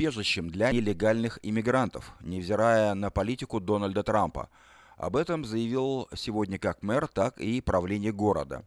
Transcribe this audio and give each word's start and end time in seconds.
убежищем 0.00 0.48
для 0.48 0.72
нелегальных 0.72 1.38
иммигрантов, 1.42 2.12
невзирая 2.22 2.94
на 2.94 3.10
политику 3.10 3.60
Дональда 3.60 4.02
Трампа. 4.02 4.48
Об 4.96 5.14
этом 5.14 5.44
заявил 5.44 6.08
сегодня 6.16 6.58
как 6.58 6.82
мэр, 6.82 7.06
так 7.06 7.38
и 7.38 7.60
правление 7.60 8.10
города. 8.10 8.64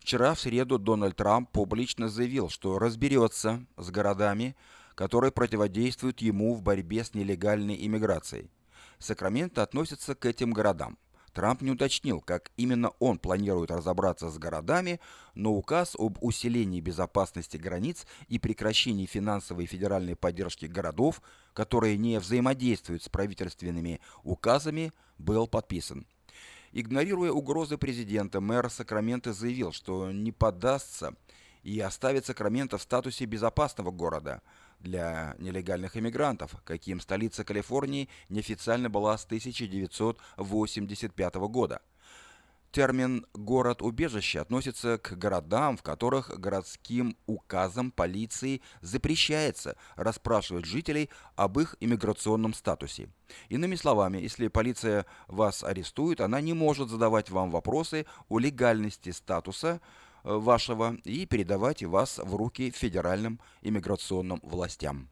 Вчера, 0.00 0.34
в 0.34 0.40
среду, 0.40 0.80
Дональд 0.80 1.14
Трамп 1.14 1.48
публично 1.52 2.08
заявил, 2.08 2.48
что 2.48 2.80
разберется 2.80 3.64
с 3.76 3.92
городами, 3.92 4.56
которые 4.96 5.30
противодействуют 5.30 6.20
ему 6.20 6.52
в 6.52 6.62
борьбе 6.62 7.04
с 7.04 7.14
нелегальной 7.14 7.86
иммиграцией. 7.86 8.50
Сакраменто 8.98 9.62
относится 9.62 10.16
к 10.16 10.26
этим 10.26 10.50
городам. 10.50 10.98
Трамп 11.32 11.62
не 11.62 11.70
уточнил, 11.70 12.20
как 12.20 12.50
именно 12.56 12.90
он 12.98 13.18
планирует 13.18 13.70
разобраться 13.70 14.30
с 14.30 14.38
городами, 14.38 15.00
но 15.34 15.52
указ 15.52 15.94
об 15.98 16.18
усилении 16.20 16.80
безопасности 16.80 17.56
границ 17.56 18.06
и 18.28 18.38
прекращении 18.38 19.06
финансовой 19.06 19.66
федеральной 19.66 20.14
поддержки 20.14 20.66
городов, 20.66 21.22
которые 21.54 21.96
не 21.96 22.18
взаимодействуют 22.18 23.02
с 23.02 23.08
правительственными 23.08 24.00
указами, 24.24 24.92
был 25.18 25.46
подписан. 25.46 26.06
Игнорируя 26.72 27.32
угрозы 27.32 27.78
президента, 27.78 28.40
мэр 28.40 28.70
Сакрамента 28.70 29.32
заявил, 29.32 29.72
что 29.72 30.10
не 30.10 30.32
поддастся 30.32 31.14
и 31.62 31.80
оставит 31.80 32.26
Сакраменто 32.26 32.76
в 32.76 32.82
статусе 32.82 33.24
безопасного 33.24 33.90
города– 33.90 34.42
для 34.82 35.36
нелегальных 35.38 35.96
иммигрантов, 35.96 36.56
каким 36.64 37.00
столица 37.00 37.44
Калифорнии 37.44 38.08
неофициально 38.28 38.90
была 38.90 39.16
с 39.16 39.24
1985 39.24 41.34
года. 41.34 41.80
Термин 42.72 43.26
«город-убежище» 43.34 44.40
относится 44.40 44.96
к 44.96 45.12
городам, 45.18 45.76
в 45.76 45.82
которых 45.82 46.30
городским 46.40 47.18
указом 47.26 47.90
полиции 47.90 48.62
запрещается 48.80 49.76
расспрашивать 49.94 50.64
жителей 50.64 51.10
об 51.36 51.60
их 51.60 51.76
иммиграционном 51.80 52.54
статусе. 52.54 53.10
Иными 53.50 53.74
словами, 53.74 54.16
если 54.16 54.48
полиция 54.48 55.04
вас 55.28 55.62
арестует, 55.62 56.22
она 56.22 56.40
не 56.40 56.54
может 56.54 56.88
задавать 56.88 57.28
вам 57.28 57.50
вопросы 57.50 58.06
о 58.30 58.38
легальности 58.38 59.10
статуса, 59.10 59.82
вашего 60.22 60.96
и 61.04 61.26
передавать 61.26 61.82
вас 61.82 62.18
в 62.18 62.34
руки 62.36 62.70
федеральным 62.70 63.40
иммиграционным 63.62 64.40
властям. 64.42 65.08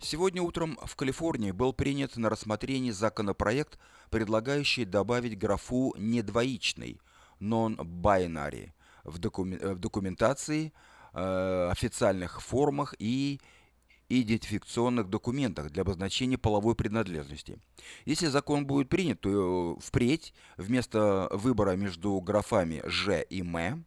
Сегодня 0.00 0.42
утром 0.42 0.78
в 0.84 0.94
Калифорнии 0.94 1.50
был 1.50 1.72
принят 1.72 2.16
на 2.16 2.30
рассмотрение 2.30 2.92
законопроект, 2.92 3.80
предлагающий 4.10 4.84
добавить 4.84 5.36
графу 5.36 5.92
«недвоичный» 5.98 7.00
non-binary 7.40 8.70
в, 9.02 9.18
докумен- 9.18 9.74
в 9.74 9.78
документации 9.80 10.72
Э, 11.16 11.68
официальных 11.70 12.42
формах 12.42 12.96
и 12.98 13.40
идентификационных 14.08 15.08
документах 15.08 15.70
для 15.70 15.82
обозначения 15.82 16.36
половой 16.36 16.74
принадлежности. 16.74 17.60
Если 18.04 18.26
закон 18.26 18.66
будет 18.66 18.88
принят, 18.88 19.20
то 19.20 19.78
впредь 19.80 20.34
вместо 20.56 21.28
выбора 21.30 21.76
между 21.76 22.20
графами 22.20 22.82
«ж» 22.86 23.22
и 23.30 23.42
«м», 23.42 23.84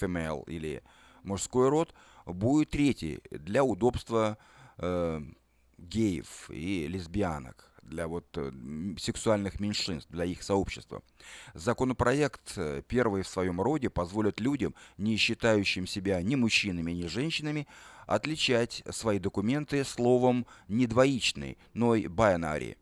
female 0.00 0.42
или 0.46 0.82
мужской 1.22 1.68
род, 1.68 1.92
будет 2.24 2.70
третий 2.70 3.20
для 3.30 3.62
удобства 3.62 4.38
э, 4.78 5.20
геев 5.76 6.48
и 6.48 6.86
лесбиянок 6.88 7.73
для 7.84 8.08
вот 8.08 8.26
э, 8.36 8.52
сексуальных 8.98 9.60
меньшинств, 9.60 10.10
для 10.10 10.24
их 10.24 10.42
сообщества. 10.42 11.02
Законопроект, 11.54 12.52
э, 12.56 12.82
первый 12.86 13.22
в 13.22 13.28
своем 13.28 13.60
роде, 13.60 13.90
позволит 13.90 14.40
людям, 14.40 14.74
не 14.98 15.16
считающим 15.16 15.86
себя 15.86 16.22
ни 16.22 16.34
мужчинами, 16.34 16.92
ни 16.92 17.06
женщинами, 17.06 17.66
отличать 18.06 18.82
свои 18.90 19.18
документы 19.18 19.84
словом 19.84 20.46
не 20.68 20.86
двоичный, 20.86 21.58
но 21.72 21.94
и 21.94 22.06
binary. 22.06 22.76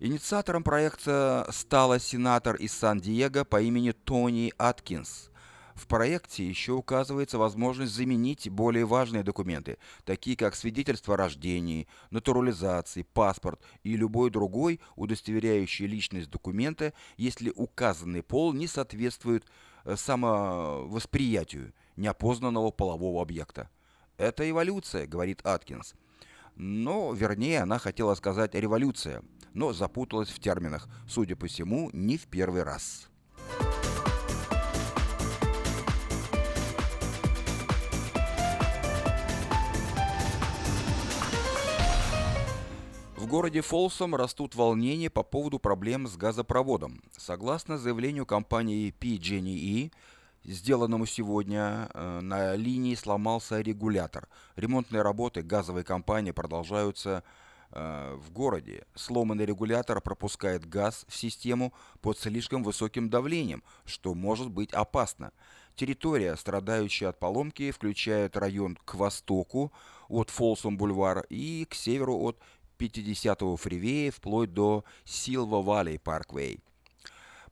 Инициатором 0.00 0.62
проекта 0.62 1.48
стала 1.50 1.98
сенатор 1.98 2.56
из 2.56 2.72
Сан-Диего 2.72 3.44
по 3.44 3.60
имени 3.60 3.92
Тони 3.92 4.52
Аткинс– 4.58 5.30
в 5.78 5.86
проекте 5.86 6.46
еще 6.46 6.72
указывается 6.72 7.38
возможность 7.38 7.92
заменить 7.92 8.50
более 8.50 8.84
важные 8.84 9.22
документы, 9.22 9.78
такие 10.04 10.36
как 10.36 10.56
свидетельство 10.56 11.14
о 11.14 11.16
рождении, 11.16 11.86
натурализации, 12.10 13.02
паспорт 13.02 13.62
и 13.84 13.96
любой 13.96 14.30
другой 14.30 14.80
удостоверяющий 14.96 15.86
личность 15.86 16.30
документа, 16.30 16.92
если 17.16 17.52
указанный 17.54 18.22
пол 18.22 18.52
не 18.52 18.66
соответствует 18.66 19.44
э, 19.84 19.94
самовосприятию 19.96 21.72
неопознанного 21.96 22.72
полового 22.72 23.22
объекта. 23.22 23.70
Это 24.16 24.48
эволюция, 24.50 25.06
говорит 25.06 25.46
Аткинс. 25.46 25.94
Но, 26.56 27.12
вернее, 27.12 27.60
она 27.60 27.78
хотела 27.78 28.16
сказать 28.16 28.56
революция, 28.56 29.22
но 29.54 29.72
запуталась 29.72 30.28
в 30.28 30.40
терминах, 30.40 30.88
судя 31.06 31.36
по 31.36 31.46
всему, 31.46 31.88
не 31.92 32.18
в 32.18 32.26
первый 32.26 32.64
раз. 32.64 33.08
Городе 43.28 43.60
Фолсом 43.60 44.14
растут 44.14 44.54
волнения 44.54 45.10
по 45.10 45.22
поводу 45.22 45.58
проблем 45.58 46.06
с 46.06 46.16
газопроводом. 46.16 47.02
Согласно 47.16 47.76
заявлению 47.76 48.24
компании 48.24 48.94
PG&E, 48.98 49.90
сделанному 50.44 51.04
сегодня, 51.04 51.90
э, 51.92 52.20
на 52.20 52.56
линии 52.56 52.94
сломался 52.94 53.60
регулятор. 53.60 54.28
Ремонтные 54.56 55.02
работы 55.02 55.42
газовой 55.42 55.84
компании 55.84 56.30
продолжаются 56.30 57.22
э, 57.70 58.14
в 58.16 58.30
городе. 58.32 58.86
Сломанный 58.94 59.44
регулятор 59.44 60.00
пропускает 60.00 60.66
газ 60.66 61.04
в 61.06 61.14
систему 61.14 61.74
под 62.00 62.18
слишком 62.18 62.64
высоким 62.64 63.10
давлением, 63.10 63.62
что 63.84 64.14
может 64.14 64.48
быть 64.48 64.72
опасно. 64.72 65.32
Территория, 65.76 66.34
страдающая 66.34 67.10
от 67.10 67.18
поломки, 67.18 67.70
включает 67.72 68.36
район 68.38 68.78
к 68.84 68.94
востоку 68.94 69.70
от 70.08 70.30
Фолсом-Бульвар 70.30 71.26
и 71.28 71.66
к 71.66 71.74
северу 71.74 72.16
от 72.16 72.38
50-го 72.78 73.56
фривея 73.56 74.10
вплоть 74.10 74.52
до 74.52 74.84
Силва 75.04 75.62
Валлей 75.62 75.98
Парквей. 75.98 76.60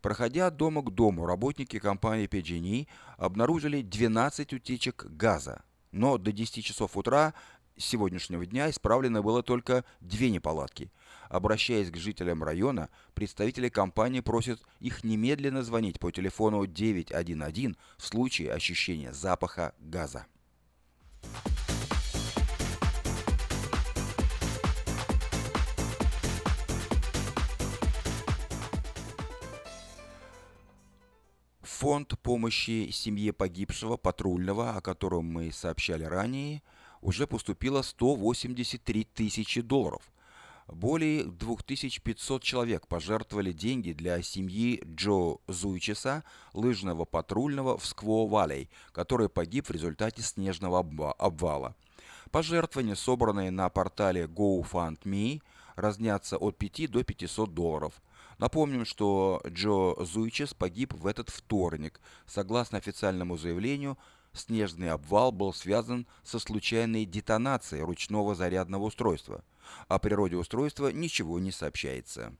Проходя 0.00 0.46
от 0.46 0.56
дома 0.56 0.82
к 0.82 0.90
дому, 0.90 1.26
работники 1.26 1.78
компании 1.78 2.28
PG&E 2.28 2.86
обнаружили 3.16 3.82
12 3.82 4.52
утечек 4.52 5.06
газа, 5.06 5.64
но 5.90 6.18
до 6.18 6.32
10 6.32 6.64
часов 6.64 6.96
утра 6.96 7.34
сегодняшнего 7.76 8.46
дня 8.46 8.70
исправлено 8.70 9.22
было 9.22 9.42
только 9.42 9.84
две 10.00 10.30
неполадки. 10.30 10.92
Обращаясь 11.28 11.90
к 11.90 11.96
жителям 11.96 12.44
района, 12.44 12.88
представители 13.14 13.68
компании 13.68 14.20
просят 14.20 14.60
их 14.80 15.02
немедленно 15.04 15.62
звонить 15.62 15.98
по 15.98 16.10
телефону 16.10 16.66
911 16.66 17.76
в 17.96 18.06
случае 18.06 18.52
ощущения 18.52 19.12
запаха 19.12 19.74
газа. 19.80 20.26
Фонд 31.80 32.18
помощи 32.20 32.88
семье 32.90 33.34
погибшего 33.34 33.98
патрульного, 33.98 34.76
о 34.76 34.80
котором 34.80 35.26
мы 35.26 35.52
сообщали 35.52 36.04
ранее, 36.04 36.62
уже 37.02 37.26
поступило 37.26 37.82
183 37.82 39.04
тысячи 39.04 39.60
долларов. 39.60 40.00
Более 40.68 41.24
2500 41.24 42.42
человек 42.42 42.86
пожертвовали 42.86 43.52
деньги 43.52 43.92
для 43.92 44.22
семьи 44.22 44.82
Джо 44.86 45.36
Зуйчеса, 45.48 46.24
лыжного 46.54 47.04
патрульного 47.04 47.76
в 47.76 47.84
Скво-Валей, 47.84 48.70
который 48.92 49.28
погиб 49.28 49.66
в 49.66 49.70
результате 49.70 50.22
снежного 50.22 50.78
обвала. 51.18 51.74
Пожертвования, 52.30 52.94
собранные 52.94 53.50
на 53.50 53.68
портале 53.68 54.24
GoFundMe, 54.24 55.42
разнятся 55.74 56.38
от 56.38 56.56
5 56.56 56.90
до 56.90 57.04
500 57.04 57.52
долларов– 57.52 57.92
Напомним, 58.38 58.84
что 58.84 59.40
Джо 59.46 59.94
Зуйчес 60.04 60.52
погиб 60.52 60.92
в 60.92 61.06
этот 61.06 61.30
вторник. 61.30 62.00
Согласно 62.26 62.78
официальному 62.78 63.36
заявлению, 63.38 63.96
снежный 64.32 64.90
обвал 64.90 65.32
был 65.32 65.54
связан 65.54 66.06
со 66.22 66.38
случайной 66.38 67.06
детонацией 67.06 67.82
ручного 67.82 68.34
зарядного 68.34 68.84
устройства. 68.84 69.42
О 69.88 69.98
природе 69.98 70.36
устройства 70.36 70.88
ничего 70.92 71.38
не 71.38 71.50
сообщается. 71.50 72.36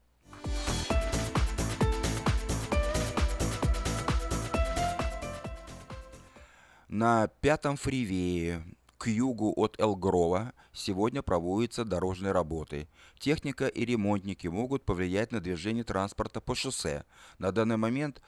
На 6.87 7.27
пятом 7.27 7.75
фривее 7.75 8.63
к 8.97 9.07
югу 9.07 9.53
от 9.55 9.79
Элгрова 9.79 10.53
сегодня 10.73 11.21
проводятся 11.21 11.85
дорожные 11.85 12.31
работы. 12.31 12.87
Техника 13.19 13.67
и 13.67 13.85
ремонтники 13.85 14.47
могут 14.47 14.85
повлиять 14.85 15.31
на 15.31 15.39
движение 15.39 15.83
транспорта 15.83 16.41
по 16.41 16.55
шоссе. 16.55 17.05
На 17.37 17.51
данный 17.51 17.77
момент 17.77 18.21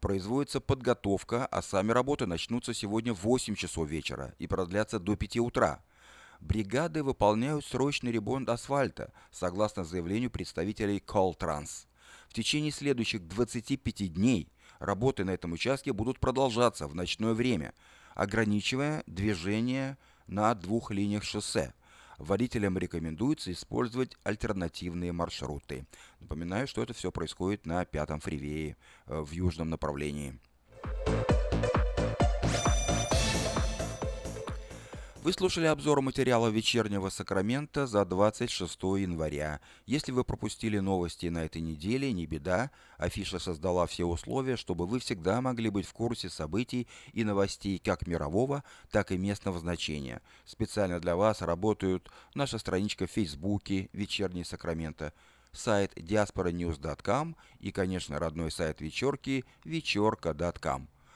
производится 0.00 0.60
подготовка, 0.60 1.46
а 1.46 1.62
сами 1.62 1.92
работы 1.92 2.26
начнутся 2.26 2.74
сегодня 2.74 3.14
в 3.14 3.22
8 3.22 3.54
часов 3.54 3.88
вечера 3.88 4.34
и 4.38 4.46
продлятся 4.46 4.98
до 4.98 5.16
5 5.16 5.38
утра. 5.38 5.80
Бригады 6.40 7.02
выполняют 7.02 7.64
срочный 7.64 8.12
ремонт 8.12 8.48
асфальта, 8.48 9.12
согласно 9.30 9.84
заявлению 9.84 10.30
представителей 10.30 10.98
Колтранс. 10.98 11.86
В 12.28 12.34
течение 12.34 12.72
следующих 12.72 13.26
25 13.26 14.12
дней 14.12 14.52
работы 14.80 15.24
на 15.24 15.30
этом 15.30 15.52
участке 15.52 15.92
будут 15.92 16.18
продолжаться 16.18 16.88
в 16.88 16.94
ночное 16.94 17.32
время, 17.32 17.72
ограничивая 18.14 19.02
движение 19.06 19.96
на 20.26 20.54
двух 20.54 20.90
линиях 20.90 21.24
шоссе. 21.24 21.72
Водителям 22.18 22.78
рекомендуется 22.78 23.52
использовать 23.52 24.16
альтернативные 24.24 25.12
маршруты. 25.12 25.86
Напоминаю, 26.20 26.66
что 26.66 26.82
это 26.82 26.94
все 26.94 27.12
происходит 27.12 27.66
на 27.66 27.84
пятом 27.84 28.20
фривее 28.20 28.76
э, 29.06 29.20
в 29.20 29.32
южном 29.32 29.68
направлении. 29.68 30.38
Вы 35.26 35.32
слушали 35.32 35.66
обзор 35.66 36.02
материала 36.02 36.46
вечернего 36.46 37.08
Сакрамента 37.08 37.88
за 37.88 38.04
26 38.04 38.80
января. 38.80 39.60
Если 39.84 40.12
вы 40.12 40.22
пропустили 40.22 40.78
новости 40.78 41.26
на 41.26 41.44
этой 41.44 41.62
неделе, 41.62 42.12
не 42.12 42.26
беда. 42.26 42.70
Афиша 42.96 43.40
создала 43.40 43.88
все 43.88 44.04
условия, 44.04 44.56
чтобы 44.56 44.86
вы 44.86 45.00
всегда 45.00 45.40
могли 45.40 45.68
быть 45.68 45.84
в 45.84 45.92
курсе 45.92 46.30
событий 46.30 46.86
и 47.12 47.24
новостей 47.24 47.82
как 47.84 48.06
мирового, 48.06 48.62
так 48.92 49.10
и 49.10 49.18
местного 49.18 49.58
значения. 49.58 50.22
Специально 50.44 51.00
для 51.00 51.16
вас 51.16 51.42
работают 51.42 52.08
наша 52.34 52.58
страничка 52.58 53.08
в 53.08 53.10
Фейсбуке 53.10 53.90
«Вечерний 53.92 54.44
Сакрамента», 54.44 55.12
сайт 55.50 55.92
diasporanews.com 55.96 57.34
и, 57.58 57.72
конечно, 57.72 58.20
родной 58.20 58.52
сайт 58.52 58.80
вечерки 58.80 59.44
вечерка.com. 59.64 60.86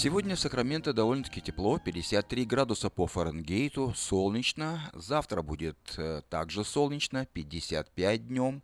Сегодня 0.00 0.36
в 0.36 0.38
Сакраменто 0.38 0.92
довольно-таки 0.92 1.40
тепло, 1.40 1.80
53 1.80 2.44
градуса 2.44 2.88
по 2.88 3.08
Фаренгейту, 3.08 3.94
солнечно. 3.96 4.92
Завтра 4.94 5.42
будет 5.42 5.76
э, 5.96 6.22
также 6.30 6.62
солнечно, 6.62 7.26
55 7.26 8.28
днем. 8.28 8.62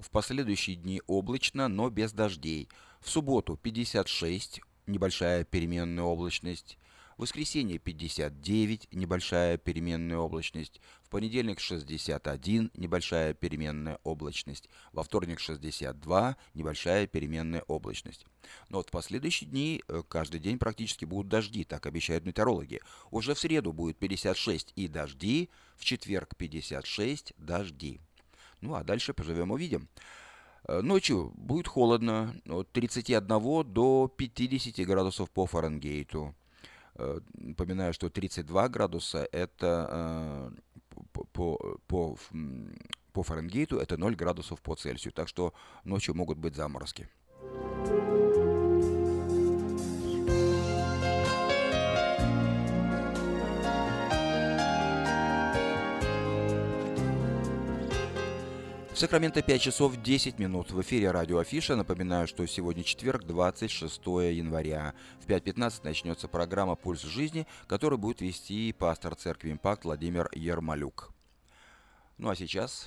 В 0.00 0.10
последующие 0.10 0.74
дни 0.74 1.00
облачно, 1.06 1.68
но 1.68 1.90
без 1.90 2.12
дождей. 2.12 2.68
В 3.00 3.08
субботу 3.08 3.56
56, 3.56 4.62
небольшая 4.88 5.44
переменная 5.44 6.02
облачность. 6.02 6.76
Воскресенье 7.18 7.78
59, 7.78 8.88
небольшая 8.90 9.58
переменная 9.58 10.18
облачность. 10.18 10.80
Понедельник 11.14 11.60
61, 11.60 12.72
небольшая 12.74 13.34
переменная 13.34 14.00
облачность. 14.02 14.68
Во 14.90 15.04
вторник 15.04 15.38
62, 15.38 16.36
небольшая 16.54 17.06
переменная 17.06 17.62
облачность. 17.68 18.26
Но 18.68 18.78
вот 18.78 18.88
в 18.88 18.90
последующие 18.90 19.48
дни 19.48 19.80
э, 19.86 20.02
каждый 20.08 20.40
день 20.40 20.58
практически 20.58 21.04
будут 21.04 21.28
дожди, 21.28 21.62
так 21.62 21.86
обещают 21.86 22.26
метеорологи. 22.26 22.80
Уже 23.12 23.34
в 23.34 23.38
среду 23.38 23.72
будет 23.72 23.96
56 23.96 24.72
и 24.74 24.88
дожди, 24.88 25.50
в 25.76 25.84
четверг 25.84 26.34
56 26.36 27.34
дожди. 27.38 28.00
Ну 28.60 28.74
а 28.74 28.82
дальше 28.82 29.14
поживем 29.14 29.52
увидим. 29.52 29.88
Э, 30.66 30.80
ночью 30.80 31.30
будет 31.36 31.68
холодно, 31.68 32.34
от 32.48 32.72
31 32.72 33.72
до 33.72 34.12
50 34.16 34.84
градусов 34.84 35.30
по 35.30 35.46
Фаренгейту. 35.46 36.34
Э, 36.96 37.20
напоминаю, 37.34 37.92
что 37.92 38.10
32 38.10 38.68
градуса 38.68 39.28
это 39.30 40.52
по, 41.22 41.78
по, 41.86 42.16
по 43.12 43.22
Фаренгейту 43.22 43.78
это 43.78 43.96
0 43.96 44.14
градусов 44.16 44.60
по 44.60 44.74
Цельсию. 44.74 45.12
Так 45.12 45.28
что 45.28 45.54
ночью 45.84 46.14
могут 46.14 46.38
быть 46.38 46.56
заморозки. 46.56 47.08
В 58.94 58.96
Сакраменто 58.96 59.42
5 59.42 59.60
часов 59.60 59.96
10 60.00 60.38
минут. 60.38 60.70
В 60.70 60.80
эфире 60.80 61.10
радио 61.10 61.38
Афиша. 61.38 61.74
Напоминаю, 61.74 62.28
что 62.28 62.46
сегодня 62.46 62.84
четверг, 62.84 63.24
26 63.24 64.00
января. 64.06 64.94
В 65.20 65.26
5.15 65.26 65.80
начнется 65.82 66.28
программа 66.28 66.76
«Пульс 66.76 67.02
жизни», 67.02 67.48
которую 67.66 67.98
будет 67.98 68.20
вести 68.20 68.72
пастор 68.72 69.16
церкви 69.16 69.50
«Импакт» 69.50 69.84
Владимир 69.84 70.28
Ермолюк. 70.32 71.12
Ну 72.18 72.30
а 72.30 72.36
сейчас... 72.36 72.86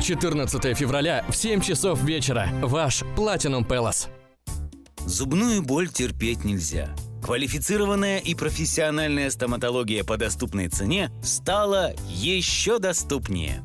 14 0.00 0.76
февраля 0.76 1.24
в 1.28 1.36
7 1.36 1.60
часов 1.60 2.02
вечера. 2.02 2.48
Ваш 2.62 3.02
Platinum 3.16 3.66
Palace. 3.66 4.08
Зубную 5.06 5.62
боль 5.62 5.88
терпеть 5.88 6.44
нельзя– 6.44 6.88
Квалифицированная 7.26 8.18
и 8.18 8.36
профессиональная 8.36 9.30
стоматология 9.30 10.04
по 10.04 10.16
доступной 10.16 10.68
цене 10.68 11.10
стала 11.24 11.92
еще 12.08 12.78
доступнее. 12.78 13.64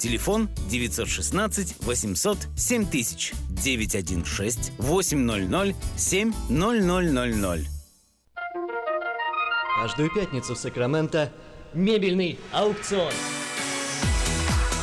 Телефон 0.00 0.48
916 0.70 1.76
800 1.82 2.38
7000 2.56 3.34
916 3.50 4.72
800 4.78 5.74
7000. 5.98 7.66
Каждую 9.82 10.10
пятницу 10.14 10.54
в 10.54 10.58
Сакраменто 10.58 11.30
мебельный 11.74 12.38
аукцион. 12.50 13.12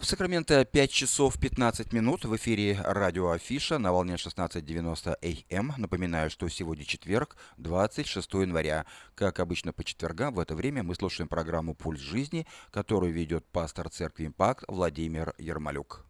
В 0.00 0.06
Сакраменто 0.06 0.64
5 0.64 0.90
часов 0.90 1.38
15 1.38 1.92
минут 1.92 2.24
в 2.24 2.34
эфире 2.36 2.80
радио 2.82 3.32
Афиша 3.32 3.76
на 3.76 3.92
волне 3.92 4.14
16.90 4.14 5.44
АМ. 5.50 5.74
Напоминаю, 5.76 6.30
что 6.30 6.48
сегодня 6.48 6.86
четверг, 6.86 7.36
26 7.58 8.32
января. 8.32 8.86
Как 9.14 9.40
обычно 9.40 9.74
по 9.74 9.84
четвергам 9.84 10.32
в 10.32 10.38
это 10.38 10.54
время 10.54 10.82
мы 10.82 10.94
слушаем 10.94 11.28
программу 11.28 11.74
«Пульс 11.74 12.00
жизни», 12.00 12.46
которую 12.70 13.12
ведет 13.12 13.44
пастор 13.44 13.90
церкви 13.90 14.28
«Импакт» 14.28 14.64
Владимир 14.68 15.34
Ермолюк. 15.36 16.09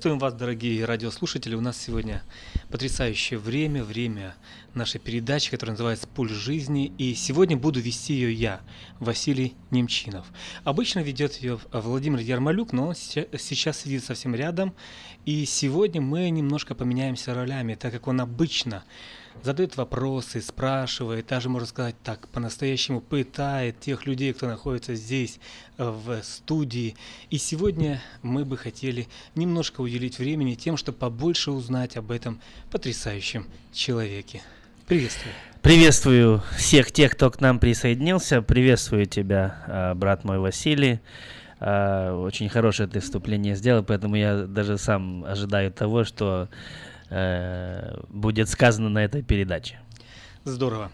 Приветствуем 0.00 0.18
вас, 0.18 0.32
дорогие 0.32 0.86
радиослушатели. 0.86 1.54
У 1.54 1.60
нас 1.60 1.76
сегодня 1.76 2.22
потрясающее 2.70 3.38
время, 3.38 3.84
время 3.84 4.34
нашей 4.72 4.98
передачи, 4.98 5.50
которая 5.50 5.72
называется 5.74 6.08
«Пульс 6.08 6.32
жизни». 6.32 6.90
И 6.96 7.14
сегодня 7.14 7.58
буду 7.58 7.80
вести 7.80 8.14
ее 8.14 8.32
я, 8.32 8.62
Василий 8.98 9.52
Немчинов. 9.70 10.26
Обычно 10.64 11.00
ведет 11.00 11.34
ее 11.42 11.60
Владимир 11.70 12.20
Ярмолюк, 12.20 12.72
но 12.72 12.86
он 12.86 12.94
сейчас 12.94 13.80
сидит 13.80 14.02
совсем 14.02 14.34
рядом. 14.34 14.72
И 15.26 15.44
сегодня 15.44 16.00
мы 16.00 16.30
немножко 16.30 16.74
поменяемся 16.74 17.34
ролями, 17.34 17.74
так 17.74 17.92
как 17.92 18.08
он 18.08 18.22
обычно 18.22 18.84
задает 19.44 19.76
вопросы, 19.76 20.40
спрашивает, 20.40 21.26
даже, 21.26 21.48
можно 21.48 21.66
сказать 21.66 21.96
так, 22.02 22.28
по-настоящему 22.28 23.00
пытает 23.00 23.80
тех 23.80 24.06
людей, 24.06 24.32
кто 24.32 24.46
находится 24.46 24.94
здесь, 24.94 25.38
э, 25.78 25.84
в 25.84 26.22
студии. 26.22 26.96
И 27.30 27.38
сегодня 27.38 28.00
мы 28.22 28.44
бы 28.44 28.56
хотели 28.56 29.08
немножко 29.34 29.80
уделить 29.80 30.18
времени 30.18 30.54
тем, 30.54 30.76
чтобы 30.76 30.98
побольше 30.98 31.50
узнать 31.50 31.96
об 31.96 32.10
этом 32.10 32.40
потрясающем 32.70 33.46
человеке. 33.72 34.42
Приветствую. 34.86 35.34
Приветствую 35.62 36.42
всех 36.56 36.90
тех, 36.90 37.12
кто 37.12 37.30
к 37.30 37.40
нам 37.40 37.58
присоединился. 37.58 38.42
Приветствую 38.42 39.06
тебя, 39.06 39.64
э, 39.66 39.94
брат 39.94 40.24
мой 40.24 40.38
Василий. 40.38 41.00
Э, 41.60 42.12
очень 42.12 42.48
хорошее 42.48 42.88
ты 42.88 43.00
вступление 43.00 43.54
сделал, 43.54 43.84
поэтому 43.84 44.16
я 44.16 44.44
даже 44.46 44.78
сам 44.78 45.24
ожидаю 45.24 45.70
того, 45.70 46.04
что 46.04 46.48
Э, 47.10 48.00
будет 48.08 48.48
сказано 48.48 48.88
на 48.88 49.04
этой 49.04 49.22
передаче. 49.22 49.80
Здорово. 50.44 50.90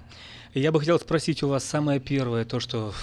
Я 0.55 0.73
бы 0.73 0.81
хотел 0.81 0.99
спросить 0.99 1.43
у 1.43 1.49
вас 1.49 1.63
самое 1.63 2.01
первое, 2.01 2.47
то, 2.47 2.59
что 2.59 2.95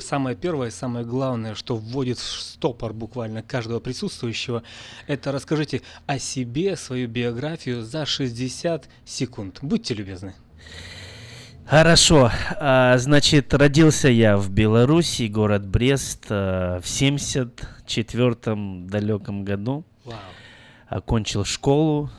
самое 0.00 0.36
первое, 0.36 0.70
самое 0.70 1.06
главное, 1.06 1.54
что 1.54 1.76
вводит 1.76 2.18
в 2.18 2.40
стопор 2.40 2.92
буквально 2.92 3.42
каждого 3.42 3.78
присутствующего, 3.78 4.64
это 5.06 5.30
расскажите 5.30 5.82
о 6.06 6.18
себе, 6.18 6.74
свою 6.76 7.06
биографию 7.08 7.84
за 7.84 8.04
60 8.04 8.88
секунд. 9.04 9.60
Будьте 9.62 9.94
любезны. 9.94 10.34
Хорошо. 11.64 12.32
А, 12.56 12.98
значит, 12.98 13.54
родился 13.54 14.08
я 14.08 14.36
в 14.36 14.50
Беларуси, 14.50 15.28
город 15.28 15.64
Брест, 15.66 16.26
а, 16.28 16.80
в 16.80 16.86
74-м 16.86 18.88
далеком 18.88 19.44
году. 19.44 19.84
Вау. 20.04 20.18
Окончил 20.88 21.44
школу 21.44 22.10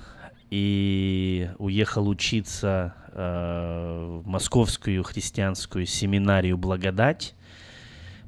и 0.50 1.50
уехал 1.58 2.08
учиться 2.08 2.96
а, 3.14 4.20
в 4.22 4.28
Московскую 4.28 5.04
христианскую 5.04 5.86
семинарию 5.86 6.58
«Благодать». 6.58 7.36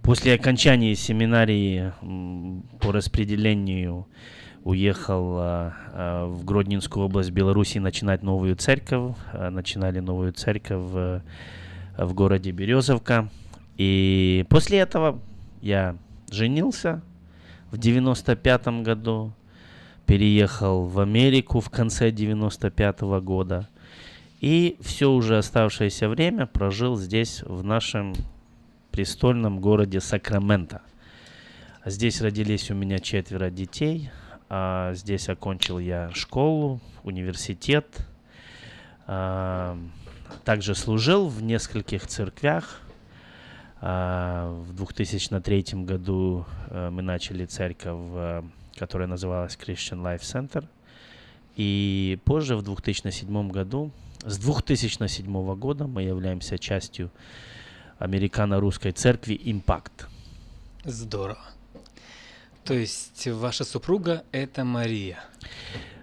После 0.02 0.34
окончания 0.34 0.96
семинарии 0.96 1.94
по 2.80 2.92
распределению 2.92 4.08
уехал 4.64 5.38
а, 5.38 5.74
а, 5.94 6.26
в 6.26 6.44
Гродненскую 6.44 7.06
область 7.06 7.32
Беларуси 7.32 7.78
начинать 7.78 8.24
новую 8.24 8.56
церковь. 8.56 9.16
А, 9.34 9.50
начинали 9.50 10.00
новую 10.00 10.34
церковь 10.34 10.82
в, 10.82 11.24
в 11.98 12.14
городе 12.14 12.52
Березовка. 12.52 13.30
И 13.78 14.46
после 14.50 14.80
этого 14.80 15.20
я 15.62 15.96
женился 16.32 17.02
в 17.72 17.78
95 17.78 18.68
году, 18.84 19.34
переехал 20.12 20.84
в 20.84 21.00
Америку 21.00 21.62
в 21.62 21.70
конце 21.70 22.12
95 22.12 23.02
-го 23.02 23.22
года. 23.22 23.70
И 24.42 24.76
все 24.82 25.10
уже 25.10 25.38
оставшееся 25.38 26.10
время 26.10 26.48
прожил 26.48 26.98
здесь, 26.98 27.44
в 27.44 27.64
нашем 27.64 28.14
престольном 28.92 29.62
городе 29.62 30.02
Сакраменто. 30.02 30.82
Здесь 31.86 32.22
родились 32.22 32.70
у 32.72 32.74
меня 32.74 33.00
четверо 33.00 33.50
детей– 33.50 34.10
а, 34.54 34.94
здесь 34.96 35.30
окончил 35.30 35.80
я 35.80 36.12
школу, 36.14 36.82
университет. 37.04 38.06
А, 39.08 39.78
также 40.44 40.76
служил 40.76 41.30
в 41.30 41.42
нескольких 41.42 42.06
церквях. 42.06 42.82
А, 43.80 44.52
в 44.52 44.74
2003 44.74 45.86
году 45.86 46.46
а, 46.68 46.92
мы 46.92 47.02
начали 47.02 47.46
церковь, 47.46 47.96
а, 47.96 48.44
которая 48.82 49.08
называлась 49.08 49.56
Christian 49.64 50.02
Life 50.02 50.22
Center. 50.22 50.66
И 51.56 52.18
позже, 52.26 52.56
в 52.56 52.64
2007 52.64 53.52
году, 53.52 53.92
с 54.26 54.40
2007 54.40 55.56
года 55.56 55.86
мы 55.86 56.02
являемся 56.02 56.58
частью 56.58 57.12
американо-русской 58.00 58.92
церкви 58.92 59.40
Impact. 59.46 60.08
Здорово. 60.84 61.46
То 62.64 62.74
есть 62.74 63.28
ваша 63.28 63.66
супруга 63.66 64.24
это 64.32 64.64
Мария? 64.64 65.20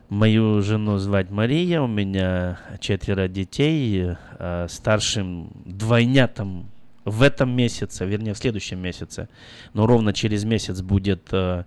Мою 0.08 0.62
жену 0.62 0.98
звать 0.98 1.30
Мария, 1.30 1.80
у 1.80 1.88
меня 1.88 2.60
четверо 2.78 3.26
детей, 3.26 4.14
э, 4.38 4.66
старшим 4.68 5.50
двойнятам 5.64 6.70
в 7.04 7.22
этом 7.22 7.50
месяце, 7.50 8.06
вернее 8.06 8.34
в 8.34 8.38
следующем 8.38 8.78
месяце, 8.78 9.28
но 9.74 9.84
ровно 9.86 10.12
через 10.12 10.44
месяц 10.44 10.80
будет 10.80 11.28
э, 11.32 11.64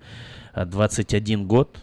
21 0.55 1.48
год. 1.48 1.77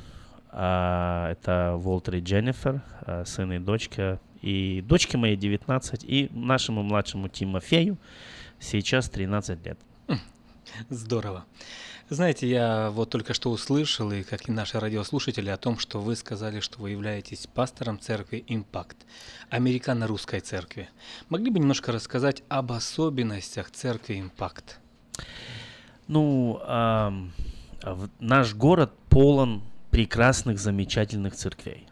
А 0.51 1.31
это 1.31 1.75
Волтер 1.77 2.17
и 2.17 2.21
Дженнифер, 2.21 2.83
э, 3.07 3.25
сын 3.27 3.53
и 3.53 3.59
дочка. 3.59 4.21
И 4.41 4.83
дочке 4.83 5.19
моей 5.19 5.37
19, 5.37 6.05
и 6.05 6.29
нашему 6.33 6.83
младшему 6.83 7.29
Тимофею 7.29 7.99
сейчас 8.61 9.11
13 9.11 9.65
лет. 9.65 9.79
Здорово. 10.91 11.45
Знаете, 12.11 12.49
я 12.49 12.91
вот 12.91 13.11
только 13.11 13.35
что 13.35 13.51
услышал, 13.51 14.11
и 14.13 14.23
как 14.23 14.49
и 14.49 14.53
наши 14.53 14.81
радиослушатели, 14.81 15.51
о 15.51 15.59
том, 15.59 15.79
что 15.79 16.01
вы 16.01 16.17
сказали, 16.17 16.61
что 16.61 16.81
вы 16.81 16.91
являетесь 16.91 17.47
пастором 17.47 18.01
церкви 18.01 18.43
«Импакт», 18.47 18.97
американо-русской 19.51 20.41
церкви. 20.41 20.89
Могли 21.29 21.51
бы 21.51 21.59
немножко 21.59 21.93
рассказать 21.93 22.43
об 22.49 22.73
особенностях 22.73 23.71
церкви 23.71 24.21
«Импакт»? 24.21 24.81
Ну, 26.07 26.61
э, 26.67 27.11
наш 28.18 28.54
город 28.54 28.92
полон 29.09 29.62
прекрасных, 29.90 30.59
замечательных 30.59 31.35
церквей. 31.35 31.87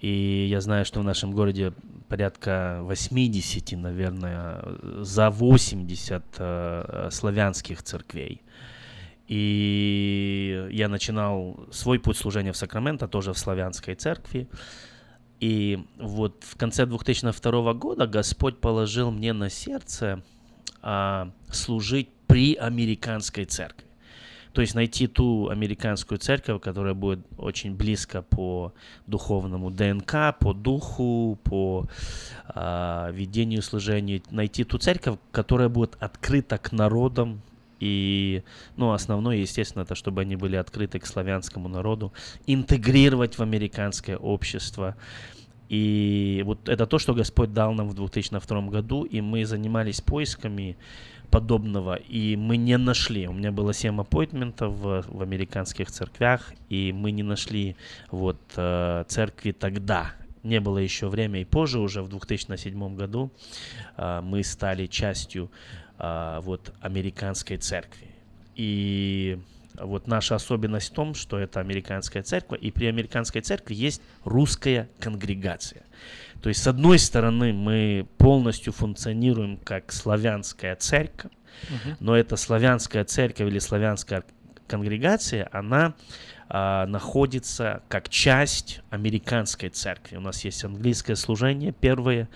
И 0.00 0.46
я 0.50 0.60
знаю, 0.60 0.84
что 0.84 1.00
в 1.00 1.04
нашем 1.04 1.32
городе 1.32 1.72
порядка 2.08 2.80
80, 2.82 3.72
наверное, 3.72 4.62
за 5.00 5.30
80 5.30 6.22
э, 6.38 7.08
славянских 7.10 7.82
церквей. 7.82 8.42
И 9.28 10.68
я 10.70 10.88
начинал 10.88 11.58
свой 11.72 11.98
путь 11.98 12.16
служения 12.16 12.52
в 12.52 12.56
Сакраменто, 12.56 13.08
тоже 13.08 13.32
в 13.32 13.38
славянской 13.38 13.94
церкви. 13.94 14.48
И 15.40 15.84
вот 15.98 16.44
в 16.44 16.56
конце 16.56 16.86
2002 16.86 17.74
года 17.74 18.06
Господь 18.06 18.60
положил 18.60 19.10
мне 19.10 19.32
на 19.32 19.50
сердце 19.50 20.22
а, 20.80 21.30
служить 21.50 22.08
при 22.26 22.54
американской 22.54 23.44
церкви. 23.44 23.86
То 24.56 24.62
есть 24.62 24.74
найти 24.74 25.06
ту 25.06 25.50
американскую 25.50 26.16
церковь, 26.16 26.62
которая 26.62 26.94
будет 26.94 27.20
очень 27.36 27.74
близко 27.74 28.22
по 28.22 28.72
духовному 29.06 29.70
ДНК, 29.70 30.34
по 30.40 30.54
духу, 30.54 31.38
по 31.44 31.86
а, 32.48 33.10
ведению 33.10 33.60
служения. 33.60 34.22
Найти 34.30 34.64
ту 34.64 34.78
церковь, 34.78 35.18
которая 35.30 35.68
будет 35.68 35.98
открыта 36.00 36.56
к 36.56 36.72
народам 36.72 37.42
и, 37.80 38.44
ну, 38.78 38.92
основное, 38.92 39.36
естественно, 39.36 39.82
это 39.82 39.94
чтобы 39.94 40.22
они 40.22 40.36
были 40.36 40.56
открыты 40.56 41.00
к 41.00 41.06
славянскому 41.06 41.68
народу, 41.68 42.14
интегрировать 42.46 43.36
в 43.36 43.42
американское 43.42 44.16
общество. 44.16 44.96
И 45.68 46.42
вот 46.46 46.66
это 46.66 46.86
то, 46.86 46.98
что 46.98 47.12
Господь 47.12 47.52
дал 47.52 47.74
нам 47.74 47.88
в 47.88 47.94
2002 47.94 48.62
году, 48.62 49.04
и 49.04 49.20
мы 49.20 49.44
занимались 49.44 50.00
поисками 50.00 50.78
подобного, 51.30 51.94
и 51.94 52.36
мы 52.36 52.56
не 52.56 52.78
нашли. 52.78 53.26
У 53.28 53.32
меня 53.32 53.52
было 53.52 53.72
7 53.72 54.00
аппойтментов 54.00 54.72
в, 54.74 55.04
в 55.08 55.22
американских 55.22 55.90
церквях, 55.90 56.52
и 56.68 56.92
мы 56.92 57.10
не 57.10 57.22
нашли 57.22 57.76
вот 58.10 58.40
э, 58.56 59.04
церкви 59.08 59.52
тогда. 59.52 60.12
Не 60.42 60.60
было 60.60 60.78
еще 60.78 61.08
время, 61.08 61.40
и 61.40 61.44
позже, 61.44 61.80
уже 61.80 62.02
в 62.02 62.08
2007 62.08 62.96
году, 62.96 63.30
э, 63.96 64.20
мы 64.22 64.42
стали 64.44 64.86
частью 64.86 65.50
а, 65.98 66.40
вот 66.42 66.74
американской 66.80 67.56
церкви. 67.56 68.08
И 68.54 69.38
вот 69.80 70.06
наша 70.06 70.34
особенность 70.34 70.90
в 70.90 70.94
том, 70.94 71.14
что 71.14 71.38
это 71.38 71.60
американская 71.60 72.22
церковь, 72.22 72.60
и 72.60 72.70
при 72.70 72.86
американской 72.86 73.40
церкви 73.40 73.74
есть 73.74 74.02
русская 74.24 74.88
конгрегация. 74.98 75.82
То 76.42 76.48
есть, 76.48 76.62
с 76.62 76.66
одной 76.66 76.98
стороны, 76.98 77.52
мы 77.52 78.06
полностью 78.18 78.72
функционируем 78.72 79.56
как 79.56 79.92
славянская 79.92 80.76
церковь, 80.76 81.32
uh-huh. 81.70 81.96
но 82.00 82.16
эта 82.16 82.36
славянская 82.36 83.04
церковь 83.04 83.48
или 83.48 83.58
славянская 83.58 84.24
конгрегация, 84.66 85.48
она 85.52 85.94
а, 86.48 86.86
находится 86.86 87.82
как 87.88 88.08
часть 88.08 88.80
американской 88.90 89.68
церкви. 89.68 90.16
У 90.16 90.20
нас 90.20 90.44
есть 90.44 90.64
английское 90.64 91.16
служение, 91.16 91.72
первое 91.72 92.28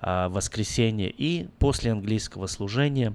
а, 0.00 0.28
воскресенье, 0.28 1.10
и 1.10 1.48
после 1.58 1.92
английского 1.92 2.46
служения 2.46 3.14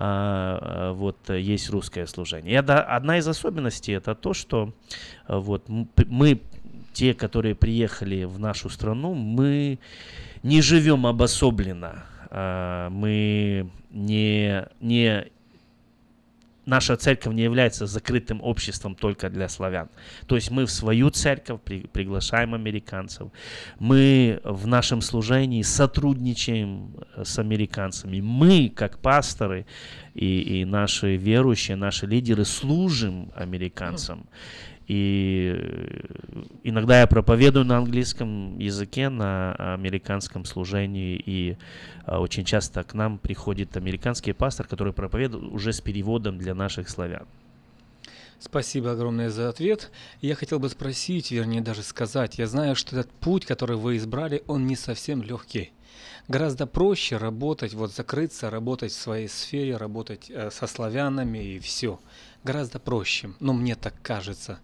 вот 0.00 1.18
есть 1.28 1.68
русское 1.68 2.06
служение. 2.06 2.54
И 2.54 2.56
одна 2.56 3.18
из 3.18 3.28
особенностей 3.28 3.92
это 3.92 4.14
то, 4.14 4.32
что 4.32 4.72
вот 5.28 5.64
мы, 5.68 6.40
те, 6.94 7.12
которые 7.12 7.54
приехали 7.54 8.24
в 8.24 8.38
нашу 8.38 8.70
страну, 8.70 9.12
мы 9.12 9.78
не 10.42 10.62
живем 10.62 11.06
обособленно, 11.06 12.04
мы 12.90 13.70
не, 13.90 14.66
не 14.80 15.26
наша 16.70 16.96
церковь 16.96 17.34
не 17.34 17.42
является 17.42 17.86
закрытым 17.86 18.40
обществом 18.42 18.94
только 18.94 19.28
для 19.28 19.48
славян. 19.48 19.88
То 20.26 20.36
есть 20.36 20.50
мы 20.50 20.64
в 20.64 20.70
свою 20.70 21.10
церковь 21.10 21.60
при, 21.64 21.80
приглашаем 21.80 22.54
американцев. 22.54 23.28
Мы 23.80 24.40
в 24.44 24.66
нашем 24.66 25.02
служении 25.02 25.62
сотрудничаем 25.62 26.94
э, 27.16 27.24
с 27.24 27.38
американцами. 27.38 28.20
Мы, 28.20 28.68
как 28.68 28.98
пасторы 28.98 29.66
и, 30.14 30.60
и 30.60 30.64
наши 30.64 31.16
верующие, 31.16 31.76
наши 31.76 32.06
лидеры, 32.06 32.44
служим 32.44 33.32
американцам. 33.34 34.28
И 34.90 35.54
э, 35.56 36.02
иногда 36.64 36.98
я 36.98 37.06
проповедую 37.06 37.64
на 37.64 37.78
английском 37.78 38.58
языке, 38.58 39.08
на 39.08 39.54
американском 39.74 40.44
служении, 40.44 41.22
и 41.24 41.56
а, 42.04 42.18
очень 42.18 42.44
часто 42.44 42.82
к 42.82 42.92
нам 42.92 43.18
приходит 43.18 43.76
американский 43.76 44.32
пастор, 44.32 44.66
который 44.66 44.92
проповедует 44.92 45.44
уже 45.52 45.72
с 45.72 45.80
переводом 45.80 46.38
для 46.38 46.56
наших 46.56 46.88
славян. 46.88 47.28
Спасибо 48.40 48.90
огромное 48.90 49.30
за 49.30 49.48
ответ. 49.48 49.92
Я 50.20 50.34
хотел 50.34 50.58
бы 50.58 50.68
спросить, 50.68 51.30
вернее 51.30 51.60
даже 51.60 51.84
сказать, 51.84 52.38
я 52.38 52.48
знаю, 52.48 52.74
что 52.74 52.96
этот 52.98 53.12
путь, 53.12 53.46
который 53.46 53.76
вы 53.76 53.96
избрали, 53.96 54.42
он 54.48 54.66
не 54.66 54.74
совсем 54.74 55.22
легкий. 55.22 55.70
Гораздо 56.26 56.66
проще 56.66 57.16
работать, 57.16 57.74
вот 57.74 57.92
закрыться, 57.92 58.50
работать 58.50 58.90
в 58.90 59.00
своей 59.00 59.28
сфере, 59.28 59.76
работать 59.76 60.30
э, 60.30 60.50
со 60.50 60.66
славянами 60.66 61.38
и 61.38 61.58
все. 61.60 62.00
Гораздо 62.42 62.78
проще, 62.78 63.30
но 63.38 63.52
мне 63.52 63.74
так 63.74 63.94
кажется, 64.02 64.60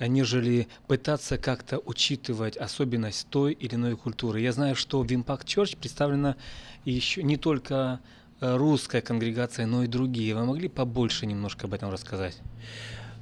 нежели 0.00 0.66
пытаться 0.86 1.36
как-то 1.36 1.78
учитывать 1.78 2.56
особенность 2.56 3.28
той 3.28 3.52
или 3.52 3.74
иной 3.74 3.96
культуры. 3.96 4.40
Я 4.40 4.52
знаю, 4.52 4.74
что 4.74 5.02
в 5.02 5.06
Impact 5.06 5.44
Church 5.44 5.76
представлена 5.76 6.36
еще 6.84 7.22
не 7.22 7.36
только 7.36 8.00
э, 8.40 8.56
русская 8.56 9.02
конгрегация, 9.02 9.66
но 9.66 9.84
и 9.84 9.86
другие. 9.86 10.34
Вы 10.34 10.44
могли 10.46 10.68
побольше 10.68 11.26
немножко 11.26 11.66
об 11.66 11.74
этом 11.74 11.90
рассказать? 11.90 12.40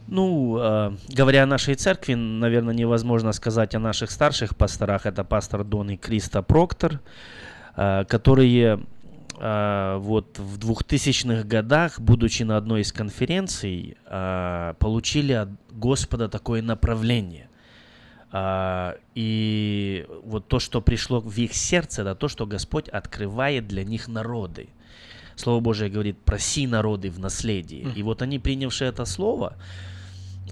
Ну, 0.07 0.59
э, 0.59 0.97
говоря 1.09 1.43
о 1.43 1.47
нашей 1.47 1.75
церкви, 1.75 2.15
наверное, 2.15 2.75
невозможно 2.75 3.33
сказать 3.33 3.75
о 3.75 3.79
наших 3.79 4.11
старших 4.11 4.57
пасторах. 4.57 5.07
Это 5.07 5.25
пастор 5.25 5.65
Дон 5.65 5.91
и 5.91 5.97
Криста 5.97 6.43
Проктор, 6.43 7.01
э, 7.77 8.05
которые 8.07 8.85
вот 9.41 10.39
в 10.39 10.59
2000-х 10.59 11.45
годах, 11.45 11.99
будучи 11.99 12.43
на 12.43 12.59
одной 12.59 12.83
из 12.83 12.93
конференций, 12.93 13.97
э, 14.05 14.75
получили 14.79 15.33
от 15.33 15.49
Господа 15.71 16.29
такое 16.29 16.63
направление. 16.63 17.47
Uh, 18.33 18.97
и 19.17 20.07
вот 20.23 20.47
то, 20.47 20.61
что 20.61 20.81
пришло 20.81 21.19
в 21.19 21.37
их 21.37 21.53
сердце, 21.53 22.03
это 22.03 22.15
то, 22.15 22.29
что 22.29 22.47
Господь 22.47 22.89
открывает 22.89 23.67
для 23.67 23.83
них 23.83 24.07
народы. 24.07 24.69
Слово 25.35 25.59
Божие 25.59 25.91
говорит, 25.91 26.17
проси 26.19 26.69
народы 26.69 27.11
в 27.11 27.19
наследии. 27.19 27.89
И 27.97 28.05
вот 28.05 28.23
они, 28.23 28.39
принявшие 28.39 28.91
это 28.91 29.05
слово, 29.05 29.57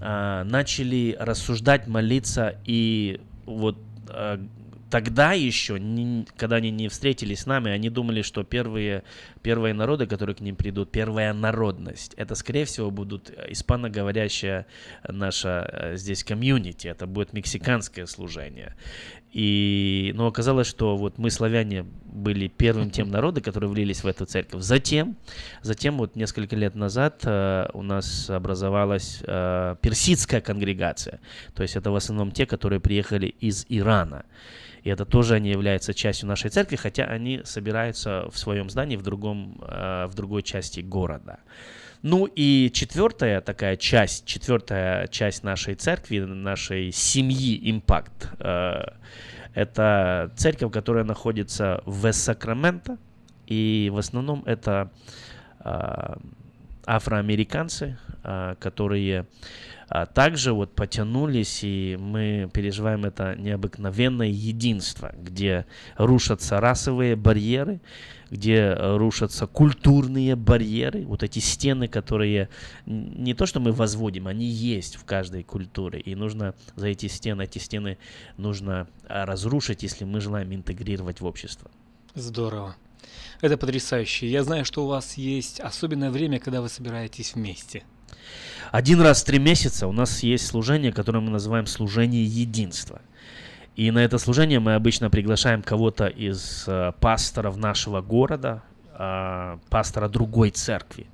начали 0.01 1.16
рассуждать, 1.20 1.87
молиться, 1.87 2.59
и 2.64 3.20
вот 3.46 3.79
тогда 4.90 5.33
еще, 5.33 5.79
не, 5.79 6.27
когда 6.37 6.57
они 6.57 6.70
не 6.70 6.88
встретились 6.88 7.40
с 7.40 7.46
нами, 7.46 7.70
они 7.70 7.90
думали, 7.90 8.22
что 8.22 8.42
первые, 8.42 9.05
первые 9.49 9.73
народы, 9.73 10.07
которые 10.07 10.37
к 10.37 10.41
ним 10.41 10.57
придут, 10.57 10.91
первая 10.91 11.33
народность, 11.33 12.13
это, 12.19 12.35
скорее 12.35 12.67
всего, 12.67 12.91
будут 12.91 13.31
испаноговорящая 13.49 14.67
наша 15.09 15.71
э, 15.73 15.97
здесь 15.97 16.23
комьюнити, 16.23 16.87
это 16.87 17.07
будет 17.07 17.33
мексиканское 17.33 18.05
служение. 18.05 18.75
И, 19.33 20.13
но 20.15 20.27
оказалось, 20.27 20.67
что 20.67 20.99
вот 20.99 21.17
мы, 21.17 21.31
славяне, 21.31 21.87
были 22.05 22.49
первым 22.49 22.91
тем 22.91 23.11
народом, 23.11 23.43
которые 23.43 23.71
влились 23.71 24.05
в 24.05 24.07
эту 24.07 24.27
церковь. 24.27 24.61
Затем, 24.63 25.17
затем 25.63 25.97
вот 25.97 26.15
несколько 26.15 26.55
лет 26.55 26.75
назад 26.75 27.23
э, 27.25 27.71
у 27.73 27.83
нас 27.83 28.29
образовалась 28.29 29.23
э, 29.23 29.77
персидская 29.81 30.43
конгрегация. 30.43 31.21
То 31.55 31.63
есть 31.63 31.75
это 31.75 31.91
в 31.91 31.97
основном 31.97 32.33
те, 32.33 32.45
которые 32.45 32.81
приехали 32.81 33.35
из 33.41 33.65
Ирана. 33.71 34.27
И 34.83 34.91
это 34.91 35.05
тоже 35.05 35.35
они 35.35 35.51
являются 35.51 35.93
частью 35.93 36.29
нашей 36.29 36.51
церкви, 36.51 36.77
хотя 36.77 37.05
они 37.05 37.43
собираются 37.45 38.29
в 38.31 38.39
своем 38.39 38.71
здании 38.71 38.97
в, 38.97 39.03
другом, 39.03 39.38
э, 39.61 40.07
в 40.07 40.14
другой 40.14 40.42
части 40.42 40.81
города. 40.81 41.38
Ну 42.03 42.27
и 42.27 42.70
четвертая 42.72 43.40
такая 43.40 43.77
часть, 43.77 44.24
четвертая 44.24 45.09
часть 45.09 45.42
нашей 45.42 45.74
церкви, 45.74 46.20
нашей 46.20 46.92
семьи 46.92 47.59
Импакт, 47.70 48.31
э, 48.38 48.83
это 49.55 50.33
церковь, 50.37 50.72
которая 50.72 51.05
находится 51.05 51.83
в 51.87 52.07
Вест-Сакраменто, 52.07 52.98
и 53.46 53.90
в 53.92 53.98
основном 53.98 54.44
это 54.46 54.90
э, 55.61 56.14
афроамериканцы, 56.87 57.98
которые 58.59 59.27
а 59.88 60.05
также 60.05 60.53
вот 60.53 60.74
потянулись, 60.74 61.61
и 61.62 61.96
мы 61.98 62.51
переживаем 62.53 63.07
это 63.07 63.35
необыкновенное 63.37 64.29
единство, 64.29 65.14
где 65.16 65.66
рушатся 65.96 66.61
расовые 66.61 67.16
барьеры, 67.16 67.81
где 68.31 68.74
рушатся 68.74 69.46
культурные 69.46 70.37
барьеры, 70.37 71.07
вот 71.07 71.22
эти 71.22 71.38
стены, 71.38 71.88
которые 71.88 72.51
не 72.85 73.33
то, 73.33 73.46
что 73.46 73.61
мы 73.61 73.72
возводим, 73.72 74.27
они 74.27 74.44
есть 74.44 74.96
в 74.96 75.05
каждой 75.05 75.42
культуре, 75.42 76.01
и 76.01 76.14
нужно 76.14 76.55
за 76.77 76.88
эти 76.88 77.07
стены, 77.07 77.44
эти 77.44 77.59
стены 77.59 77.96
нужно 78.37 78.88
а, 79.09 79.24
разрушить, 79.24 79.83
если 79.83 80.05
мы 80.05 80.20
желаем 80.20 80.55
интегрировать 80.55 81.22
в 81.22 81.24
общество. 81.24 81.70
Здорово. 82.14 82.77
Это 83.40 83.57
потрясающе. 83.57 84.29
Я 84.29 84.42
знаю, 84.42 84.66
что 84.66 84.85
у 84.85 84.88
вас 84.88 85.14
есть 85.14 85.61
особенное 85.61 86.11
время, 86.11 86.38
когда 86.40 86.61
вы 86.61 86.68
собираетесь 86.68 87.35
вместе– 87.35 87.85
один 88.70 89.00
раз 89.00 89.22
в 89.22 89.24
три 89.24 89.38
месяца 89.38 89.87
у 89.87 89.92
нас 89.92 90.22
есть 90.22 90.46
служение, 90.46 90.92
которое 90.92 91.20
мы 91.20 91.31
называем 91.31 91.66
служение 91.66 92.24
единства. 92.24 93.00
И 93.76 93.90
на 93.90 94.00
это 94.00 94.18
служение 94.18 94.59
мы 94.59 94.74
обычно 94.74 95.09
приглашаем 95.09 95.62
кого-то 95.62 96.07
из 96.07 96.64
э, 96.66 96.92
пасторов 97.00 97.57
нашего 97.57 98.00
города, 98.00 98.62
э, 98.92 99.59
пастора 99.70 100.09
другой 100.09 100.50
церкви, 100.50 101.07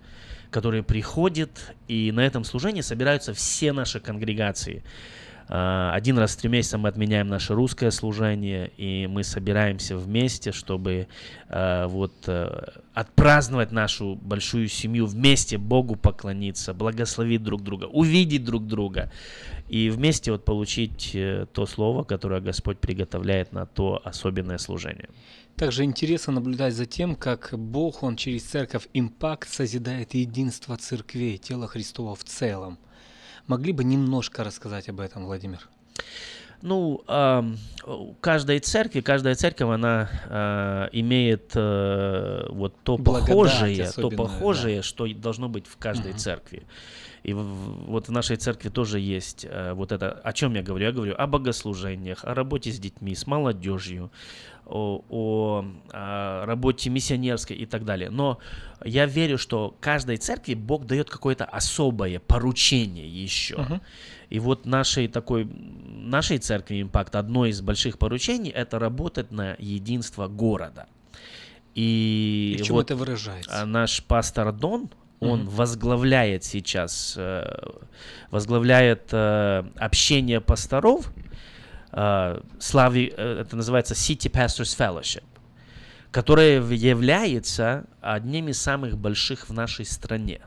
который 0.50 0.82
приходит, 0.82 1.74
и 1.88 2.10
на 2.10 2.20
этом 2.20 2.42
служении 2.42 2.80
собираются 2.80 3.34
все 3.34 3.72
наши 3.72 4.00
конгрегации. 4.00 4.82
Э, 5.48 5.90
один 5.92 6.18
раз 6.18 6.32
в 6.32 6.40
три 6.40 6.48
месяца 6.50 6.78
мы 6.78 6.88
отменяем 6.88 7.28
наше 7.28 7.54
русское 7.54 7.90
служение, 7.90 8.70
и 8.76 9.06
мы 9.06 9.24
собираемся 9.24 9.96
вместе, 9.96 10.52
чтобы 10.52 11.08
э, 11.48 11.86
вот 11.86 12.12
э, 12.26 12.80
отпраздновать 12.94 13.72
нашу 13.72 14.14
большую 14.14 14.68
семью 14.68 15.06
вместе, 15.06 15.58
Богу 15.58 15.96
поклониться, 15.96 16.74
благословить 16.74 17.42
друг 17.42 17.62
друга, 17.62 17.84
увидеть 17.84 18.44
друг 18.44 18.66
друга 18.66 19.10
и 19.68 19.90
вместе 19.90 20.32
вот 20.32 20.44
получить 20.44 21.16
то 21.52 21.66
слово, 21.66 22.04
которое 22.04 22.40
Господь 22.40 22.78
приготовляет 22.78 23.52
на 23.52 23.66
то 23.66 24.00
особенное 24.04 24.58
служение. 24.58 25.08
Также 25.56 25.84
интересно 25.84 26.32
наблюдать 26.32 26.74
за 26.74 26.84
тем, 26.84 27.14
как 27.14 27.50
Бог, 27.56 28.02
Он 28.02 28.16
через 28.16 28.42
церковь 28.42 28.88
Импакт 28.92 29.48
созидает 29.48 30.14
единство 30.14 30.76
церквей, 30.76 31.38
тела 31.38 31.68
Христова 31.68 32.14
в 32.14 32.24
целом. 32.24 32.78
Могли 33.46 33.72
бы 33.72 33.84
немножко 33.84 34.44
рассказать 34.44 34.88
об 34.88 35.00
этом, 35.00 35.24
Владимир? 35.24 35.68
Ну, 36.62 37.02
каждой 38.22 38.58
церкви, 38.60 39.00
каждая 39.00 39.34
церковь, 39.34 39.68
она 39.68 40.08
э, 40.30 40.88
имеет 40.92 41.52
э, 41.54 42.46
вот 42.48 42.74
то 42.82 42.96
похожее, 42.96 43.90
то 43.94 44.08
похожее, 44.08 44.76
да. 44.76 44.82
что 44.82 45.06
должно 45.12 45.50
быть 45.50 45.66
в 45.66 45.76
каждой 45.76 46.12
угу. 46.12 46.18
церкви. 46.18 46.62
И 47.22 47.34
вот 47.34 48.08
в 48.08 48.12
нашей 48.12 48.36
церкви 48.36 48.70
тоже 48.70 48.98
есть 49.00 49.46
э, 49.48 49.72
вот 49.74 49.92
это, 49.92 50.10
о 50.10 50.32
чем 50.32 50.54
я 50.54 50.62
говорю? 50.62 50.86
Я 50.86 50.92
говорю 50.92 51.14
о 51.16 51.26
богослужениях, 51.26 52.24
о 52.24 52.34
работе 52.34 52.70
с 52.70 52.78
детьми, 52.78 53.14
с 53.14 53.26
молодежью, 53.26 54.10
о, 54.66 55.04
о, 55.08 55.64
о 55.92 56.46
работе 56.46 56.90
миссионерской 56.90 57.56
и 57.56 57.66
так 57.66 57.84
далее. 57.84 58.10
Но 58.10 58.38
я 58.84 59.06
верю, 59.06 59.38
что 59.38 59.76
каждой 59.80 60.16
церкви 60.16 60.54
Бог 60.54 60.86
дает 60.86 61.10
какое-то 61.10 61.44
особое 61.44 62.18
поручение 62.20 63.08
еще. 63.08 63.54
Uh-huh. 63.54 63.80
И 64.30 64.38
вот 64.38 64.66
нашей 64.66 65.08
такой, 65.08 65.44
нашей 65.44 66.38
церкви 66.38 66.82
Импакт, 66.82 67.14
одно 67.14 67.46
из 67.46 67.60
больших 67.60 67.98
поручений– 67.98 68.50
это 68.54 68.78
работать 68.78 69.30
на 69.30 69.56
единство 69.58 70.28
города. 70.28 70.86
И, 71.74 72.56
и 72.58 72.62
чем 72.62 72.76
вот 72.76 72.86
это 72.86 72.96
выражается? 72.96 73.62
А, 73.62 73.66
наш 73.66 74.02
пастор 74.04 74.52
Дон, 74.52 74.90
он 75.20 75.42
mm-hmm. 75.42 75.48
возглавляет 75.50 76.44
сейчас, 76.44 77.14
э, 77.16 77.44
возглавляет 78.30 79.08
э, 79.12 79.64
общение 79.76 80.40
пасторов, 80.40 81.10
э, 81.94 82.40
слави, 82.58 83.06
это 83.06 83.56
называется 83.56 83.94
City 83.94 84.30
Pastors 84.30 84.76
Fellowship, 84.76 85.24
которое 86.10 86.60
является 86.60 87.86
одним 88.00 88.48
из 88.48 88.60
самых 88.60 88.98
больших 88.98 89.48
в 89.48 89.52
нашей 89.52 89.84
стране. 89.84 90.40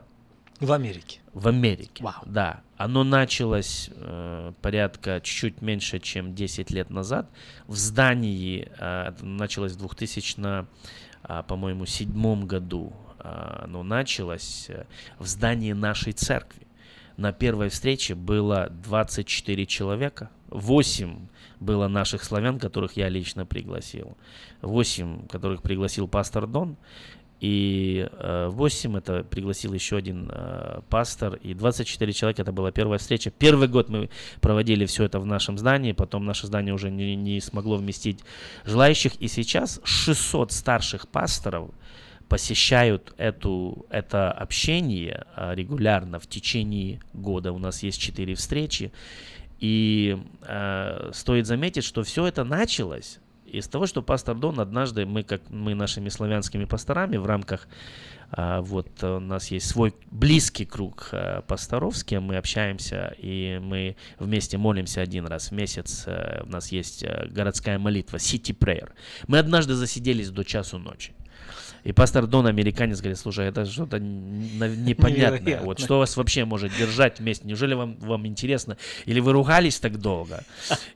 В 0.60 0.72
Америке. 0.72 1.20
В 1.34 1.48
Америке. 1.48 2.04
Вау. 2.04 2.24
Да. 2.26 2.62
Оно 2.78 3.04
началось 3.04 3.90
э, 3.94 4.54
порядка 4.62 5.22
чуть-чуть 5.22 5.62
меньше, 5.62 6.00
чем 6.00 6.34
10 6.34 6.72
лет 6.72 6.90
назад. 6.90 7.30
В 7.68 7.76
здании, 7.76 8.68
э, 8.78 9.10
это 9.10 9.26
началось 9.26 9.74
в 9.74 9.78
2000, 9.78 10.66
э, 11.24 11.44
по-моему, 11.48 11.86
седьмом 11.86 12.48
году. 12.48 12.94
Э, 13.20 13.62
оно 13.64 13.84
началось 13.84 14.66
э, 14.70 14.86
в 15.20 15.28
здании 15.28 15.74
нашей 15.74 16.14
церкви. 16.14 16.67
На 17.18 17.34
первой 17.34 17.70
встрече 17.70 18.14
было 18.14 18.70
24 18.70 19.66
человека. 19.66 20.30
8 20.50 21.28
было 21.60 21.88
наших 21.88 22.24
славян, 22.24 22.60
которых 22.60 22.96
я 22.96 23.10
лично 23.10 23.46
пригласил. 23.46 24.16
8, 24.62 25.28
которых 25.28 25.64
пригласил 25.64 26.08
пастор 26.08 26.46
Дон. 26.46 26.78
И 27.40 28.08
э, 28.12 28.48
8 28.50 28.98
это 28.98 29.24
пригласил 29.24 29.74
еще 29.74 29.98
один 29.98 30.30
э, 30.32 30.82
пастор, 30.90 31.36
и 31.36 31.54
24 31.54 32.14
человека 32.14 32.42
это 32.42 32.52
была 32.52 32.72
первая 32.72 32.98
встреча. 32.98 33.30
Первый 33.30 33.68
год 33.68 33.90
мы 33.90 34.10
проводили 34.42 34.86
все 34.86 35.04
это 35.04 35.20
в 35.20 35.26
нашем 35.26 35.58
здании, 35.58 35.92
потом 35.92 36.26
наше 36.26 36.48
здание 36.48 36.74
уже 36.74 36.90
не, 36.90 37.16
не 37.16 37.40
смогло 37.40 37.78
вместить 37.78 38.22
желающих, 38.66 39.16
и 39.18 39.28
сейчас 39.28 39.80
600 39.84 40.52
старших 40.52 41.08
пасторов 41.08 41.70
посещают 42.30 43.14
эту, 43.18 43.86
это 43.90 44.32
общение 44.32 45.26
а, 45.36 45.54
регулярно 45.54 46.20
в 46.20 46.28
течение 46.28 47.00
года. 47.14 47.52
У 47.52 47.60
нас 47.60 47.84
есть 47.84 48.00
четыре 48.00 48.36
встречи. 48.36 48.92
И 49.60 50.18
э, 50.44 51.10
стоит 51.14 51.48
заметить, 51.48 51.84
что 51.84 52.04
все 52.04 52.28
это 52.28 52.44
началось 52.44 53.18
из 53.48 53.68
того, 53.68 53.88
что 53.88 54.02
пастор 54.02 54.36
Дон 54.36 54.60
однажды, 54.60 55.06
мы 55.06 55.24
как 55.24 55.50
мы 55.50 55.74
нашими 55.74 56.10
славянскими 56.10 56.66
пасторами 56.66 57.18
в 57.18 57.26
рамках, 57.26 57.68
а, 58.30 58.62
вот 58.62 59.02
у 59.04 59.20
нас 59.20 59.52
есть 59.52 59.68
свой 59.68 59.96
близкий 60.12 60.66
круг 60.66 61.10
а, 61.12 61.42
пасторов, 61.42 61.96
с 61.96 62.04
кем 62.04 62.24
мы 62.24 62.36
общаемся, 62.36 63.16
и 63.18 63.60
мы 63.62 63.96
вместе 64.20 64.58
молимся 64.58 65.02
один 65.02 65.26
раз 65.26 65.50
в 65.50 65.52
месяц. 65.54 66.04
А, 66.08 66.44
у 66.44 66.50
нас 66.50 66.72
есть 66.72 67.04
а, 67.04 67.28
городская 67.30 67.80
молитва, 67.80 68.18
City 68.18 68.58
Prayer. 68.58 68.92
Мы 69.28 69.40
однажды 69.40 69.76
засиделись 69.76 70.30
до 70.30 70.44
часу 70.44 70.78
ночи. 70.78 71.14
И 71.88 71.94
пастор 71.94 72.28
Дон, 72.28 72.48
американец, 72.48 73.00
говорит, 73.00 73.18
слушай, 73.18 73.46
это 73.46 73.64
что-то 73.66 73.98
непонятное. 73.98 75.62
Вот 75.62 75.80
что 75.80 76.00
вас 76.00 76.18
вообще 76.18 76.44
может 76.44 76.76
держать 76.78 77.22
вместе? 77.22 77.48
Неужели 77.48 77.76
вам, 77.76 77.96
вам 78.02 78.28
интересно? 78.28 78.76
Или 79.06 79.22
вы 79.22 79.32
ругались 79.32 79.80
так 79.80 79.98
долго? 79.98 80.44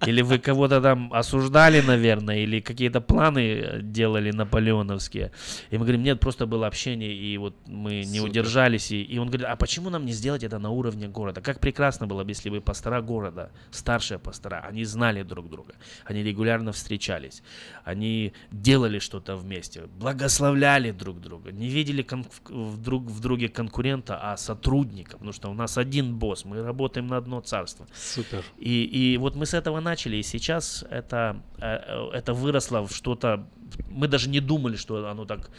Или 0.06 0.22
вы 0.22 0.38
кого-то 0.38 0.82
там 0.82 1.14
осуждали, 1.14 1.80
наверное? 1.80 2.40
Или 2.40 2.60
какие-то 2.60 3.00
планы 3.00 3.80
делали 3.82 4.32
наполеоновские? 4.32 5.32
И 5.70 5.78
мы 5.78 5.86
говорим, 5.86 6.04
нет, 6.04 6.20
просто 6.20 6.46
было 6.46 6.68
общение, 6.68 7.14
и 7.14 7.38
вот 7.38 7.56
мы 7.68 8.04
не 8.04 8.20
Супер. 8.20 8.30
удержались. 8.30 8.92
И, 8.92 9.02
и 9.02 9.18
он 9.18 9.30
говорит, 9.30 9.48
а 9.48 9.56
почему 9.56 9.90
нам 9.90 10.06
не 10.06 10.12
сделать 10.12 10.44
это 10.44 10.60
на 10.60 10.72
уровне 10.72 11.08
города? 11.08 11.40
Как 11.40 11.62
прекрасно 11.62 12.06
было 12.06 12.26
бы, 12.26 12.32
если 12.32 12.50
бы 12.50 12.60
пастора 12.60 13.02
города, 13.02 13.52
старшие 13.72 14.20
пастора, 14.20 14.66
они 14.68 14.84
знали 14.84 15.24
друг 15.24 15.50
друга. 15.50 15.74
Они 16.04 16.22
регулярно 16.22 16.74
встречались. 16.74 17.44
Они 17.86 18.34
делали 18.52 19.00
что-то 19.00 19.38
вместе. 19.38 19.84
Благословляли 19.98 20.81
уважали 20.82 20.92
друг 20.92 21.20
друга, 21.20 21.52
не 21.52 21.70
видели 21.70 22.02
кон- 22.04 22.26
в, 22.50 22.78
друг, 22.78 23.04
в 23.04 23.20
друге 23.20 23.48
конкурента, 23.50 24.18
а 24.22 24.38
сотрудника, 24.38 25.12
потому 25.12 25.34
что 25.34 25.50
у 25.50 25.54
нас 25.54 25.78
один 25.78 26.16
босс, 26.16 26.46
мы 26.46 26.64
работаем 26.64 27.08
на 27.08 27.18
одно 27.18 27.42
царство. 27.42 27.88
Супер. 27.94 28.44
И, 28.58 28.84
и 28.84 29.18
вот 29.18 29.36
мы 29.36 29.46
с 29.46 29.54
этого 29.54 29.82
начали, 29.82 30.18
и 30.18 30.24
сейчас 30.24 30.86
это, 30.92 31.42
э, 31.60 32.10
это 32.14 32.34
выросло 32.34 32.82
в 32.82 32.92
что-то, 32.92 33.46
мы 33.90 34.08
даже 34.08 34.30
не 34.30 34.40
думали, 34.40 34.76
что 34.78 35.08
оно 35.08 35.26
так 35.26 35.50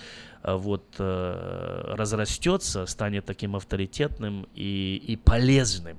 э, 0.42 0.54
вот 0.54 0.84
э, 0.98 1.94
разрастется, 1.96 2.86
станет 2.86 3.24
таким 3.24 3.54
авторитетным 3.54 4.46
и, 4.54 5.02
и 5.08 5.16
полезным. 5.16 5.96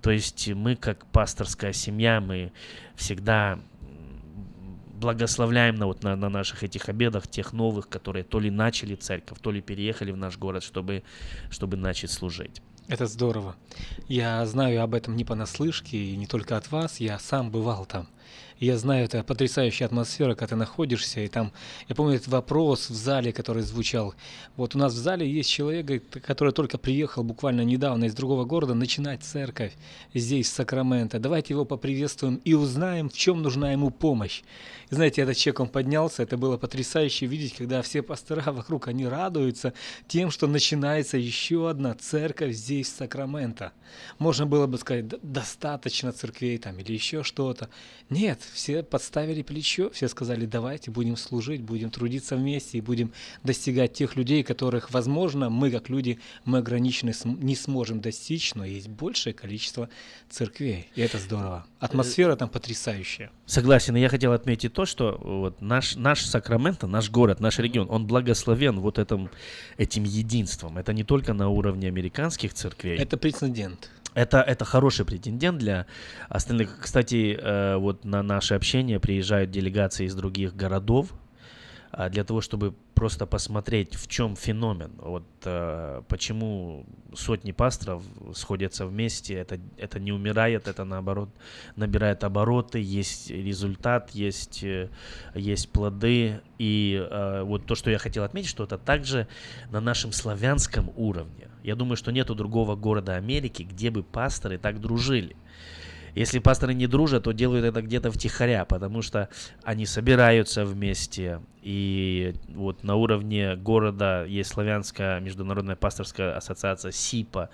То 0.00 0.10
есть 0.10 0.48
мы 0.48 0.76
как 0.76 1.06
пасторская 1.12 1.72
семья, 1.72 2.20
мы 2.20 2.52
всегда 2.94 3.58
благословляем 5.04 5.74
на, 5.74 5.86
вот, 5.86 6.02
на, 6.02 6.16
на 6.16 6.30
наших 6.30 6.62
этих 6.62 6.88
обедах 6.88 7.28
тех 7.28 7.52
новых, 7.52 7.90
которые 7.90 8.24
то 8.24 8.40
ли 8.40 8.50
начали 8.50 8.94
церковь, 8.94 9.38
то 9.40 9.50
ли 9.50 9.60
переехали 9.60 10.12
в 10.12 10.16
наш 10.16 10.38
город, 10.38 10.62
чтобы, 10.62 11.02
чтобы 11.50 11.76
начать 11.76 12.10
служить. 12.10 12.62
Это 12.88 13.06
здорово. 13.06 13.54
Я 14.08 14.44
знаю 14.46 14.82
об 14.82 14.94
этом 14.94 15.14
не 15.16 15.24
понаслышке, 15.24 15.98
и 15.98 16.16
не 16.16 16.26
только 16.26 16.56
от 16.56 16.70
вас, 16.70 17.00
я 17.00 17.18
сам 17.18 17.50
бывал 17.50 17.84
там 17.84 18.08
я 18.60 18.78
знаю, 18.78 19.04
это 19.04 19.22
потрясающая 19.22 19.86
атмосфера, 19.86 20.34
когда 20.34 20.48
ты 20.48 20.56
находишься, 20.56 21.20
и 21.20 21.28
там, 21.28 21.52
я 21.88 21.94
помню 21.94 22.16
этот 22.16 22.28
вопрос 22.28 22.88
в 22.88 22.94
зале, 22.94 23.32
который 23.32 23.62
звучал. 23.62 24.14
Вот 24.56 24.74
у 24.74 24.78
нас 24.78 24.92
в 24.92 24.96
зале 24.96 25.30
есть 25.30 25.50
человек, 25.50 26.02
который 26.22 26.52
только 26.52 26.78
приехал 26.78 27.24
буквально 27.24 27.62
недавно 27.62 28.04
из 28.04 28.14
другого 28.14 28.44
города 28.44 28.74
начинать 28.74 29.22
церковь 29.22 29.72
здесь, 30.14 30.48
в 30.48 30.52
Сакраменто. 30.52 31.18
Давайте 31.18 31.54
его 31.54 31.64
поприветствуем 31.64 32.36
и 32.44 32.54
узнаем, 32.54 33.08
в 33.08 33.14
чем 33.14 33.42
нужна 33.42 33.72
ему 33.72 33.90
помощь. 33.90 34.42
И 34.90 34.94
знаете, 34.94 35.22
этот 35.22 35.36
человек, 35.36 35.60
он 35.60 35.68
поднялся, 35.68 36.22
это 36.22 36.36
было 36.36 36.56
потрясающе 36.56 37.26
видеть, 37.26 37.54
когда 37.56 37.82
все 37.82 38.02
пастора 38.02 38.42
вокруг, 38.52 38.88
они 38.88 39.06
радуются 39.06 39.72
тем, 40.06 40.30
что 40.30 40.46
начинается 40.46 41.16
еще 41.18 41.68
одна 41.68 41.94
церковь 41.94 42.54
здесь, 42.54 42.88
в 42.88 42.96
Сакраменто. 42.96 43.72
Можно 44.18 44.46
было 44.46 44.66
бы 44.66 44.78
сказать, 44.78 45.08
достаточно 45.22 46.12
церквей 46.12 46.58
там 46.58 46.78
или 46.78 46.92
еще 46.92 47.22
что-то. 47.22 47.68
Нет, 48.10 48.40
все 48.52 48.82
подставили 48.82 49.42
плечо, 49.42 49.90
все 49.90 50.08
сказали, 50.08 50.46
давайте 50.46 50.90
будем 50.90 51.16
служить, 51.16 51.62
будем 51.62 51.90
трудиться 51.90 52.36
вместе 52.36 52.78
и 52.78 52.80
будем 52.80 53.12
достигать 53.42 53.92
тех 53.92 54.16
людей, 54.16 54.42
которых, 54.42 54.90
возможно, 54.92 55.50
мы 55.50 55.70
как 55.70 55.88
люди, 55.88 56.18
мы 56.44 56.58
ограничены, 56.58 57.12
не 57.24 57.56
сможем 57.56 58.00
достичь, 58.00 58.54
но 58.54 58.64
есть 58.64 58.88
большее 58.88 59.34
количество 59.34 59.88
церквей, 60.28 60.88
и 60.94 61.00
это 61.00 61.18
здорово. 61.18 61.66
Атмосфера 61.78 62.36
там 62.36 62.48
потрясающая. 62.48 63.30
Согласен, 63.46 63.96
и 63.96 64.00
я 64.00 64.08
хотел 64.08 64.32
отметить 64.32 64.72
то, 64.72 64.86
что 64.86 65.20
вот 65.22 65.60
наш, 65.60 65.96
наш 65.96 66.24
Сакраменто, 66.24 66.86
наш 66.86 67.10
город, 67.10 67.40
наш 67.40 67.58
регион, 67.58 67.88
он 67.90 68.06
благословен 68.06 68.80
вот 68.80 68.98
этим, 68.98 69.30
этим 69.76 70.04
единством. 70.04 70.78
Это 70.78 70.92
не 70.92 71.04
только 71.04 71.32
на 71.32 71.48
уровне 71.48 71.88
американских 71.88 72.54
церквей. 72.54 72.96
Это 72.98 73.16
прецедент. 73.16 73.90
Это, 74.14 74.40
это 74.40 74.64
хороший 74.64 75.04
претендент 75.04 75.58
для 75.58 75.86
остальных. 76.28 76.78
Кстати, 76.80 77.38
э, 77.40 77.76
вот 77.76 78.04
на 78.04 78.22
наше 78.22 78.54
общение 78.54 79.00
приезжают 79.00 79.50
делегации 79.50 80.06
из 80.06 80.14
других 80.14 80.54
городов, 80.54 81.08
для 82.10 82.24
того, 82.24 82.40
чтобы 82.40 82.74
просто 82.94 83.26
посмотреть, 83.26 83.94
в 83.94 84.08
чем 84.08 84.36
феномен. 84.36 84.92
Вот 84.98 85.24
э, 85.44 86.02
почему 86.08 86.86
сотни 87.12 87.52
пасторов 87.52 88.02
сходятся 88.34 88.86
вместе, 88.86 89.34
это, 89.34 89.60
это 89.76 90.00
не 90.00 90.12
умирает, 90.12 90.68
это 90.68 90.84
наоборот 90.84 91.28
набирает 91.76 92.24
обороты, 92.24 92.80
есть 92.80 93.30
результат, 93.30 94.10
есть, 94.10 94.64
э, 94.64 94.88
есть 95.34 95.70
плоды. 95.70 96.40
И 96.58 97.06
э, 97.10 97.42
вот 97.42 97.66
то, 97.66 97.74
что 97.74 97.90
я 97.90 97.98
хотел 97.98 98.24
отметить, 98.24 98.48
что 98.48 98.64
это 98.64 98.78
также 98.78 99.28
на 99.70 99.80
нашем 99.80 100.12
славянском 100.12 100.90
уровне. 100.96 101.48
Я 101.62 101.76
думаю, 101.76 101.96
что 101.96 102.12
нету 102.12 102.34
другого 102.34 102.76
города 102.76 103.16
Америки, 103.16 103.62
где 103.62 103.90
бы 103.90 104.02
пасторы 104.02 104.58
так 104.58 104.80
дружили. 104.80 105.36
Если 106.14 106.38
пасторы 106.38 106.74
не 106.74 106.86
дружат, 106.86 107.24
то 107.24 107.32
делают 107.32 107.64
это 107.64 107.82
где-то 107.82 108.12
втихаря, 108.12 108.64
потому 108.64 109.02
что 109.02 109.28
они 109.62 109.84
собираются 109.86 110.64
вместе. 110.64 111.40
И 111.62 112.34
вот 112.48 112.84
на 112.84 112.94
уровне 112.94 113.56
города 113.56 114.24
есть 114.24 114.50
Славянская 114.50 115.18
международная 115.20 115.76
пасторская 115.76 116.36
ассоциация 116.36 116.92
СИПа, 116.92 117.50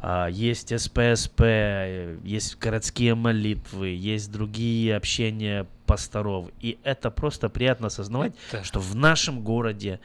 а, 0.00 0.28
есть 0.28 0.68
СПСП, 0.78 1.42
есть 2.24 2.58
городские 2.58 3.14
молитвы, 3.14 3.88
есть 3.88 4.32
другие 4.32 4.96
общения 4.96 5.66
пасторов. 5.86 6.48
И 6.60 6.78
это 6.84 7.10
просто 7.10 7.48
приятно 7.48 7.88
осознавать, 7.88 8.34
это... 8.52 8.64
что 8.64 8.80
в 8.80 8.94
нашем 8.94 9.42
городе 9.42 10.00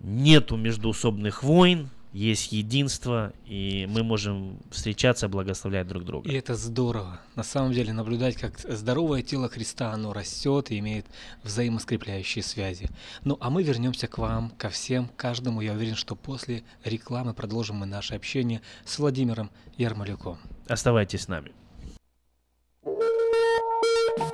нету 0.00 0.56
междуусобных 0.56 1.42
войн, 1.42 1.90
есть 2.12 2.52
единство, 2.52 3.32
и 3.46 3.86
мы 3.88 4.02
можем 4.02 4.58
встречаться, 4.70 5.28
благословлять 5.28 5.86
друг 5.86 6.04
друга. 6.04 6.28
И 6.28 6.34
это 6.34 6.54
здорово. 6.54 7.20
На 7.36 7.42
самом 7.42 7.72
деле 7.72 7.92
наблюдать, 7.92 8.36
как 8.36 8.58
здоровое 8.58 9.22
тело 9.22 9.48
Христа, 9.48 9.92
оно 9.92 10.12
растет 10.12 10.70
и 10.70 10.78
имеет 10.78 11.06
взаимоскрепляющие 11.44 12.42
связи. 12.42 12.88
Ну, 13.24 13.36
а 13.40 13.50
мы 13.50 13.62
вернемся 13.62 14.08
к 14.08 14.18
вам, 14.18 14.50
ко 14.58 14.70
всем, 14.70 15.08
каждому. 15.16 15.60
Я 15.60 15.72
уверен, 15.72 15.94
что 15.94 16.16
после 16.16 16.64
рекламы 16.84 17.32
продолжим 17.32 17.76
мы 17.76 17.86
наше 17.86 18.14
общение 18.14 18.60
с 18.84 18.98
Владимиром 18.98 19.50
Ярмолюком. 19.76 20.38
Оставайтесь 20.68 21.22
с 21.22 21.28
нами. 21.28 21.52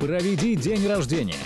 Проведи 0.00 0.56
день 0.56 0.88
рождения 0.88 1.36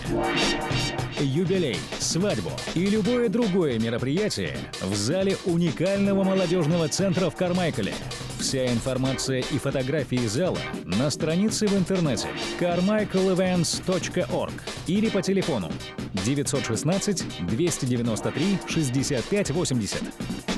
юбилей, 1.19 1.77
свадьбу 1.99 2.53
и 2.77 2.87
любое 2.87 3.29
другое 3.29 3.81
мероприятие 3.81 4.57
в 4.81 4.95
зале 4.95 5.37
уникального 5.45 6.23
молодежного 6.23 6.87
центра 6.89 7.31
в 7.31 7.37
Кармайкале. 7.37 7.93
Вся 8.39 8.67
информация 8.67 9.41
и 9.41 9.59
фотографии 9.59 10.25
зала 10.29 10.61
на 10.85 11.11
странице 11.11 11.67
в 11.67 11.77
интернете 11.77 12.29
carmichaelevents.org 12.61 14.53
или 14.87 15.09
по 15.09 15.21
телефону 15.21 15.73
916 16.25 17.47
293 17.49 18.59
6580. 18.69 20.54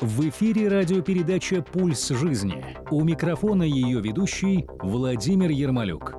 В 0.00 0.28
эфире 0.28 0.68
радиопередача 0.68 1.60
«Пульс 1.60 2.10
жизни». 2.10 2.64
У 2.92 3.02
микрофона 3.02 3.64
ее 3.64 4.00
ведущий 4.00 4.64
Владимир 4.78 5.50
Ермолюк. 5.50 6.17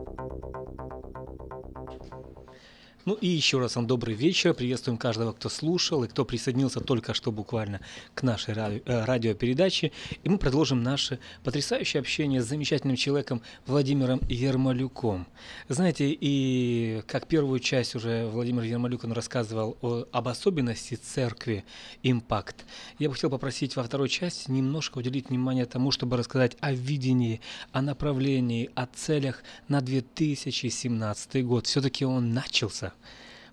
Ну 3.09 3.15
и 3.15 3.27
еще 3.27 3.57
раз 3.57 3.75
вам 3.75 3.87
добрый 3.87 4.13
вечер. 4.13 4.53
Приветствуем 4.53 4.99
каждого, 4.99 5.31
кто 5.31 5.49
слушал 5.49 6.03
и 6.03 6.07
кто 6.07 6.25
присоединился 6.25 6.79
только 6.79 7.15
что 7.15 7.31
буквально 7.31 7.81
к 8.13 8.21
нашей 8.21 8.53
радио, 8.53 8.81
э, 8.85 9.03
радиопередаче. 9.03 9.91
И 10.21 10.29
мы 10.29 10.37
продолжим 10.37 10.83
наше 10.83 11.17
потрясающее 11.43 12.01
общение 12.01 12.39
с 12.39 12.45
замечательным 12.45 12.95
человеком 12.95 13.41
Владимиром 13.65 14.21
Ермолюком. 14.29 15.25
Знаете, 15.69 16.15
и 16.21 17.01
как 17.07 17.25
первую 17.25 17.59
часть 17.61 17.95
уже 17.95 18.27
Владимир 18.27 18.61
Ермолюк 18.61 19.03
он 19.05 19.13
рассказывал 19.13 19.75
о, 19.81 20.05
об 20.11 20.27
особенности 20.27 20.93
церкви 20.93 21.65
«Импакт». 22.03 22.63
Я 22.99 23.09
бы 23.09 23.15
хотел 23.15 23.31
попросить 23.31 23.75
во 23.75 23.81
второй 23.81 24.09
части 24.09 24.51
немножко 24.51 24.99
уделить 24.99 25.29
внимание 25.29 25.65
тому, 25.65 25.89
чтобы 25.89 26.15
рассказать 26.15 26.57
о 26.59 26.73
видении, 26.73 27.41
о 27.71 27.81
направлении, 27.81 28.69
о 28.75 28.85
целях 28.85 29.41
на 29.67 29.81
2017 29.81 31.43
год. 31.43 31.65
Все-таки 31.65 32.05
он 32.05 32.35
начался. 32.35 32.93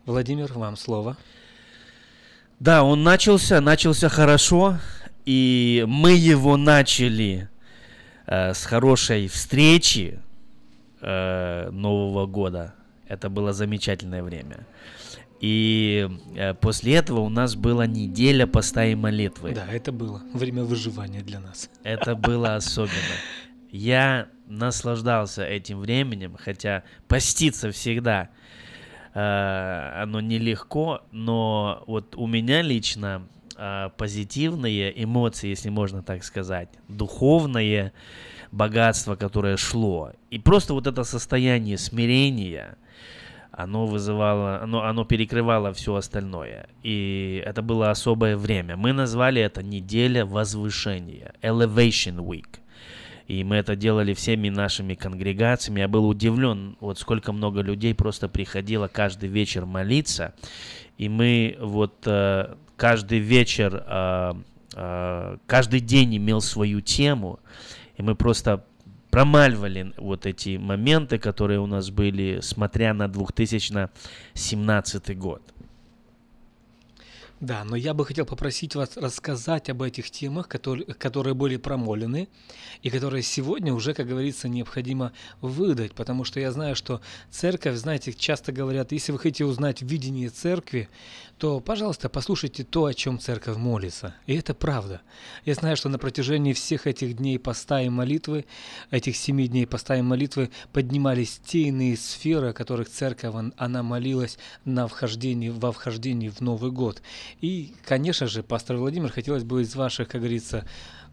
Владимир, 0.07 0.53
вам 0.53 0.77
слово. 0.77 1.17
Да, 2.61 2.85
он 2.85 3.03
начался, 3.03 3.61
начался 3.61 4.09
хорошо, 4.09 4.79
и 5.25 5.85
мы 5.89 6.13
его 6.13 6.57
начали 6.57 7.49
э, 8.27 8.55
с 8.55 8.65
хорошей 8.65 9.27
встречи 9.27 10.21
э, 11.01 11.71
Нового 11.71 12.27
года. 12.27 12.75
Это 13.09 13.29
было 13.29 13.53
замечательное 13.53 14.23
время. 14.23 14.67
И 15.41 16.09
э, 16.37 16.55
после 16.55 16.95
этого 16.95 17.21
у 17.21 17.29
нас 17.29 17.57
была 17.57 17.87
неделя 17.87 18.47
поста 18.47 18.87
и 18.87 18.95
молитвы. 18.95 19.53
Да, 19.55 19.67
это 19.71 19.91
было 19.91 20.23
время 20.33 20.63
выживания 20.63 21.23
для 21.23 21.41
нас. 21.41 21.69
Это 21.83 22.15
было 22.15 22.55
особенно. 22.55 23.17
Я 23.73 24.29
наслаждался 24.47 25.45
этим 25.45 25.81
временем, 25.81 26.37
хотя 26.39 26.85
поститься 27.09 27.73
всегда– 27.73 28.31
оно 29.19 30.21
нелегко, 30.21 31.03
но 31.11 31.83
вот 31.87 32.15
у 32.17 32.27
меня 32.27 32.61
лично 32.63 33.23
э, 33.57 33.89
позитивные 33.97 35.03
эмоции, 35.03 35.49
если 35.49 35.71
можно 35.71 36.03
так 36.03 36.23
сказать, 36.23 36.69
духовное 36.89 37.93
богатство, 38.53 39.17
которое 39.17 39.57
шло, 39.57 40.13
и 40.31 40.39
просто 40.39 40.75
вот 40.75 40.87
это 40.87 41.05
состояние 41.05 41.79
смирения, 41.79 42.77
оно 43.57 43.87
вызывало, 43.87 44.61
оно, 44.63 44.85
оно 44.85 45.05
перекрывало 45.07 45.73
все 45.73 45.95
остальное. 45.95 46.69
И 46.83 47.43
это 47.45 47.63
было 47.63 47.91
особое 47.91 48.37
время. 48.37 48.77
Мы 48.77 48.93
назвали 48.93 49.41
это 49.41 49.63
неделя 49.63 50.27
возвышения, 50.27 51.33
Elevation 51.41 52.19
Week. 52.19 52.61
И 53.27 53.43
мы 53.43 53.57
это 53.57 53.75
делали 53.75 54.15
всеми 54.15 54.49
нашими 54.49 54.95
конгрегациями. 54.95 55.81
Я 55.81 55.89
был 55.89 56.09
удивлен, 56.09 56.77
вот 56.81 56.99
сколько 56.99 57.33
много 57.33 57.61
людей 57.61 57.95
просто 57.95 58.29
приходило 58.29 58.89
каждый 58.89 59.29
вечер 59.29 59.67
молиться. 59.67 60.35
И 60.97 61.09
мы 61.09 61.57
вот 61.61 62.07
э, 62.07 62.55
каждый 62.77 63.19
вечер, 63.19 63.85
э, 63.87 64.33
э, 64.75 65.37
каждый 65.47 65.81
день 65.81 66.17
имел 66.17 66.41
свою 66.41 66.81
тему. 66.81 67.41
И 67.97 68.03
мы 68.03 68.15
просто 68.15 68.65
промаливали 69.11 69.93
вот 69.97 70.27
эти 70.27 70.57
моменты, 70.57 71.19
которые 71.19 71.59
у 71.59 71.67
нас 71.67 71.91
были, 71.91 72.39
смотря 72.43 72.95
на 72.95 73.09
2017 73.09 75.19
год. 75.19 75.43
Да, 77.41 77.65
но 77.65 77.77
я 77.77 77.93
бы 77.93 78.07
хотел 78.07 78.25
попросить 78.25 78.75
вас 78.75 78.97
рассказать 78.97 79.69
об 79.69 79.83
этих 79.83 80.11
темах, 80.11 80.49
которые, 80.49 80.87
которые 80.95 81.35
были 81.35 81.59
промолены 81.59 82.29
и 82.83 82.89
которые 82.89 83.23
сегодня 83.23 83.75
уже, 83.75 83.93
как 83.93 84.07
говорится, 84.09 84.49
необходимо 84.49 85.13
выдать, 85.43 85.93
потому 85.93 86.25
что 86.25 86.41
я 86.41 86.51
знаю, 86.51 86.75
что 86.75 87.03
церковь, 87.31 87.77
знаете, 87.77 88.15
часто 88.15 88.53
говорят, 88.53 88.91
если 88.93 89.13
вы 89.13 89.19
хотите 89.19 89.45
узнать 89.45 89.83
видение 89.83 90.31
церкви, 90.31 90.89
то, 91.39 91.61
пожалуйста, 91.61 92.09
послушайте 92.09 92.65
то, 92.65 92.87
о 92.87 92.95
чем 92.95 93.19
церковь 93.19 93.57
молится. 93.57 94.15
И 94.27 94.35
это 94.35 94.55
правда. 94.55 95.03
Я 95.45 95.55
знаю, 95.55 95.77
что 95.77 95.91
на 95.91 95.99
протяжении 95.99 96.55
всех 96.55 96.87
этих 96.87 97.17
дней 97.17 97.39
поста 97.39 97.83
и 97.83 97.91
молитвы, 97.91 98.47
этих 98.91 99.17
семи 99.17 99.47
дней 99.47 99.67
поста 99.67 99.97
и 99.97 100.03
молитвы, 100.03 100.51
поднимались 100.73 101.39
те 101.45 101.65
иные 101.65 101.97
сферы, 101.99 102.49
о 102.49 102.53
которых 102.55 102.89
церковь, 102.89 103.35
она 103.57 103.83
молилась 103.83 104.39
на 104.65 104.89
вхождении, 104.89 105.51
во 105.51 105.73
вхождении 105.73 106.31
в 106.31 106.41
Новый 106.41 106.71
год. 106.71 107.03
И, 107.43 107.75
конечно 107.85 108.27
же, 108.27 108.43
пастор 108.43 108.77
Владимир, 108.79 109.13
хотелось 109.13 109.45
бы 109.45 109.61
из 109.61 109.75
ваших, 109.77 110.09
как 110.09 110.23
говорится, 110.23 110.67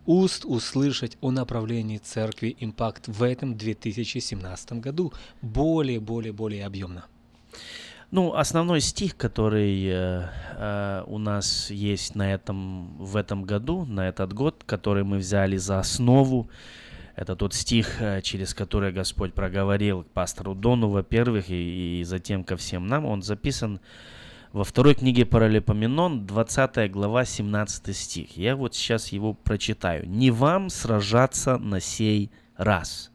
уст 0.05 0.45
услышать 0.45 1.17
о 1.19 1.31
направлении 1.31 1.97
церкви 1.97 2.55
«Импакт» 2.59 3.07
в 3.07 3.23
этом 3.23 3.57
2017 3.57 4.73
году 4.73 5.11
более, 5.41 5.99
более, 5.99 6.31
более 6.31 6.65
объемно. 6.65 7.05
Ну, 8.13 8.35
основной 8.35 8.79
стих, 8.79 9.17
который 9.17 9.87
э, 9.87 10.27
э, 10.57 11.03
у 11.07 11.17
нас 11.17 11.71
есть 11.71 12.13
на 12.13 12.31
этом, 12.31 12.95
в 12.99 13.15
этом 13.15 13.41
году, 13.41 13.85
на 13.85 14.07
этот 14.07 14.33
год, 14.33 14.61
который 14.67 15.03
мы 15.03 15.17
взяли 15.17 15.57
за 15.57 15.79
основу, 15.79 16.47
это 17.15 17.35
тот 17.35 17.55
стих, 17.55 17.99
э, 18.03 18.21
через 18.21 18.53
который 18.53 18.91
Господь 18.91 19.33
проговорил 19.33 20.03
к 20.03 20.11
пастору 20.11 20.53
Дону, 20.53 20.89
во-первых, 20.89 21.49
и, 21.49 22.01
и 22.01 22.03
затем 22.03 22.43
ко 22.43 22.55
всем 22.55 22.85
нам. 22.85 23.07
Он 23.07 23.23
записан 23.23 23.79
во 24.51 24.63
второй 24.63 24.93
книге 24.93 25.25
Паралипоменон, 25.25 26.27
20 26.27 26.91
глава, 26.91 27.25
17 27.25 27.97
стих. 27.97 28.37
Я 28.37 28.55
вот 28.55 28.75
сейчас 28.75 29.07
его 29.07 29.33
прочитаю. 29.33 30.07
«Не 30.07 30.29
вам 30.29 30.69
сражаться 30.69 31.57
на 31.57 31.79
сей 31.79 32.29
раз. 32.57 33.11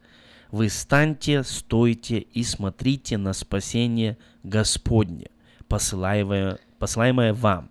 Вы 0.51 0.69
станьте, 0.69 1.43
стойте 1.43 2.19
и 2.19 2.43
смотрите 2.43 3.17
на 3.17 3.33
спасение 3.33 4.17
Господне, 4.43 5.27
посылаемое, 5.67 6.59
посылаемое 6.79 7.33
вам. 7.33 7.69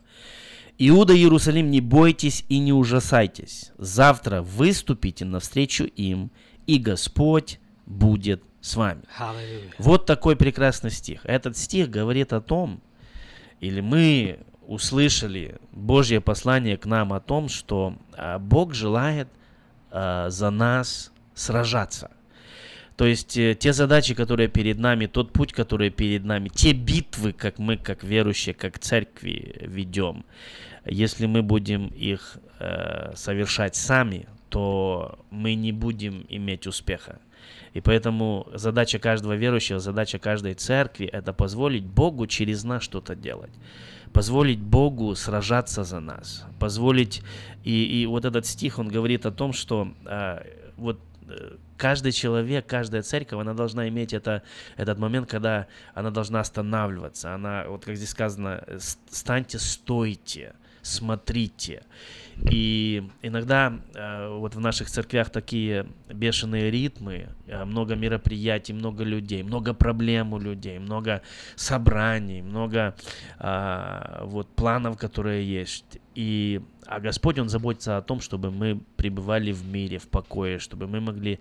Иуда 0.79 1.17
Иерусалим, 1.17 1.71
не 1.71 1.81
бойтесь 1.81 2.45
и 2.49 2.61
не 2.61 2.73
ужасайтесь. 2.73 3.73
Завтра 3.79 4.43
выступите 4.43 5.25
навстречу 5.25 5.85
им, 5.85 6.31
и 6.69 6.79
Господь 6.79 7.59
будет 7.85 8.45
с 8.61 8.77
вами. 8.77 9.03
Hallelujah. 9.19 9.73
Вот 9.79 10.07
такой 10.07 10.37
прекрасный 10.37 10.93
стих. 10.93 11.23
Этот 11.25 11.57
стих 11.57 11.91
говорит 11.91 12.33
о 12.33 12.41
том, 12.41 12.81
или 13.59 13.81
мы 13.81 14.39
услышали 14.69 15.57
Божье 15.73 16.21
послание 16.21 16.77
к 16.77 16.87
нам 16.87 17.13
о 17.13 17.21
том, 17.21 17.49
что 17.49 17.97
а, 18.17 18.39
Бог 18.39 18.75
желает 18.75 19.29
а, 19.91 20.31
за 20.31 20.51
нас 20.51 21.11
сражаться. 21.35 22.11
То 22.99 23.07
есть 23.07 23.37
э, 23.37 23.55
те 23.55 23.73
задачи, 23.73 24.13
которые 24.13 24.49
перед 24.49 24.81
нами, 24.81 25.07
тот 25.07 25.33
путь, 25.33 25.53
который 25.53 25.91
перед 25.91 26.25
нами, 26.25 26.49
те 26.49 26.73
битвы, 26.73 27.33
как 27.33 27.61
мы, 27.61 27.77
как 27.77 28.03
верующие, 28.03 28.57
как 28.57 28.81
церкви 28.81 29.55
ведем, 29.61 30.25
если 30.85 31.27
мы 31.27 31.45
будем 31.45 31.87
их 31.87 32.39
э, 32.59 33.13
совершать 33.15 33.77
сами, 33.77 34.27
то 34.49 35.17
мы 35.31 35.55
не 35.55 35.71
будем 35.71 36.27
иметь 36.29 36.67
успеха. 36.67 37.21
И 37.73 37.81
поэтому 37.81 38.49
задача 38.53 38.99
каждого 38.99 39.35
верующего, 39.35 39.79
задача 39.79 40.19
каждой 40.19 40.55
церкви– 40.55 41.07
это 41.13 41.33
позволить 41.33 41.85
Богу 41.85 42.27
через 42.27 42.65
нас 42.65 42.83
что-то 42.83 43.15
делать. 43.15 43.53
Позволить 44.13 44.59
Богу 44.59 45.15
сражаться 45.15 45.85
за 45.85 46.01
нас. 46.01 46.45
Позволить… 46.59 47.23
И, 47.63 48.03
и 48.03 48.07
вот 48.07 48.25
этот 48.25 48.45
стих, 48.45 48.81
он 48.81 48.89
говорит 48.89 49.25
о 49.25 49.31
том, 49.31 49.53
что 49.53 49.93
э, 50.05 50.43
вот 50.77 50.99
каждый 51.79 52.13
человек, 52.13 52.67
каждая 52.67 53.03
церковь, 53.03 53.41
она 53.41 53.55
должна 53.55 53.89
иметь 53.89 54.13
это, 54.13 54.43
этот 54.77 54.99
момент, 54.99 55.31
когда 55.31 55.67
она 55.95 56.11
должна 56.11 56.41
останавливаться. 56.41 57.35
Она, 57.35 57.65
вот 57.67 57.85
как 57.85 57.97
здесь 57.97 58.11
сказано, 58.11 58.63
станьте, 59.09 59.59
стойте, 59.59 60.55
смотрите. 60.83 61.85
И 62.51 63.03
иногда 63.23 63.81
э, 63.95 64.29
вот 64.39 64.55
в 64.55 64.61
наших 64.61 64.89
церквях 64.89 65.31
такие 65.31 65.87
бешеные 66.09 66.71
ритмы, 66.71 67.29
э, 67.47 67.65
много 67.65 67.97
мероприятий, 67.97 68.73
много 68.73 69.05
людей, 69.05 69.43
много 69.43 69.75
проблем 69.75 70.33
у 70.33 70.39
людей, 70.39 70.79
много 70.79 71.23
собраний, 71.57 72.43
много 72.43 72.95
э, 73.39 74.21
вот 74.25 74.49
планов, 74.55 74.97
которые 74.97 75.45
есть. 75.45 75.99
И 76.15 76.61
а 76.87 77.01
Господь, 77.01 77.39
Он 77.39 77.49
заботится 77.49 77.97
о 77.97 78.03
том, 78.03 78.21
чтобы 78.21 78.51
мы 78.51 78.81
пребывали 78.97 79.53
в 79.53 79.67
мире, 79.67 79.99
в 79.99 80.09
покое, 80.09 80.59
чтобы 80.59 80.87
мы 80.87 81.01
могли, 81.01 81.39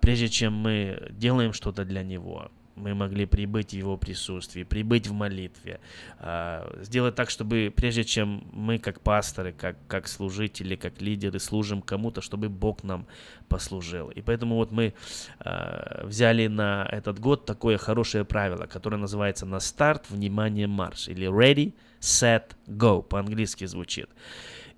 прежде 0.00 0.28
чем 0.28 0.54
мы 0.54 1.08
делаем 1.10 1.52
что-то 1.52 1.84
для 1.84 2.02
Него, 2.02 2.50
мы 2.74 2.94
могли 2.94 3.26
прибыть 3.26 3.70
в 3.70 3.76
Его 3.76 3.96
присутствии, 3.96 4.62
прибыть 4.62 5.06
в 5.06 5.12
молитве, 5.12 5.80
а, 6.18 6.78
сделать 6.82 7.14
так, 7.14 7.30
чтобы 7.30 7.72
прежде 7.74 8.04
чем 8.04 8.44
мы 8.52 8.78
как 8.78 9.00
пасторы, 9.00 9.52
как, 9.52 9.76
как 9.88 10.08
служители, 10.08 10.76
как 10.76 11.00
лидеры 11.00 11.38
служим 11.38 11.82
кому-то, 11.82 12.20
чтобы 12.20 12.48
Бог 12.48 12.82
нам 12.82 13.06
послужил. 13.48 14.10
И 14.10 14.22
поэтому 14.22 14.56
вот 14.56 14.70
мы 14.72 14.94
а, 15.40 16.04
взяли 16.06 16.46
на 16.46 16.88
этот 16.90 17.18
год 17.18 17.44
такое 17.46 17.78
хорошее 17.78 18.24
правило, 18.24 18.66
которое 18.66 18.96
называется 18.96 19.46
«На 19.46 19.60
старт, 19.60 20.06
внимание, 20.08 20.66
марш» 20.66 21.08
или 21.08 21.28
«Ready, 21.28 21.74
set, 22.00 22.52
go» 22.66 23.02
по-английски 23.02 23.66
звучит. 23.66 24.08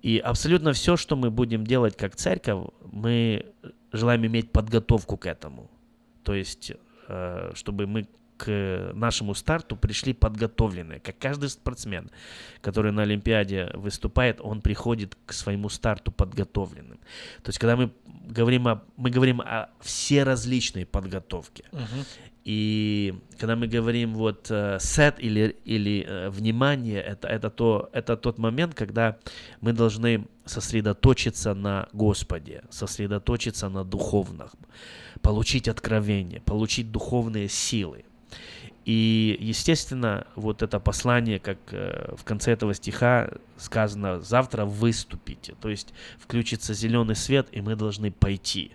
И 0.01 0.19
абсолютно 0.19 0.73
все, 0.73 0.97
что 0.97 1.15
мы 1.15 1.31
будем 1.31 1.65
делать 1.65 1.97
как 1.97 2.15
церковь, 2.15 2.69
мы 2.91 3.45
желаем 3.91 4.25
иметь 4.25 4.51
подготовку 4.51 5.17
к 5.17 5.25
этому. 5.25 5.71
То 6.23 6.35
есть, 6.35 6.73
чтобы 7.53 7.87
мы 7.87 8.07
к 8.37 8.91
нашему 8.93 9.33
старту 9.33 9.75
пришли 9.75 10.13
подготовленные. 10.13 10.99
Как 10.99 11.17
каждый 11.17 11.49
спортсмен, 11.49 12.09
который 12.61 12.91
на 12.91 13.03
Олимпиаде 13.03 13.71
выступает, 13.73 14.41
он 14.41 14.61
приходит 14.61 15.17
к 15.25 15.33
своему 15.33 15.69
старту 15.69 16.11
подготовленным. 16.11 16.97
То 17.43 17.49
есть, 17.49 17.59
когда 17.59 17.75
мы 17.75 17.91
говорим 18.27 18.67
о, 18.67 18.83
мы 18.97 19.09
говорим 19.09 19.41
о 19.41 19.69
все 19.79 20.23
различной 20.23 20.85
подготовке. 20.85 21.63
Uh-huh. 21.71 22.05
И 22.43 23.15
когда 23.39 23.55
мы 23.55 23.67
говорим 23.67 24.13
вот 24.13 24.51
э, 24.51 24.77
сет 24.79 25.15
или, 25.17 25.57
или 25.65 26.05
uh, 26.07 26.29
внимание, 26.29 27.01
это, 27.01 27.27
это, 27.27 27.49
то, 27.49 27.89
это 27.91 28.15
тот 28.17 28.37
момент, 28.37 28.75
когда 28.75 29.17
мы 29.61 29.73
должны 29.73 30.27
сосредоточиться 30.45 31.55
на 31.55 31.87
Господе, 31.91 32.63
сосредоточиться 32.69 33.67
на 33.69 33.83
духовном, 33.83 34.49
получить 35.25 35.67
откровение, 35.67 36.39
получить 36.41 36.91
духовные 36.91 37.49
силы. 37.49 38.05
И, 38.85 39.35
естественно, 39.41 40.27
вот 40.35 40.61
это 40.61 40.79
послание, 40.79 41.39
как 41.39 41.57
э, 41.71 42.13
в 42.15 42.23
конце 42.23 42.51
этого 42.51 42.75
стиха 42.75 43.31
сказано, 43.57 44.21
завтра 44.21 44.65
выступите, 44.65 45.55
то 45.59 45.69
есть 45.69 45.93
включится 46.19 46.75
зеленый 46.75 47.15
свет, 47.15 47.47
и 47.51 47.61
мы 47.61 47.75
должны 47.75 48.11
пойти. 48.11 48.73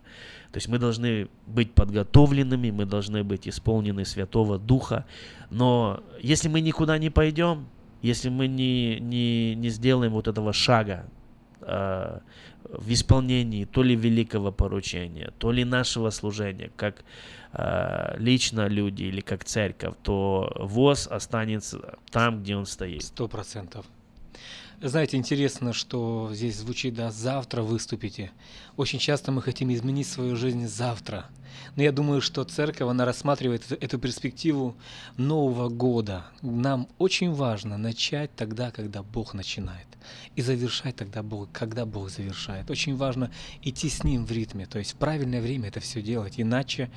То 0.50 0.56
есть 0.56 0.66
мы 0.66 0.80
должны 0.80 1.28
быть 1.46 1.72
подготовленными, 1.72 2.72
мы 2.72 2.84
должны 2.84 3.22
быть 3.22 3.46
исполнены 3.46 4.04
Святого 4.04 4.58
Духа. 4.58 5.06
Но 5.50 6.02
если 6.20 6.48
мы 6.48 6.60
никуда 6.60 6.98
не 6.98 7.10
пойдем, 7.10 7.68
если 8.02 8.30
мы 8.30 8.48
не, 8.48 8.98
не, 8.98 9.54
не 9.54 9.68
сделаем 9.68 10.10
вот 10.10 10.26
этого 10.26 10.52
шага 10.52 11.06
э, 11.60 12.18
в 12.72 12.92
исполнении 12.92 13.64
то 13.64 13.82
ли 13.82 13.96
великого 13.96 14.52
поручения, 14.52 15.32
то 15.38 15.52
ли 15.52 15.64
нашего 15.64 16.10
служения, 16.10 16.70
как 16.76 17.04
э, 17.52 18.16
лично 18.18 18.68
люди 18.68 19.04
или 19.04 19.20
как 19.20 19.44
церковь, 19.44 19.94
то 20.02 20.52
ВОЗ 20.56 21.06
останется 21.08 21.98
там, 22.10 22.42
где 22.42 22.56
он 22.56 22.66
стоит. 22.66 23.02
Сто 23.02 23.28
процентов. 23.28 23.86
Знаете, 24.82 25.18
интересно, 25.18 25.74
что 25.74 26.30
здесь 26.32 26.56
звучит, 26.56 26.94
да, 26.94 27.10
завтра 27.10 27.60
выступите. 27.60 28.30
Очень 28.78 28.98
часто 28.98 29.30
мы 29.30 29.42
хотим 29.42 29.70
изменить 29.74 30.06
свою 30.06 30.36
жизнь 30.36 30.66
завтра. 30.66 31.26
Но 31.76 31.82
я 31.82 31.92
думаю, 31.92 32.22
что 32.22 32.44
церковь, 32.44 32.88
она 32.88 33.04
рассматривает 33.04 33.70
эту 33.70 33.98
перспективу 33.98 34.74
Нового 35.18 35.68
года. 35.68 36.24
Нам 36.40 36.88
очень 36.96 37.30
важно 37.30 37.76
начать 37.76 38.34
тогда, 38.34 38.70
когда 38.70 39.02
Бог 39.02 39.34
начинает. 39.34 39.86
И 40.34 40.40
завершать 40.40 40.96
тогда 40.96 41.22
Бог, 41.22 41.52
когда 41.52 41.84
Бог 41.84 42.08
завершает. 42.08 42.70
Очень 42.70 42.96
важно 42.96 43.30
идти 43.62 43.90
с 43.90 44.02
Ним 44.02 44.24
в 44.24 44.32
ритме, 44.32 44.64
то 44.64 44.78
есть 44.78 44.92
в 44.92 44.96
правильное 44.96 45.42
время 45.42 45.68
это 45.68 45.80
все 45.80 46.00
делать. 46.00 46.34
Иначе, 46.38 46.90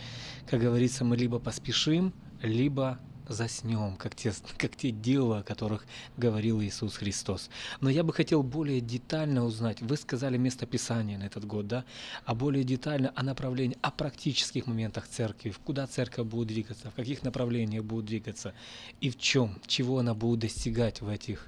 как 0.50 0.62
говорится, 0.62 1.04
мы 1.04 1.18
либо 1.18 1.38
поспешим, 1.38 2.14
либо 2.42 2.98
заснем, 3.28 3.96
как 3.98 4.16
те, 4.16 4.34
как 4.58 4.76
те 4.76 4.92
дела, 4.92 5.40
о 5.40 5.44
которых 5.44 5.86
говорил 6.18 6.62
Иисус 6.62 6.96
Христос. 6.96 7.50
Но 7.82 7.90
я 7.90 8.04
бы 8.04 8.14
хотел 8.14 8.44
более 8.44 8.82
детально 8.82 9.46
узнать, 9.46 9.82
вы 9.82 9.98
сказали 9.98 10.38
место 10.38 10.66
Писания 10.66 11.18
на 11.18 11.24
этот 11.24 11.46
год, 11.46 11.68
да, 11.68 11.86
а 12.26 12.36
более 12.36 12.64
детально 12.64 13.12
о 13.16 13.24
направлении, 13.24 13.78
о 13.82 13.92
практических 13.92 14.68
моментах 14.68 15.08
церкви, 15.08 15.54
куда 15.64 15.88
церковь 15.88 16.28
будет 16.28 16.48
двигаться, 16.50 16.90
в 16.90 16.96
каких 16.96 17.24
направлениях 17.24 17.84
будет 17.84 18.06
двигаться 18.06 18.54
и 19.02 19.10
в 19.10 19.18
чем, 19.18 19.60
чего 19.68 20.00
она 20.00 20.14
будет 20.14 20.40
достигать 20.40 21.02
в 21.02 21.08
этих, 21.08 21.48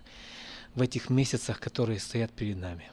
в 0.73 0.81
этих 0.81 1.09
месяцах, 1.09 1.59
которые 1.59 1.99
стоят 1.99 2.31
перед 2.31 2.57
нами. 2.57 2.91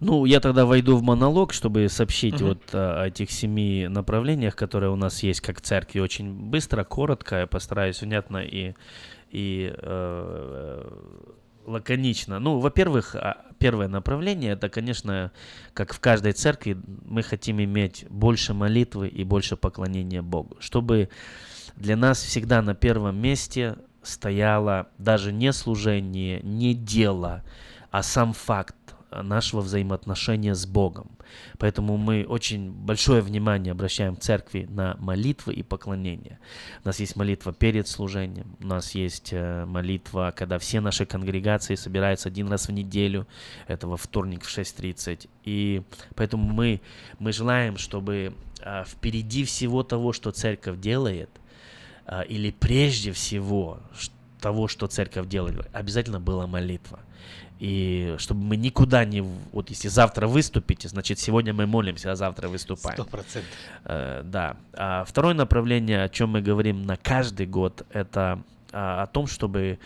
Ну, 0.00 0.24
я 0.24 0.40
тогда 0.40 0.66
войду 0.66 0.96
в 0.96 1.02
монолог, 1.02 1.52
чтобы 1.52 1.88
сообщить 1.88 2.34
uh-huh. 2.34 2.48
вот 2.48 2.62
о 2.72 3.06
этих 3.06 3.30
семи 3.30 3.86
направлениях, 3.88 4.56
которые 4.56 4.90
у 4.90 4.96
нас 4.96 5.22
есть 5.22 5.40
как 5.40 5.60
церкви. 5.60 6.00
Очень 6.00 6.32
быстро, 6.32 6.84
коротко, 6.84 7.40
я 7.40 7.46
постараюсь 7.46 8.02
внятно 8.02 8.38
и, 8.38 8.74
и 9.30 9.74
э, 9.76 10.90
лаконично. 11.66 12.38
Ну, 12.38 12.58
во-первых, 12.58 13.14
а, 13.14 13.44
первое 13.58 13.88
направление, 13.88 14.52
это, 14.52 14.68
конечно, 14.68 15.32
как 15.72 15.92
в 15.94 16.00
каждой 16.00 16.32
церкви, 16.32 16.76
мы 17.04 17.22
хотим 17.22 17.62
иметь 17.62 18.06
больше 18.10 18.54
молитвы 18.54 19.08
и 19.08 19.24
больше 19.24 19.56
поклонения 19.56 20.22
Богу. 20.22 20.56
Чтобы 20.60 21.08
для 21.76 21.96
нас 21.96 22.22
всегда 22.22 22.62
на 22.62 22.74
первом 22.74 23.16
месте 23.16 23.76
стояло 24.02 24.88
даже 24.98 25.32
не 25.32 25.52
служение, 25.52 26.40
не 26.42 26.74
дело, 26.74 27.42
а 27.90 28.02
сам 28.02 28.32
факт 28.32 28.76
нашего 29.22 29.60
взаимоотношения 29.60 30.54
с 30.54 30.66
Богом. 30.66 31.10
Поэтому 31.58 31.96
мы 31.96 32.24
очень 32.28 32.70
большое 32.70 33.22
внимание 33.22 33.72
обращаем 33.72 34.16
в 34.16 34.20
церкви 34.20 34.66
на 34.70 34.96
молитвы 34.98 35.54
и 35.54 35.62
поклонение. 35.62 36.38
У 36.84 36.88
нас 36.88 37.00
есть 37.00 37.16
молитва 37.16 37.52
перед 37.52 37.88
служением, 37.88 38.56
у 38.60 38.66
нас 38.66 38.94
есть 38.94 39.32
э, 39.32 39.64
молитва, 39.64 40.32
когда 40.36 40.58
все 40.58 40.80
наши 40.80 41.06
конгрегации 41.06 41.74
собираются 41.74 42.28
один 42.28 42.48
раз 42.48 42.68
в 42.68 42.72
неделю, 42.72 43.26
это 43.66 43.86
во 43.86 43.96
вторник 43.96 44.44
в 44.44 44.48
6.30. 44.48 45.28
И 45.44 45.82
поэтому 46.14 46.44
мы, 46.44 46.80
мы 47.18 47.32
желаем, 47.32 47.76
чтобы 47.76 48.34
а, 48.62 48.84
впереди 48.84 49.44
всего 49.44 49.82
того, 49.82 50.12
что 50.12 50.30
церковь 50.30 50.80
делает, 50.80 51.30
или 52.28 52.50
прежде 52.50 53.12
всего 53.12 53.80
того, 54.44 54.68
что 54.68 54.86
церковь 54.86 55.26
делает, 55.26 55.66
обязательно 55.72 56.20
была 56.20 56.46
молитва. 56.46 57.00
И 57.64 58.14
чтобы 58.18 58.42
мы 58.42 58.56
никуда 58.58 59.06
не... 59.06 59.22
Вот 59.22 59.70
если 59.70 59.88
завтра 59.88 60.26
выступите, 60.26 60.86
значит, 60.86 61.18
сегодня 61.18 61.54
мы 61.54 61.66
молимся, 61.66 62.12
а 62.12 62.14
завтра 62.14 62.48
выступаем. 62.48 62.94
Сто 62.94 63.06
процентов. 63.06 63.50
Э, 63.86 64.20
да. 64.22 64.58
А 64.74 65.04
второе 65.04 65.32
направление, 65.32 66.02
о 66.02 66.10
чем 66.10 66.28
мы 66.28 66.42
говорим 66.42 66.82
на 66.82 66.98
каждый 66.98 67.46
год, 67.46 67.86
это 67.90 68.42
а, 68.70 69.04
о 69.04 69.06
том, 69.06 69.26
чтобы 69.26 69.78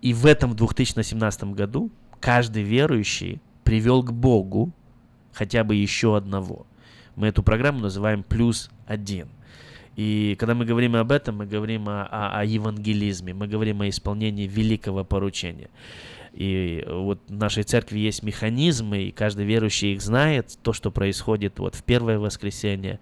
и 0.00 0.14
в 0.14 0.24
этом 0.24 0.56
2017 0.56 1.44
году 1.52 1.90
каждый 2.18 2.62
верующий 2.62 3.42
привел 3.62 4.02
к 4.02 4.10
Богу 4.10 4.72
хотя 5.34 5.64
бы 5.64 5.74
еще 5.74 6.16
одного. 6.16 6.66
Мы 7.14 7.26
эту 7.26 7.42
программу 7.42 7.80
называем 7.80 8.22
«Плюс 8.22 8.70
один». 8.86 9.28
И 9.96 10.34
когда 10.38 10.54
мы 10.54 10.64
говорим 10.64 10.96
об 10.96 11.12
этом, 11.12 11.36
мы 11.36 11.46
говорим 11.46 11.90
о, 11.90 12.04
о, 12.04 12.40
о 12.40 12.44
евангелизме, 12.46 13.34
мы 13.34 13.48
говорим 13.48 13.82
о 13.82 13.88
исполнении 13.90 14.46
великого 14.46 15.04
поручения. 15.04 15.68
И 16.32 16.84
вот 16.86 17.20
в 17.28 17.32
нашей 17.32 17.62
церкви 17.62 17.98
есть 17.98 18.22
механизмы, 18.22 19.04
и 19.04 19.10
каждый 19.10 19.44
верующий 19.44 19.94
их 19.94 20.02
знает, 20.02 20.58
то, 20.62 20.72
что 20.72 20.90
происходит 20.90 21.58
вот 21.58 21.74
в 21.74 21.82
первое 21.82 22.18
воскресенье, 22.18 23.00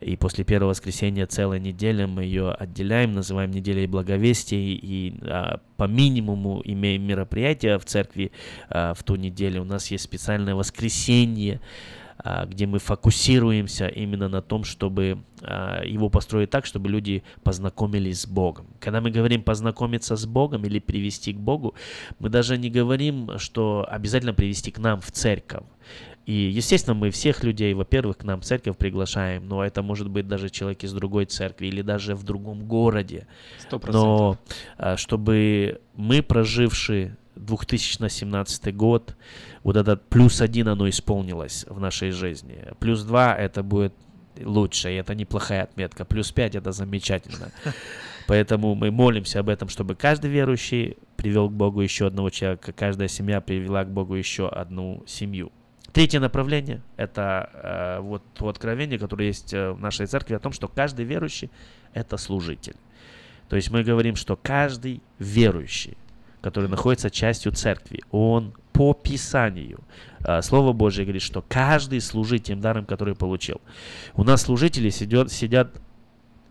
и 0.00 0.16
после 0.16 0.44
первого 0.44 0.70
воскресенья 0.70 1.26
целая 1.26 1.58
неделя 1.58 2.06
мы 2.06 2.24
ее 2.24 2.50
отделяем, 2.50 3.12
называем 3.12 3.50
неделей 3.50 3.86
благовестия, 3.86 4.58
и 4.58 5.14
а, 5.22 5.60
по 5.76 5.84
минимуму 5.84 6.60
имеем 6.64 7.02
мероприятия 7.02 7.78
в 7.78 7.84
церкви 7.84 8.32
а, 8.68 8.94
в 8.94 9.02
ту 9.02 9.16
неделю. 9.16 9.62
У 9.62 9.64
нас 9.64 9.90
есть 9.90 10.04
специальное 10.04 10.54
воскресенье, 10.54 11.60
где 12.46 12.66
мы 12.66 12.78
фокусируемся 12.78 13.88
именно 13.88 14.28
на 14.28 14.42
том, 14.42 14.64
чтобы 14.64 15.18
а, 15.42 15.82
его 15.84 16.08
построить 16.08 16.50
так, 16.50 16.66
чтобы 16.66 16.88
люди 16.88 17.22
познакомились 17.42 18.22
с 18.22 18.26
Богом. 18.26 18.66
Когда 18.80 19.00
мы 19.00 19.10
говорим 19.10 19.42
познакомиться 19.42 20.16
с 20.16 20.26
Богом 20.26 20.64
или 20.64 20.78
привести 20.78 21.32
к 21.32 21.36
Богу, 21.36 21.74
мы 22.18 22.28
даже 22.28 22.58
не 22.58 22.70
говорим, 22.70 23.38
что 23.38 23.86
обязательно 23.88 24.34
привести 24.34 24.70
к 24.70 24.78
нам 24.78 25.00
в 25.00 25.10
церковь. 25.10 25.64
И, 26.26 26.32
естественно, 26.32 26.94
мы 26.94 27.10
всех 27.10 27.44
людей, 27.44 27.72
во-первых, 27.74 28.18
к 28.18 28.24
нам 28.24 28.40
в 28.40 28.44
церковь 28.44 28.76
приглашаем, 28.76 29.46
но 29.46 29.64
это 29.64 29.82
может 29.82 30.10
быть 30.10 30.26
даже 30.26 30.50
человек 30.50 30.82
из 30.82 30.92
другой 30.92 31.26
церкви 31.26 31.68
или 31.68 31.82
даже 31.82 32.16
в 32.16 32.24
другом 32.24 32.66
городе. 32.66 33.28
100%. 33.70 33.92
Но 33.92 34.38
а, 34.76 34.96
чтобы 34.96 35.80
мы, 35.94 36.22
прожившие 36.22 37.16
2017 37.36 38.74
год, 38.74 39.16
вот 39.62 39.76
этот 39.76 40.08
плюс 40.08 40.40
один 40.40 40.68
оно 40.68 40.88
исполнилось 40.88 41.64
в 41.68 41.78
нашей 41.78 42.10
жизни. 42.10 42.64
Плюс 42.78 43.02
два 43.02 43.34
это 43.34 43.62
будет 43.62 43.94
лучше, 44.42 44.92
и 44.92 44.96
это 44.96 45.14
неплохая 45.14 45.62
отметка. 45.64 46.04
Плюс 46.04 46.32
пять 46.32 46.54
это 46.54 46.72
замечательно. 46.72 47.52
Поэтому 48.26 48.74
мы 48.74 48.90
молимся 48.90 49.40
об 49.40 49.48
этом, 49.48 49.68
чтобы 49.68 49.94
каждый 49.94 50.30
верующий 50.30 50.96
привел 51.16 51.48
к 51.48 51.52
Богу 51.52 51.80
еще 51.80 52.08
одного 52.08 52.30
человека, 52.30 52.72
каждая 52.72 53.08
семья 53.08 53.40
привела 53.40 53.84
к 53.84 53.90
Богу 53.90 54.14
еще 54.14 54.48
одну 54.48 55.04
семью. 55.06 55.52
Третье 55.92 56.20
направление– 56.20 56.82
это 56.96 57.50
э, 57.54 58.00
вот 58.00 58.22
то 58.34 58.48
откровение, 58.48 58.98
которое 58.98 59.28
есть 59.28 59.54
э, 59.54 59.70
в 59.70 59.80
нашей 59.80 60.06
церкви 60.06 60.34
о 60.34 60.38
том, 60.38 60.52
что 60.52 60.68
каждый 60.68 61.04
верующий– 61.06 61.50
это 61.94 62.16
служитель. 62.16 62.76
То 63.48 63.56
есть 63.56 63.70
мы 63.70 63.82
говорим, 63.82 64.16
что 64.16 64.36
каждый 64.36 65.00
верующий 65.18 65.96
который 66.40 66.68
находится 66.68 67.10
частью 67.10 67.52
церкви. 67.52 68.02
Он 68.10 68.54
по 68.72 68.92
Писанию. 68.92 69.80
А, 70.22 70.42
Слово 70.42 70.72
Божье 70.72 71.04
говорит, 71.04 71.22
что 71.22 71.42
каждый 71.48 72.00
служит 72.00 72.44
тем 72.44 72.60
даром, 72.60 72.84
который 72.84 73.14
получил. 73.14 73.60
У 74.14 74.24
нас 74.24 74.42
служители 74.42 74.90
сидят, 74.90 75.32
сидят 75.32 75.80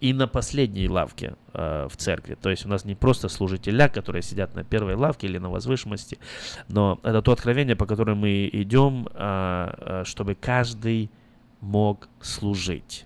и 0.01 0.13
на 0.13 0.27
последней 0.27 0.89
лавке 0.89 1.36
э, 1.53 1.88
в 1.89 1.97
церкви. 1.97 2.36
То 2.39 2.49
есть 2.49 2.65
у 2.65 2.69
нас 2.69 2.86
не 2.86 2.95
просто 2.95 3.29
служителя, 3.29 3.89
которые 3.89 4.21
сидят 4.21 4.55
на 4.55 4.63
первой 4.63 4.95
лавке 4.95 5.27
или 5.27 5.38
на 5.38 5.49
возвышенности, 5.49 6.19
но 6.67 6.99
это 7.03 7.21
то 7.21 7.31
откровение, 7.31 7.75
по 7.75 7.86
которому 7.86 8.21
мы 8.21 8.49
идем, 8.51 9.07
э, 9.13 10.03
чтобы 10.05 10.36
каждый 10.36 11.09
мог 11.61 12.09
служить. 12.21 13.05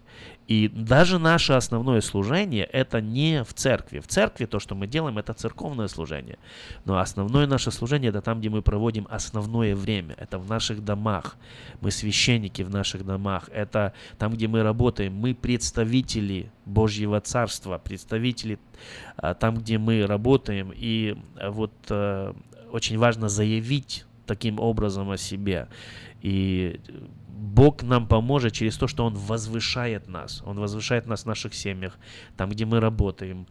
И 0.50 0.68
даже 0.68 1.20
наше 1.20 1.54
основное 1.54 2.02
служение 2.02 2.66
это 2.66 3.02
не 3.02 3.44
в 3.44 3.54
церкви. 3.54 4.00
В 4.00 4.08
церкви 4.08 4.46
то, 4.46 4.60
что 4.60 4.74
мы 4.74 4.88
делаем, 4.88 5.20
это 5.20 5.34
церковное 5.34 5.88
служение. 5.88 6.40
Но 6.86 6.98
основное 6.98 7.46
наше 7.46 7.70
служение 7.70 8.10
это 8.10 8.22
там, 8.22 8.40
где 8.40 8.50
мы 8.50 8.64
проводим 8.64 9.08
основное 9.12 9.76
время. 9.76 10.16
Это 10.18 10.40
в 10.40 10.50
наших 10.50 10.84
домах. 10.84 11.38
Мы 11.82 11.92
священники 11.92 12.64
в 12.64 12.72
наших 12.72 13.06
домах. 13.06 13.48
Это 13.54 13.94
там, 14.18 14.34
где 14.34 14.48
мы 14.48 14.64
работаем. 14.64 15.14
Мы 15.14 15.36
представители 15.36 16.52
Божьего 16.66 17.22
Царства, 17.22 17.78
представители 17.78 18.58
а, 19.18 19.36
там, 19.36 19.56
где 19.56 19.78
мы 19.78 20.08
работаем. 20.08 20.74
И 20.76 21.16
а, 21.36 21.52
вот 21.52 21.74
а, 21.92 22.36
очень 22.72 22.98
важно 22.98 23.30
заявить 23.30 24.06
таким 24.26 24.60
образом 24.60 25.12
о 25.12 25.18
себе. 25.18 25.68
И 26.24 26.80
Бог 27.40 27.84
нам 27.84 28.08
поможет 28.08 28.54
через 28.54 28.78
то, 28.78 28.88
что 28.88 29.06
Он 29.06 29.14
возвышает 29.16 30.08
нас. 30.08 30.44
Он 30.46 30.60
возвышает 30.60 31.08
нас 31.08 31.24
в 31.24 31.26
наших 31.26 31.54
семьях, 31.54 31.98
там, 32.38 32.50
где 32.50 32.66
мы 32.66 32.80
работаем, 32.80 33.48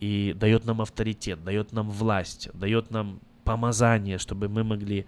и 0.00 0.32
дает 0.36 0.64
нам 0.64 0.80
авторитет, 0.80 1.44
дает 1.44 1.72
нам 1.72 1.90
власть, 1.90 2.48
дает 2.54 2.90
нам 2.90 3.20
помазание, 3.44 4.18
чтобы 4.18 4.48
мы 4.48 4.64
могли, 4.64 5.06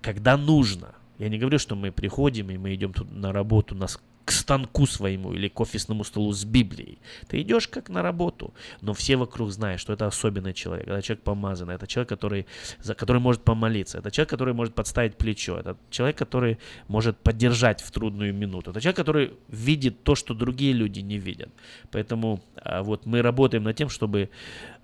когда 0.00 0.36
нужно, 0.36 0.94
я 1.18 1.28
не 1.28 1.38
говорю, 1.38 1.58
что 1.58 1.76
мы 1.76 1.92
приходим 1.92 2.50
и 2.50 2.56
мы 2.56 2.74
идем 2.74 2.92
тут 2.92 3.10
на 3.12 3.32
работу, 3.32 3.74
нас 3.74 4.00
к 4.24 4.32
станку 4.32 4.86
своему 4.86 5.32
или 5.32 5.48
к 5.48 5.60
офисному 5.60 6.04
столу 6.04 6.32
с 6.32 6.44
Библией. 6.44 6.98
Ты 7.28 7.40
идешь 7.40 7.68
как 7.68 7.88
на 7.88 8.02
работу, 8.02 8.52
но 8.80 8.92
все 8.92 9.16
вокруг 9.16 9.50
знают, 9.50 9.80
что 9.80 9.92
это 9.92 10.06
особенный 10.06 10.52
человек, 10.52 10.88
это 10.88 11.02
человек 11.02 11.24
помазанный, 11.24 11.74
это 11.74 11.86
человек, 11.86 12.08
который, 12.08 12.46
за, 12.80 12.94
который 12.94 13.20
может 13.20 13.42
помолиться, 13.42 13.98
это 13.98 14.10
человек, 14.10 14.30
который 14.30 14.54
может 14.54 14.74
подставить 14.74 15.16
плечо, 15.16 15.58
это 15.58 15.76
человек, 15.90 16.18
который 16.18 16.58
может 16.88 17.16
поддержать 17.18 17.80
в 17.80 17.90
трудную 17.90 18.34
минуту, 18.34 18.70
это 18.70 18.80
человек, 18.80 18.96
который 18.96 19.32
видит 19.48 20.02
то, 20.02 20.14
что 20.14 20.34
другие 20.34 20.72
люди 20.72 21.00
не 21.00 21.18
видят. 21.18 21.48
Поэтому 21.90 22.40
а, 22.56 22.82
вот 22.82 23.06
мы 23.06 23.22
работаем 23.22 23.64
над 23.64 23.76
тем, 23.76 23.88
чтобы 23.88 24.30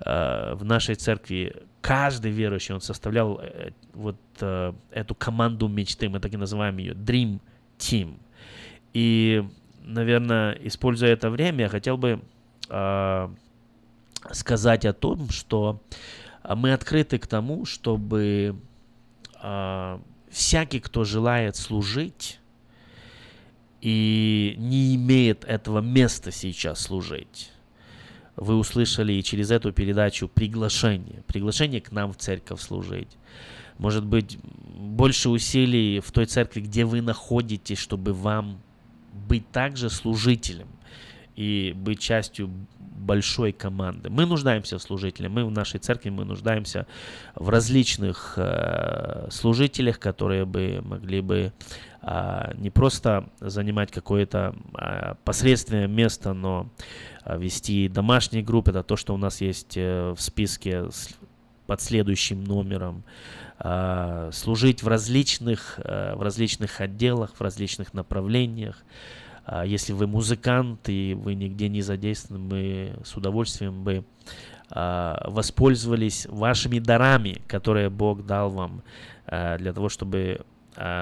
а, 0.00 0.54
в 0.54 0.64
нашей 0.64 0.94
церкви 0.94 1.54
каждый 1.80 2.32
верующий, 2.32 2.74
он 2.74 2.80
составлял 2.80 3.38
э, 3.40 3.70
вот 3.94 4.16
э, 4.40 4.72
эту 4.90 5.14
команду 5.14 5.68
мечты, 5.68 6.08
мы 6.08 6.18
так 6.18 6.34
и 6.34 6.36
называем 6.36 6.78
ее 6.78 6.94
Dream 6.94 7.38
Team– 7.78 8.18
и, 8.96 9.44
наверное, 9.82 10.52
используя 10.52 11.10
это 11.10 11.28
время, 11.28 11.64
я 11.64 11.68
хотел 11.68 11.98
бы 11.98 12.22
э, 12.70 13.28
сказать 14.32 14.86
о 14.86 14.94
том, 14.94 15.28
что 15.28 15.82
мы 16.48 16.72
открыты 16.72 17.18
к 17.18 17.26
тому, 17.26 17.66
чтобы 17.66 18.56
э, 19.42 19.98
всякий, 20.30 20.80
кто 20.80 21.04
желает 21.04 21.56
служить 21.56 22.40
и 23.82 24.54
не 24.56 24.96
имеет 24.96 25.44
этого 25.44 25.82
места 25.82 26.32
сейчас 26.32 26.80
служить, 26.80 27.50
вы 28.34 28.56
услышали 28.56 29.12
и 29.12 29.22
через 29.22 29.50
эту 29.50 29.72
передачу 29.72 30.26
приглашение, 30.26 31.22
приглашение 31.26 31.82
к 31.82 31.92
нам 31.92 32.14
в 32.14 32.16
церковь 32.16 32.62
служить. 32.62 33.18
Может 33.76 34.06
быть, 34.06 34.38
больше 34.42 35.28
усилий 35.28 36.00
в 36.00 36.10
той 36.12 36.24
церкви, 36.24 36.62
где 36.62 36.86
вы 36.86 37.02
находитесь, 37.02 37.76
чтобы 37.76 38.14
вам 38.14 38.62
быть 39.28 39.50
также 39.50 39.90
служителем 39.90 40.68
и 41.34 41.72
быть 41.76 42.00
частью 42.00 42.50
большой 43.06 43.52
команды. 43.52 44.10
Мы 44.10 44.26
нуждаемся 44.26 44.78
в 44.78 44.82
служителях. 44.82 45.30
Мы 45.30 45.44
в 45.44 45.50
нашей 45.50 45.78
церкви 45.78 46.10
мы 46.10 46.24
нуждаемся 46.24 46.86
в 47.34 47.48
различных 47.48 48.34
э, 48.36 49.28
служителях, 49.30 49.98
которые 49.98 50.44
бы 50.44 50.80
могли 50.82 51.20
бы 51.20 51.52
э, 52.02 52.52
не 52.56 52.70
просто 52.70 53.28
занимать 53.40 53.92
какое-то 53.92 54.54
э, 54.78 55.14
посредственное 55.24 55.86
место, 55.86 56.32
но 56.32 56.68
э, 57.24 57.38
вести 57.38 57.88
домашние 57.88 58.42
группы. 58.42 58.70
Это 58.70 58.82
то, 58.82 58.96
что 58.96 59.14
у 59.14 59.18
нас 59.18 59.40
есть 59.40 59.76
э, 59.76 60.14
в 60.16 60.20
списке 60.20 60.90
с, 60.90 61.10
под 61.66 61.80
следующим 61.80 62.44
номером. 62.44 63.04
Э, 63.58 64.30
служить 64.32 64.82
в 64.82 64.88
различных, 64.88 65.80
э, 65.82 66.14
в 66.14 66.22
различных 66.22 66.80
отделах, 66.80 67.34
в 67.34 67.40
различных 67.40 67.94
направлениях. 67.94 68.82
А 69.46 69.64
если 69.64 69.92
вы 69.92 70.06
музыкант 70.06 70.88
и 70.88 71.14
вы 71.14 71.34
нигде 71.34 71.68
не 71.68 71.80
задействованы, 71.80 72.44
мы 72.44 72.96
с 73.04 73.16
удовольствием 73.16 73.84
бы 73.84 74.04
а, 74.68 75.24
воспользовались 75.30 76.26
вашими 76.26 76.80
дарами, 76.80 77.40
которые 77.46 77.88
Бог 77.88 78.26
дал 78.26 78.50
вам 78.50 78.82
а, 79.24 79.56
для 79.56 79.72
того, 79.72 79.88
чтобы 79.88 80.40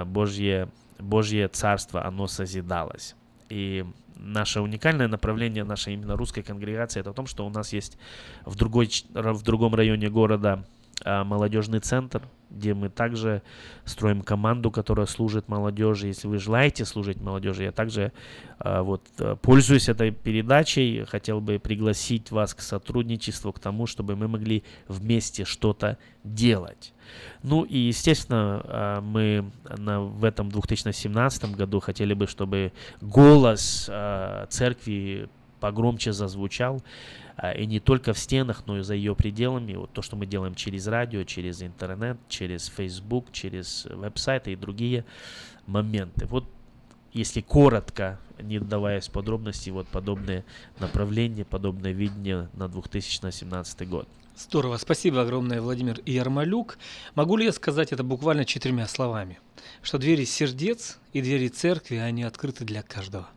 Божье, 0.05 0.68
Божье 0.98 1.48
Царство, 1.48 2.05
оно 2.05 2.26
созидалось. 2.26 3.16
И 3.48 3.86
наше 4.14 4.61
уникальное 4.61 5.09
направление 5.09 5.64
нашей 5.64 5.94
именно 5.94 6.14
русской 6.14 6.42
конгрегации 6.42 7.00
это 7.00 7.11
о 7.11 7.14
том, 7.14 7.26
что 7.26 7.46
у 7.46 7.50
нас 7.50 7.72
есть 7.72 7.96
в, 8.44 8.57
другой, 8.57 8.90
в 9.14 9.42
другом 9.42 9.74
районе 9.74 10.11
города 10.11 10.64
молодежный 11.05 11.80
центр, 11.80 12.22
где 12.55 12.74
мы 12.74 12.88
также 12.88 13.42
строим 13.84 14.22
команду, 14.22 14.70
которая 14.70 15.07
служит 15.07 15.48
молодежи. 15.48 16.09
Если 16.09 16.28
вы 16.28 16.38
желаете 16.38 16.84
служить 16.84 17.20
молодежи, 17.20 17.64
я 17.64 17.72
также 17.72 18.12
а, 18.59 18.82
вот 18.82 19.02
э, 19.18 19.36
пользуюсь 19.40 19.88
этой 19.88 20.11
передачей, 20.11 21.05
хотел 21.05 21.40
бы 21.40 21.59
пригласить 21.59 22.30
вас 22.30 22.55
к 22.55 22.61
сотрудничеству, 22.61 23.52
к 23.52 23.59
тому, 23.59 23.86
чтобы 23.86 24.16
мы 24.16 24.28
могли 24.28 24.62
вместе 24.88 25.44
что-то 25.44 25.98
делать. 26.22 26.92
Ну 27.42 27.64
и, 27.64 27.76
естественно, 27.78 28.62
а, 28.64 29.00
мы 29.00 29.50
в 29.64 30.24
этом 30.24 30.50
2017 30.50 31.57
году 31.57 31.80
хотели 31.80 32.14
бы, 32.14 32.26
чтобы 32.26 32.72
голос 33.00 33.88
а, 33.90 34.46
церкви 34.46 35.28
погромче 35.61 36.12
зазвучал. 36.12 36.82
А, 37.37 37.53
и 37.53 37.66
не 37.66 37.80
только 37.80 38.12
в 38.12 38.18
стенах, 38.18 38.64
но 38.66 38.78
и 38.78 38.82
за 38.82 38.95
ее 38.95 39.14
пределами. 39.14 39.74
Вот 39.74 39.93
то, 39.93 40.03
что 40.03 40.16
мы 40.16 40.26
делаем 40.26 40.55
через 40.55 40.87
радио, 40.87 41.24
через 41.24 41.62
интернет, 41.62 42.16
через 42.28 42.66
Facebook, 42.66 43.26
через 43.32 43.87
веб-сайты 43.87 44.53
и 44.53 44.57
другие 44.57 45.05
моменты. 45.66 46.26
Вот 46.26 46.45
если 47.12 47.41
коротко, 47.41 48.20
не 48.41 48.59
вдаваясь 48.59 49.09
в 49.09 49.12
подробности, 49.12 49.70
вот 49.70 49.87
подобные 49.89 50.45
направления, 50.78 51.45
подобное 51.45 51.93
видение 51.93 52.49
на 52.55 52.68
2017 52.68 53.89
год. 53.89 54.09
Здорово, 54.37 54.78
спасибо 54.78 55.22
огромное, 55.22 55.61
Владимир 55.61 56.01
Ярмолюк. 56.07 56.76
Могу 57.14 57.37
ли 57.37 57.45
я 57.45 57.53
сказать 57.53 57.93
это 57.93 58.03
буквально 58.03 58.45
четырьмя 58.45 58.89
словами? 58.89 59.39
Что 59.80 59.99
двери 59.99 60.24
сердец 60.24 60.99
и 61.12 61.22
двери 61.22 61.47
церкви, 61.49 61.97
они 61.97 62.24
открыты 62.24 62.64
для 62.64 62.82
каждого. 62.82 63.28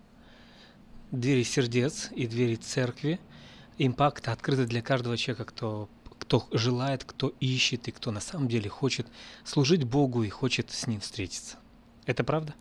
Двери 1.11 1.43
сердец 1.43 2.09
и 2.15 2.27
двери 2.27 2.55
церкви– 2.55 3.19
импакт 3.77 4.27
открыты 4.27 4.65
для 4.65 4.81
каждого 4.81 5.17
человека, 5.17 5.45
кто, 5.45 5.89
кто 6.19 6.47
желает, 6.51 7.03
кто 7.03 7.33
ищет 7.39 7.87
и 7.87 7.91
кто 7.91 8.11
на 8.11 8.19
самом 8.19 8.47
деле 8.47 8.69
хочет 8.69 9.07
служить 9.43 9.83
Богу 9.83 10.23
и 10.23 10.29
хочет 10.29 10.71
с 10.71 10.87
Ним 10.87 10.99
встретиться. 10.99 11.57
Это 12.05 12.23
правда? 12.23 12.53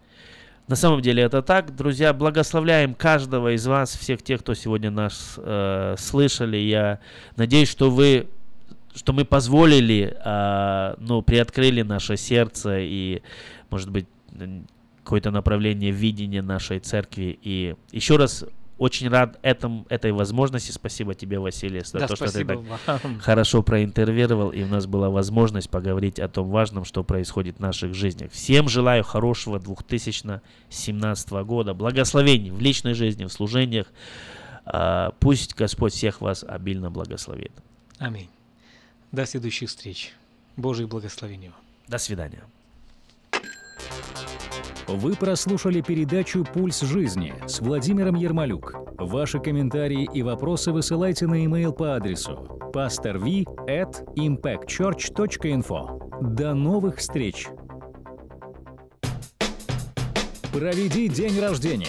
На 0.69 0.75
самом 0.75 1.01
деле 1.01 1.23
это 1.23 1.43
так. 1.43 1.77
Друзья, 1.77 2.13
благословляем 2.13 2.95
каждого 2.95 3.55
из 3.55 3.67
вас, 3.67 3.95
всех 3.95 4.23
тех, 4.23 4.41
кто 4.41 4.55
сегодня 4.55 4.91
нас 4.91 5.35
э, 5.37 5.95
слышали. 5.97 6.57
Я 6.57 6.99
надеюсь, 7.37 7.69
что 7.69 7.91
вы 7.91 8.29
что 8.97 9.13
мы 9.13 9.25
позволили, 9.27 10.17
э, 10.25 10.95
ну, 10.99 11.21
приоткрыли 11.23 11.83
наше 11.83 12.17
сердце 12.17 12.79
и, 12.81 13.23
может 13.71 13.91
быть, 13.91 14.07
какое-то 15.05 15.31
направление 15.31 15.93
видения 15.93 16.43
нашей 16.43 16.81
церкви. 16.81 17.39
И 17.43 17.77
еще 17.93 18.17
раз 18.17 18.45
очень 18.79 19.09
рад 19.09 19.39
этом, 19.43 19.87
этой 19.89 20.13
возможности. 20.13 20.71
Спасибо 20.71 21.15
тебе, 21.15 21.39
Василий, 21.39 21.81
за 21.81 21.99
да, 21.99 22.09
то, 22.09 22.17
что 22.17 22.33
ты 22.33 22.45
так 22.45 22.59
вам. 22.59 23.19
хорошо 23.21 23.63
проинтервьюировал, 23.63 24.51
и 24.51 24.63
у 24.63 24.67
нас 24.67 24.87
была 24.87 25.09
возможность 25.09 25.71
поговорить 25.71 26.19
о 26.19 26.29
том 26.29 26.51
важном, 26.51 26.85
что 26.85 27.03
происходит 27.03 27.57
в 27.57 27.61
наших 27.61 27.95
жизнях. 27.95 28.33
Всем 28.33 28.69
желаю 28.69 29.03
хорошего 29.05 29.59
2017 29.59 31.31
года, 31.45 31.75
благословений 31.75 32.51
в 32.51 32.61
личной 32.61 32.95
жизни, 32.95 33.25
в 33.25 33.33
служениях. 33.33 33.87
А, 34.67 35.13
пусть 35.21 35.55
Господь 35.55 35.93
всех 35.93 36.21
вас 36.21 36.45
обильно 36.47 36.91
благословит. 36.91 37.53
Аминь. 37.99 38.29
До 39.13 39.25
следующих 39.25 39.71
встреч. 39.71 40.13
Божьих 40.57 40.89
благословений. 40.89 41.51
До 41.89 41.99
свидания. 41.99 42.43
Вы 44.89 45.15
прослушали 45.15 45.81
передачу 45.81 46.45
«Пульс 46.45 46.81
жизни» 46.81 47.35
с 47.47 47.61
Владимиром 47.61 48.15
Ермолюк. 48.15 48.75
Ваши 48.99 49.41
комментарии 49.41 50.09
и 50.13 50.23
вопросы 50.23 50.71
высылайте 50.71 51.27
на 51.27 51.43
e-mail 51.43 51.73
по 51.73 51.97
адресу 51.97 52.47
pastorv 52.73 53.45
at 53.67 54.05
impactchurch.info. 54.17 56.35
До 56.35 56.55
новых 56.55 56.99
встреч! 56.99 57.49
Проведи 60.53 61.09
день 61.09 61.41
рождения, 61.41 61.89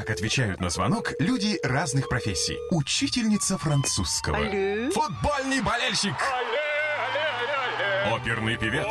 Как 0.00 0.08
отвечают 0.08 0.62
на 0.62 0.70
звонок 0.70 1.12
люди 1.18 1.60
разных 1.62 2.08
профессий. 2.08 2.58
Учительница 2.70 3.58
французского. 3.58 4.38
Алле. 4.38 4.90
Футбольный 4.92 5.60
болельщик. 5.60 6.14
Оперный 8.10 8.56
певец. 8.56 8.90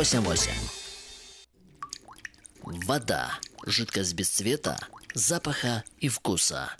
Вода. 2.63 3.39
Жидкость 3.67 4.15
без 4.15 4.29
цвета, 4.29 4.79
запаха 5.13 5.83
и 5.99 6.09
вкуса. 6.09 6.71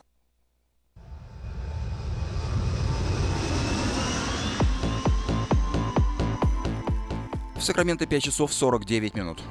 В 7.55 7.61
Сакраменто 7.61 8.07
5 8.07 8.23
часов 8.23 8.51
49 8.51 9.13
минут. 9.13 9.43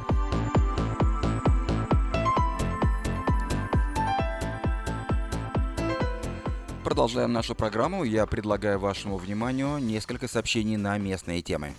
Продолжаем 6.85 7.33
нашу 7.33 7.55
программу. 7.55 8.05
Я 8.05 8.27
предлагаю 8.27 8.79
вашему 8.79 9.17
вниманию 9.17 9.79
несколько 9.79 10.29
сообщений 10.29 10.77
на 10.77 10.99
местные 10.99 11.41
темы. 11.41 11.73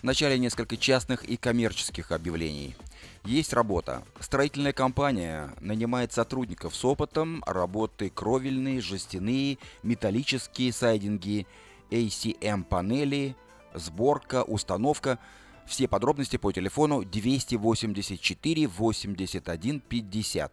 Вначале 0.00 0.38
несколько 0.38 0.78
частных 0.78 1.22
и 1.22 1.36
коммерческих 1.36 2.12
объявлений. 2.12 2.74
Есть 3.26 3.52
работа. 3.52 4.02
Строительная 4.20 4.72
компания 4.72 5.52
нанимает 5.60 6.14
сотрудников 6.14 6.74
с 6.74 6.82
опытом 6.82 7.44
работы 7.46 8.08
кровельные, 8.08 8.80
жестяные, 8.80 9.58
металлические 9.82 10.72
сайдинги, 10.72 11.46
ACM-панели, 11.90 13.36
сборка, 13.74 14.44
установка. 14.44 15.18
Все 15.66 15.88
подробности 15.88 16.38
по 16.38 16.50
телефону 16.52 17.04
284 17.04 18.66
81 18.66 19.80
50. 19.80 20.52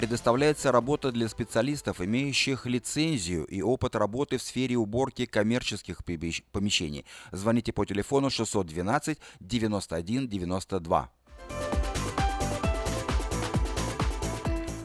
Предоставляется 0.00 0.72
работа 0.72 1.12
для 1.12 1.28
специалистов, 1.28 2.00
имеющих 2.00 2.64
лицензию 2.64 3.44
и 3.44 3.60
опыт 3.60 3.94
работы 3.94 4.38
в 4.38 4.42
сфере 4.42 4.78
уборки 4.78 5.26
коммерческих 5.26 6.02
помещений. 6.06 7.04
Звоните 7.32 7.74
по 7.74 7.84
телефону 7.84 8.30
612 8.30 9.18
91 9.40 10.26
92. 10.26 11.10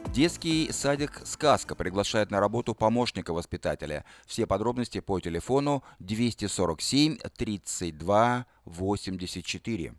Детский 0.07 0.70
садик 0.74 1.22
«Сказка» 1.24 1.76
приглашает 1.76 2.30
на 2.30 2.41
работу 2.41 2.76
помощника 2.76 3.32
воспитателя. 3.32 4.03
Все 4.26 4.45
подробности 4.45 4.99
по 4.99 5.22
телефону 5.22 5.82
247 5.99 7.20
32 7.38 8.45
84. 8.66 9.93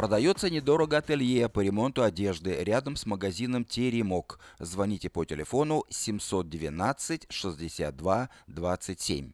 Продается 0.00 0.48
недорого 0.48 0.96
ателье 0.96 1.50
по 1.50 1.60
ремонту 1.60 2.02
одежды 2.02 2.64
рядом 2.64 2.96
с 2.96 3.04
магазином 3.04 3.66
Теремок. 3.66 4.40
Звоните 4.58 5.10
по 5.10 5.26
телефону 5.26 5.84
712 5.90 7.26
62 7.28 8.30
27. 8.46 9.32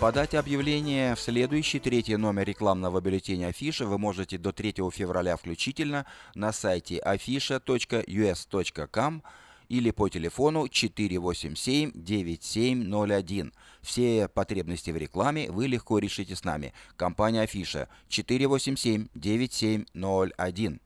Подать 0.00 0.36
объявление 0.36 1.16
в 1.16 1.20
следующий 1.20 1.80
третий 1.80 2.16
номер 2.16 2.46
рекламного 2.46 3.00
бюллетеня 3.00 3.48
Афиша 3.48 3.84
вы 3.84 3.98
можете 3.98 4.38
до 4.38 4.52
3 4.52 4.74
февраля 4.92 5.36
включительно 5.36 6.06
на 6.36 6.52
сайте 6.52 7.02
afisha.us.com 7.04 7.64
или 9.68 9.90
по 9.90 10.08
телефону 10.08 10.66
487-9701. 10.66 13.52
Все 13.82 14.28
потребности 14.28 14.90
в 14.90 14.96
рекламе 14.96 15.50
вы 15.50 15.66
легко 15.66 15.98
решите 15.98 16.36
с 16.36 16.44
нами. 16.44 16.72
Компания 16.96 17.42
Афиша 17.42 17.88
487-9701. 18.08 20.78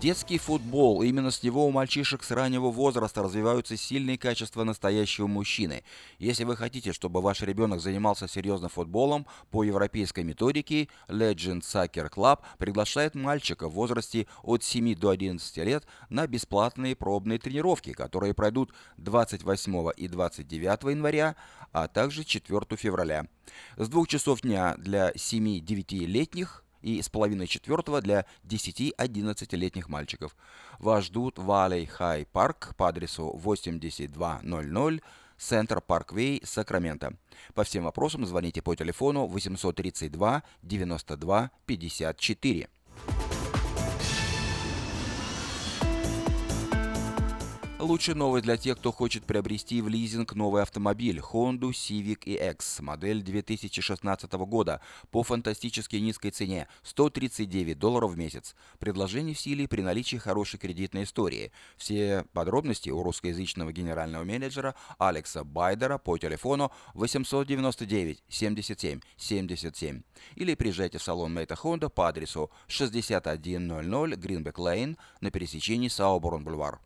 Детский 0.00 0.38
футбол. 0.38 1.02
Именно 1.02 1.30
с 1.30 1.42
него 1.42 1.66
у 1.66 1.70
мальчишек 1.70 2.22
с 2.22 2.30
раннего 2.30 2.70
возраста 2.70 3.22
развиваются 3.22 3.76
сильные 3.76 4.16
качества 4.16 4.64
настоящего 4.64 5.26
мужчины. 5.26 5.84
Если 6.18 6.44
вы 6.44 6.56
хотите, 6.56 6.94
чтобы 6.94 7.20
ваш 7.20 7.42
ребенок 7.42 7.80
занимался 7.80 8.26
серьезно 8.26 8.70
футболом, 8.70 9.26
по 9.50 9.62
европейской 9.62 10.24
методике 10.24 10.88
Legend 11.08 11.60
Soccer 11.60 12.10
Club 12.10 12.38
приглашает 12.56 13.14
мальчика 13.14 13.68
в 13.68 13.74
возрасте 13.74 14.26
от 14.42 14.64
7 14.64 14.94
до 14.94 15.10
11 15.10 15.54
лет 15.58 15.84
на 16.08 16.26
бесплатные 16.26 16.96
пробные 16.96 17.38
тренировки, 17.38 17.92
которые 17.92 18.32
пройдут 18.32 18.72
28 18.96 19.90
и 19.98 20.08
29 20.08 20.82
января, 20.84 21.36
а 21.72 21.88
также 21.88 22.24
4 22.24 22.62
февраля. 22.78 23.26
С 23.76 23.86
двух 23.90 24.08
часов 24.08 24.40
дня 24.40 24.76
для 24.78 25.10
7-9-летних 25.10 26.64
и 26.82 27.02
с 27.02 27.08
половиной 27.08 27.46
четвертого 27.46 28.00
для 28.00 28.26
10-11-летних 28.44 29.88
мальчиков. 29.88 30.36
Вас 30.78 31.04
ждут 31.04 31.38
в 31.38 31.50
Valley 31.50 31.88
High 31.98 32.26
Park 32.32 32.74
по 32.76 32.88
адресу 32.88 33.32
8200 33.36 35.00
Центр 35.40 35.80
Парквей, 35.80 36.42
Сакраменто. 36.44 37.14
По 37.54 37.64
всем 37.64 37.84
вопросам 37.84 38.26
звоните 38.26 38.60
по 38.60 38.74
телефону 38.74 39.26
832 39.26 40.42
92 40.62 41.50
54. 41.64 42.68
Лучшая 47.80 48.14
новость 48.14 48.44
для 48.44 48.58
тех, 48.58 48.76
кто 48.76 48.92
хочет 48.92 49.24
приобрести 49.24 49.80
в 49.80 49.88
лизинг 49.88 50.34
новый 50.34 50.60
автомобиль 50.60 51.18
Honda 51.18 51.70
Civic 51.70 52.24
EX, 52.26 52.82
модель 52.82 53.22
2016 53.22 54.30
года, 54.32 54.82
по 55.10 55.22
фантастически 55.22 55.96
низкой 55.96 56.28
цене– 56.30 56.68
139 56.82 57.78
долларов 57.78 58.10
в 58.10 58.18
месяц. 58.18 58.54
Предложение 58.80 59.34
в 59.34 59.40
силе 59.40 59.66
при 59.66 59.80
наличии 59.80 60.18
хорошей 60.18 60.58
кредитной 60.58 61.04
истории. 61.04 61.52
Все 61.78 62.26
подробности 62.34 62.90
у 62.90 63.02
русскоязычного 63.02 63.72
генерального 63.72 64.24
менеджера 64.24 64.74
Алекса 64.98 65.42
Байдера 65.42 65.96
по 65.96 66.18
телефону 66.18 66.70
899 66.92 68.22
77 68.28 69.00
77 69.16 70.02
или 70.34 70.54
приезжайте 70.54 70.98
в 70.98 71.02
салон 71.02 71.32
Мейта 71.32 71.54
Honda 71.54 71.88
по 71.88 72.08
адресу 72.08 72.50
6100 72.66 73.30
Greenback 73.36 74.56
Lane 74.56 74.98
на 75.22 75.30
пересечении 75.30 75.88
Сауборн-Бульвар. 75.88 76.80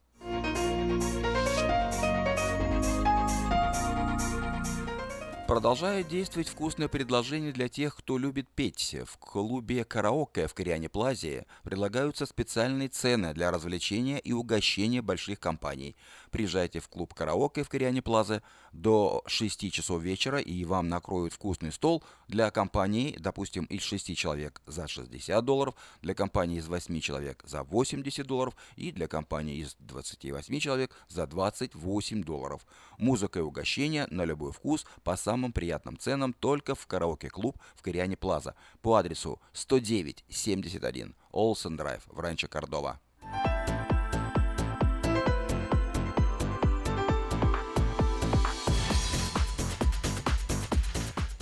Продолжает 5.47 6.09
действовать 6.09 6.49
вкусное 6.49 6.89
предложение 6.89 7.53
для 7.53 7.69
тех, 7.69 7.95
кто 7.95 8.17
любит 8.17 8.49
петь. 8.49 8.97
В 9.07 9.19
клубе 9.19 9.85
«Караоке» 9.85 10.47
в 10.47 10.55
Кориане 10.55 10.89
Плазе 10.89 11.45
предлагаются 11.63 12.25
специальные 12.25 12.89
цены 12.89 13.35
для 13.35 13.51
развлечения 13.51 14.19
и 14.21 14.33
угощения 14.33 15.03
больших 15.03 15.39
компаний. 15.39 15.97
Приезжайте 16.35 16.81
в 16.81 16.89
клуб 16.89 17.15
«Караоке» 17.15 17.63
в 17.63 17.69
Кориане 17.69 18.03
Плазе 18.03 18.43
до 18.73 19.23
6 19.25 19.71
часов 19.71 20.03
вечера, 20.03 20.41
и 20.41 20.65
вам 20.65 20.89
накроют 20.89 21.33
вкусный 21.33 21.71
стол 21.71 22.03
для 22.27 22.51
компании, 22.51 23.17
допустим, 23.21 23.67
из 23.67 23.83
6 23.83 24.17
человек 24.17 24.61
за 24.67 24.89
60 24.89 25.45
долларов, 25.45 25.77
для 26.03 26.13
компании 26.13 26.59
из 26.59 26.67
8 26.67 26.99
человек 26.99 27.45
за 27.47 27.63
80 27.63 28.27
долларов 28.27 28.57
и 28.75 28.91
для 28.91 29.07
компании 29.07 29.59
из 29.59 29.77
28 29.79 30.59
человек 30.59 30.91
за 31.07 31.29
28 31.29 32.25
долларов. 32.25 32.67
Музыка 32.99 33.39
и 33.39 33.43
угощения 33.43 34.09
на 34.11 34.25
любой 34.25 34.51
вкус 34.51 34.87
по 35.05 35.17
самым 35.17 35.53
приятным 35.53 35.97
ценам 35.97 36.33
только 36.33 36.75
в 36.75 36.85
караоке-клуб 36.89 37.57
в 37.77 37.83
Кориане 37.83 38.17
Плаза 38.17 38.57
по 38.83 38.97
адресу 38.97 39.41
10971 39.53 41.15
Олсен 41.31 41.77
Драйв 41.77 42.03
в 42.09 42.19
Ранчо 42.19 42.49
Кордова. 42.49 42.99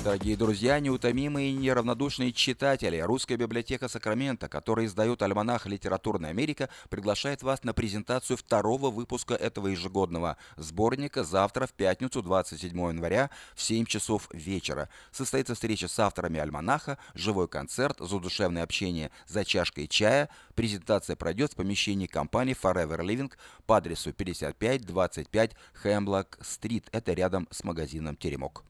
Дорогие 0.04 0.36
друзья, 0.36 0.80
неутомимые 0.80 1.50
и 1.50 1.54
неравнодушные 1.54 2.32
читатели, 2.32 2.98
русская 2.98 3.36
библиотека 3.36 3.86
Сакрамента, 3.86 4.48
которая 4.48 4.86
издает 4.86 5.22
альманах 5.22 5.66
«Литературная 5.66 6.30
Америка», 6.30 6.68
приглашает 6.90 7.44
вас 7.44 7.62
на 7.62 7.72
презентацию 7.72 8.36
второго 8.36 8.90
выпуска 8.90 9.34
этого 9.34 9.68
ежегодного 9.68 10.38
сборника 10.56 11.22
завтра, 11.22 11.68
в 11.68 11.72
пятницу, 11.72 12.20
27 12.20 12.76
января, 12.76 13.30
в 13.54 13.62
7 13.62 13.86
часов 13.86 14.28
вечера. 14.32 14.88
Состоится 15.12 15.54
встреча 15.54 15.86
с 15.86 15.96
авторами 16.00 16.40
альманаха, 16.40 16.98
живой 17.14 17.46
концерт, 17.46 17.98
задушевное 18.00 18.64
общение 18.64 19.12
за 19.28 19.44
чашкой 19.44 19.86
чая. 19.86 20.28
Презентация 20.56 21.14
пройдет 21.14 21.52
в 21.52 21.56
помещении 21.56 22.08
компании 22.08 22.56
Forever 22.60 22.98
Living 23.02 23.30
по 23.66 23.76
адресу 23.76 24.12
5525 24.12 25.52
Хемблок-стрит. 25.80 26.88
Это 26.90 27.12
рядом 27.12 27.46
с 27.52 27.62
магазином 27.62 28.16
«Теремок». 28.16 28.64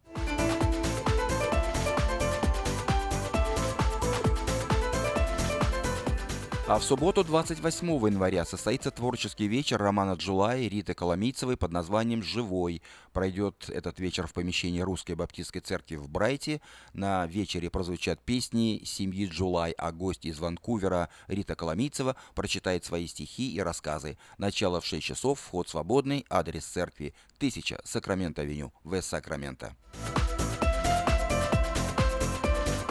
А 6.69 6.79
в 6.79 6.85
субботу 6.85 7.25
28 7.25 7.89
января 8.07 8.45
состоится 8.45 8.93
творческий 8.93 9.49
вечер 9.49 9.79
романа 9.79 10.13
Джулая 10.13 10.61
и 10.61 10.69
Риты 10.69 10.95
Коломийцевой 10.95 11.57
под 11.57 11.73
названием 11.73 12.23
«Живой». 12.23 12.83
Пройдет 13.13 13.69
этот 13.69 13.99
вечер 13.99 14.29
в 14.29 14.33
помещении 14.33 14.81
Русской 14.81 15.17
Баптистской 15.17 15.61
Церкви 15.61 15.97
в 15.97 16.09
Брайте. 16.09 16.61
На 16.93 17.27
вечере 17.27 17.69
прозвучат 17.69 18.21
песни 18.21 18.81
семьи 18.85 19.27
Джулай, 19.27 19.73
а 19.73 19.91
гость 19.91 20.25
из 20.25 20.39
Ванкувера 20.39 21.09
Рита 21.27 21.57
Коломийцева 21.57 22.15
прочитает 22.37 22.85
свои 22.85 23.09
стихи 23.09 23.53
и 23.53 23.61
рассказы. 23.61 24.17
Начало 24.39 24.81
в 24.81 24.87
6 24.87 25.03
часов, 25.03 25.41
вход 25.41 25.69
свободный, 25.69 26.25
адрес 26.31 26.65
церкви 26.65 27.13
1000 27.39 27.81
Сакраменто-авеню, 27.85 28.71
Вест-Сакраменто. 28.85 29.75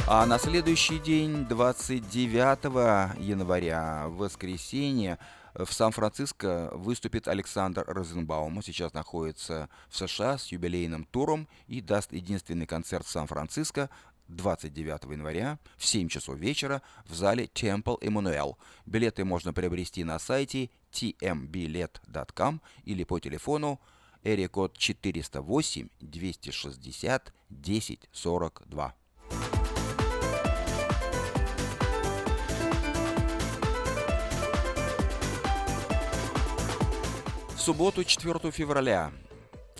А 0.08 0.26
на 0.26 0.40
следующий 0.40 1.00
день, 1.00 1.46
29 1.46 3.20
января, 3.20 4.08
в 4.08 4.18
воскресенье, 4.18 5.20
в 5.54 5.72
Сан-Франциско 5.72 6.70
выступит 6.74 7.28
Александр 7.28 7.84
Розенбаум. 7.88 8.58
Он 8.58 8.64
сейчас 8.64 8.94
находится 8.94 9.70
в 9.90 9.98
США 9.98 10.38
с 10.38 10.48
юбилейным 10.48 11.06
туром 11.06 11.48
и 11.68 11.82
даст 11.82 12.12
единственный 12.14 12.66
концерт 12.66 13.06
в 13.06 13.10
Сан-Франциско 13.10 13.90
29 14.28 15.12
января 15.12 15.60
в 15.78 15.86
7 15.86 16.08
часов 16.08 16.38
вечера 16.38 16.82
в 17.06 17.14
зале 17.14 17.46
Temple 17.46 18.00
Emmanuel. 18.02 18.56
Билеты 18.86 19.24
можно 19.24 19.54
приобрести 19.54 20.04
на 20.04 20.20
сайте 20.20 20.70
tmbilet.com 20.94 22.62
или 22.86 23.04
по 23.04 23.20
телефону 23.20 23.80
эрикод 24.24 24.78
408 24.78 25.90
260 26.00 27.34
1042. 27.50 29.01
В 37.62 37.64
субботу, 37.64 38.04
4 38.04 38.50
февраля, 38.50 39.12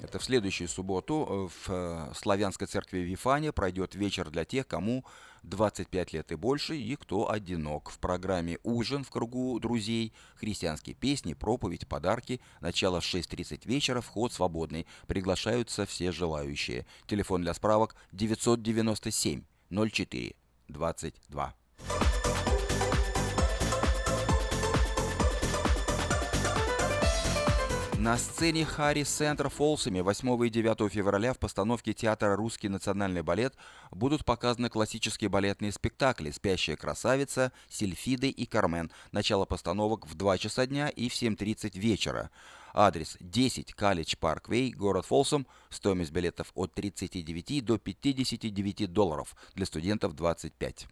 это 0.04 0.20
в 0.20 0.24
следующую 0.24 0.68
субботу, 0.68 1.26
э, 1.28 1.48
в 1.50 1.72
э, 1.74 2.14
Славянской 2.14 2.68
церкви 2.68 3.00
Вифане 3.00 3.52
пройдет 3.52 3.96
вечер 3.96 4.30
для 4.30 4.46
тех, 4.46 4.68
кому 4.68 5.04
25 5.42 6.14
лет 6.14 6.32
и 6.32 6.36
больше, 6.36 6.78
и 6.78 6.96
кто 6.96 7.32
одинок. 7.32 7.90
В 7.90 7.98
программе 7.98 8.60
«Ужин 8.62 9.04
в 9.04 9.10
кругу 9.10 9.60
друзей», 9.60 10.14
христианские 10.36 10.94
песни, 10.94 11.34
проповедь, 11.34 11.88
подарки. 11.88 12.40
Начало 12.60 13.02
в 13.02 13.04
6.30 13.04 13.68
вечера, 13.68 14.02
вход 14.02 14.32
свободный. 14.32 14.86
Приглашаются 15.08 15.88
все 15.88 16.12
желающие. 16.12 16.86
Телефон 17.08 17.42
для 17.42 17.56
справок 17.56 17.96
997 18.12 19.42
04 19.72 20.36
22. 20.68 21.61
На 28.02 28.18
сцене 28.18 28.66
Харри 28.66 29.04
Центр 29.04 29.48
Фолсами 29.48 30.00
8 30.00 30.48
и 30.48 30.50
9 30.50 30.92
февраля 30.92 31.34
в 31.34 31.38
постановке 31.38 31.94
театра 31.94 32.36
«Русский 32.36 32.68
национальный 32.68 33.22
балет» 33.22 33.54
будут 33.92 34.26
показаны 34.26 34.70
классические 34.70 35.30
балетные 35.30 35.72
спектакли 35.72 36.32
«Спящая 36.32 36.78
красавица», 36.78 37.52
«Сильфиды» 37.70 38.30
и 38.30 38.48
«Кармен». 38.48 38.92
Начало 39.12 39.46
постановок 39.46 40.08
в 40.08 40.16
2 40.16 40.40
часа 40.40 40.66
дня 40.66 40.90
и 40.90 41.10
в 41.10 41.14
7.30 41.14 41.78
вечера. 41.78 42.32
Адрес 42.74 43.18
10 43.20 43.76
Калич 43.76 44.18
Парквей, 44.18 44.72
город 44.72 45.06
Фолсом. 45.06 45.46
Стоимость 45.70 46.12
билетов 46.12 46.52
от 46.56 46.74
39 46.74 47.64
до 47.64 47.78
59 47.78 48.92
долларов. 48.92 49.36
Для 49.54 49.68
студентов 49.68 50.16
25. 50.16 50.88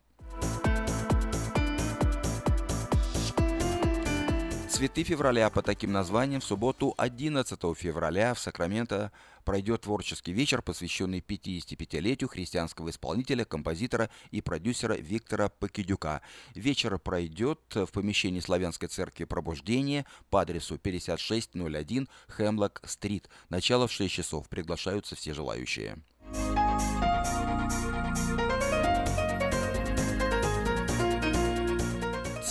Цветы 4.79 5.03
февраля 5.03 5.49
по 5.49 5.61
таким 5.61 5.91
названиям 5.91 6.39
в 6.39 6.45
субботу 6.45 6.93
11 6.97 7.59
февраля 7.75 8.33
в 8.33 8.39
Сакраменто 8.39 9.11
пройдет 9.43 9.81
творческий 9.81 10.31
вечер, 10.31 10.61
посвященный 10.61 11.19
55-летию 11.19 12.29
христианского 12.29 12.89
исполнителя, 12.89 13.43
композитора 13.43 14.09
и 14.31 14.39
продюсера 14.39 14.93
Виктора 14.93 15.49
Покидюка. 15.49 16.21
Вечер 16.55 16.97
пройдет 16.97 17.59
в 17.75 17.87
помещении 17.87 18.39
Славянской 18.39 18.87
церкви 18.87 19.25
Пробуждения 19.25 20.05
по 20.29 20.39
адресу 20.39 20.77
5601 20.77 22.07
Хемлок-стрит. 22.29 23.27
Начало 23.49 23.85
в 23.85 23.91
6 23.91 24.13
часов. 24.13 24.47
Приглашаются 24.47 25.17
все 25.17 25.33
желающие. 25.33 25.97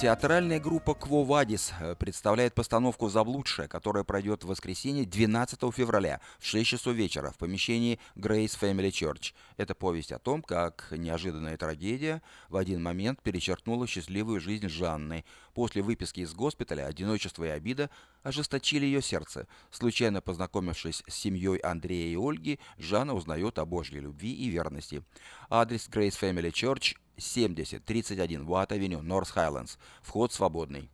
Театральная 0.01 0.61
группа 0.61 0.95
Кво 0.95 1.25
Вадис 1.25 1.73
представляет 1.99 2.55
постановку 2.55 3.09
«Заблудшая», 3.09 3.67
которая 3.67 4.05
пройдет 4.05 4.45
в 4.45 4.47
воскресенье 4.47 5.05
12 5.05 5.59
февраля 5.75 6.21
в 6.39 6.47
6 6.47 6.65
часов 6.65 6.95
вечера 6.95 7.33
в 7.33 7.37
помещении 7.37 7.99
Grace 8.15 8.57
Family 8.57 8.91
Church. 8.91 9.35
Это 9.57 9.75
повесть 9.75 10.13
о 10.13 10.21
том, 10.21 10.43
как 10.43 10.87
неожиданная 10.93 11.57
трагедия 11.57 12.23
в 12.49 12.57
один 12.57 12.81
момент 12.81 13.21
перечеркнула 13.23 13.89
счастливую 13.89 14.39
жизнь 14.39 14.69
Жанны. 14.69 15.25
После 15.53 15.83
выписки 15.83 16.21
из 16.21 16.33
госпиталя 16.33 16.87
одиночество 16.87 17.43
и 17.43 17.49
обида 17.49 17.91
ожесточили 18.23 18.87
ее 18.87 19.03
сердце. 19.03 19.49
Случайно 19.73 20.21
познакомившись 20.21 21.03
с 21.09 21.15
семьей 21.15 21.59
Андрея 21.59 22.13
и 22.13 22.17
Ольги, 22.17 22.61
Жанна 22.79 23.15
узнает 23.15 23.59
о 23.59 23.67
Божьей 23.67 23.99
любви 23.99 24.33
и 24.33 24.49
верности. 24.49 25.03
Адрес 25.51 25.89
Grace 25.89 26.17
Family 26.21 26.53
Church 26.53 26.95
70 27.19 27.85
31 27.85 28.47
Water 28.47 28.79
Avenue 28.79 29.03
North 29.03 29.35
Highlands 29.35 29.79
Вход 30.03 30.33
свободный. 30.33 30.91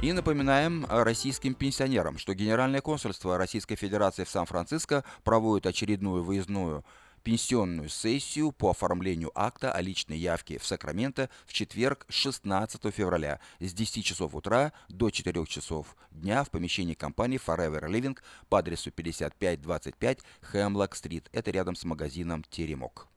И 0.00 0.12
напоминаем 0.12 0.86
российским 0.88 1.54
пенсионерам, 1.54 2.18
что 2.18 2.32
Генеральное 2.32 2.80
консульство 2.80 3.36
Российской 3.36 3.74
Федерации 3.74 4.22
в 4.22 4.30
Сан-Франциско 4.30 5.04
проводит 5.24 5.66
очередную 5.66 6.22
выездную 6.22 6.84
пенсионную 7.22 7.88
сессию 7.88 8.52
по 8.52 8.70
оформлению 8.70 9.30
акта 9.34 9.72
о 9.72 9.80
личной 9.80 10.18
явке 10.18 10.58
в 10.58 10.66
Сакраменто 10.66 11.30
в 11.46 11.52
четверг 11.52 12.06
16 12.08 12.94
февраля 12.94 13.40
с 13.60 13.72
10 13.72 14.04
часов 14.04 14.34
утра 14.34 14.72
до 14.88 15.10
4 15.10 15.46
часов 15.46 15.96
дня 16.10 16.44
в 16.44 16.50
помещении 16.50 16.94
компании 16.94 17.40
Forever 17.44 17.84
Living 17.88 18.18
по 18.48 18.58
адресу 18.58 18.90
5525 18.90 20.20
Хемлок-стрит. 20.42 21.28
Это 21.32 21.50
рядом 21.50 21.74
с 21.74 21.84
магазином 21.84 22.44
«Теремок». 22.50 23.08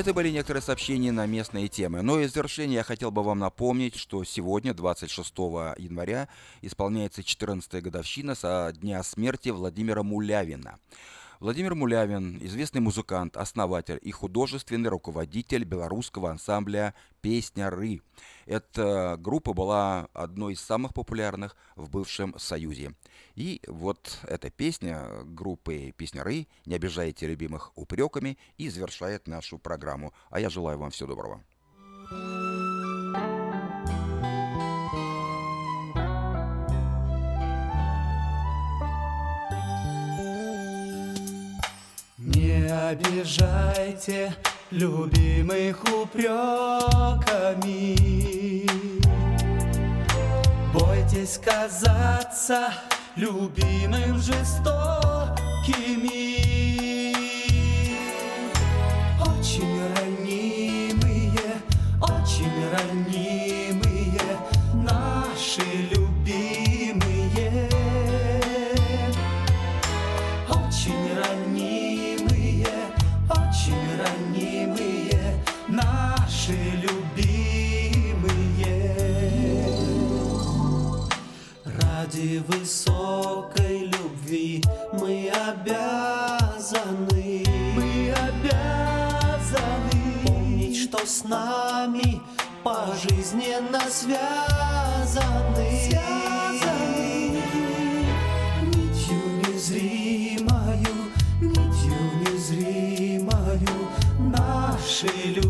Это 0.00 0.14
были 0.14 0.30
некоторые 0.30 0.62
сообщения 0.62 1.12
на 1.12 1.26
местные 1.26 1.68
темы. 1.68 2.00
Но 2.00 2.18
и 2.18 2.26
в 2.26 2.30
завершение 2.30 2.76
я 2.76 2.82
хотел 2.82 3.10
бы 3.10 3.22
вам 3.22 3.38
напомнить, 3.38 3.96
что 3.96 4.24
сегодня, 4.24 4.72
26 4.72 5.28
января, 5.76 6.26
исполняется 6.62 7.20
14-я 7.20 7.82
годовщина 7.82 8.34
со 8.34 8.72
дня 8.74 9.02
смерти 9.02 9.50
Владимира 9.50 10.02
Мулявина. 10.02 10.78
Владимир 11.40 11.74
Мулявин– 11.74 12.36
известный 12.42 12.82
музыкант, 12.82 13.38
основатель 13.38 13.98
и 14.02 14.10
художественный 14.10 14.90
руководитель 14.90 15.64
белорусского 15.64 16.30
ансамбля 16.30 16.94
«Песняры». 17.22 18.02
Эта 18.44 19.16
группа 19.18 19.54
была 19.54 20.08
одной 20.12 20.52
из 20.52 20.60
самых 20.60 20.92
популярных 20.92 21.56
в 21.76 21.88
бывшем 21.88 22.38
Союзе. 22.38 22.92
И 23.36 23.62
вот 23.66 24.18
эта 24.24 24.50
песня 24.50 25.08
группы 25.24 25.94
«Песняры» 25.96 26.46
«Не 26.66 26.74
обижайте 26.74 27.26
любимых 27.26 27.72
упреками» 27.74 28.36
и 28.58 28.68
завершает 28.68 29.26
нашу 29.26 29.58
программу. 29.58 30.12
А 30.28 30.40
я 30.40 30.50
желаю 30.50 30.76
вам 30.78 30.90
всего 30.90 31.08
доброго. 31.08 31.42
Не 32.10 32.69
обижайте 42.70 44.34
любимых 44.70 45.84
упреками. 45.84 46.36
Бойтесь 50.72 51.38
казаться 51.38 52.72
любимым 53.16 54.18
жестокими 54.18 55.50
высокой 82.48 83.86
любви 83.86 84.62
мы 84.92 85.30
обязаны. 85.30 85.84
Мы 87.74 88.12
обязаны. 88.12 89.90
Помнить, 90.24 90.76
что 90.76 91.06
с 91.06 91.24
нами 91.24 92.20
пожизненно 92.62 93.80
связаны. 93.88 95.68
Связаны. 95.88 97.42
Нитью 98.62 99.22
незримою, 99.46 100.94
нитью 101.40 102.00
незримою 102.20 103.90
Наши 104.18 105.06
любимые 105.26 105.49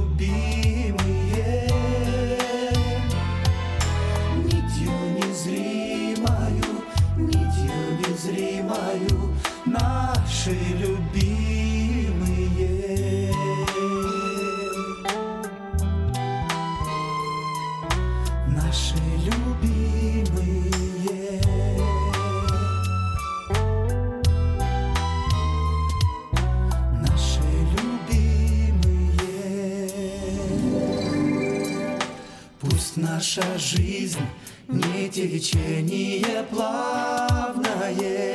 жизнь 33.70 34.20
не 34.66 35.08
течение 35.08 36.42
плавное 36.50 38.34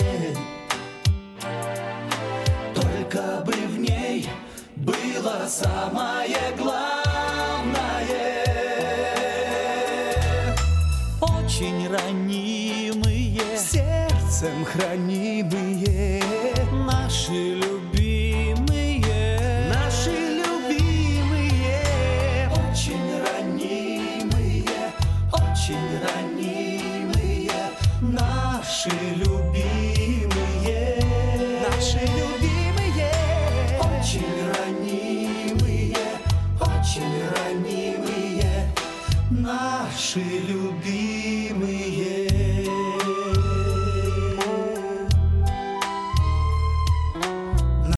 Только 2.73 3.43
бы 3.45 3.51
в 3.51 3.79
ней 3.79 4.29
было 4.77 5.45
самое 5.47 6.54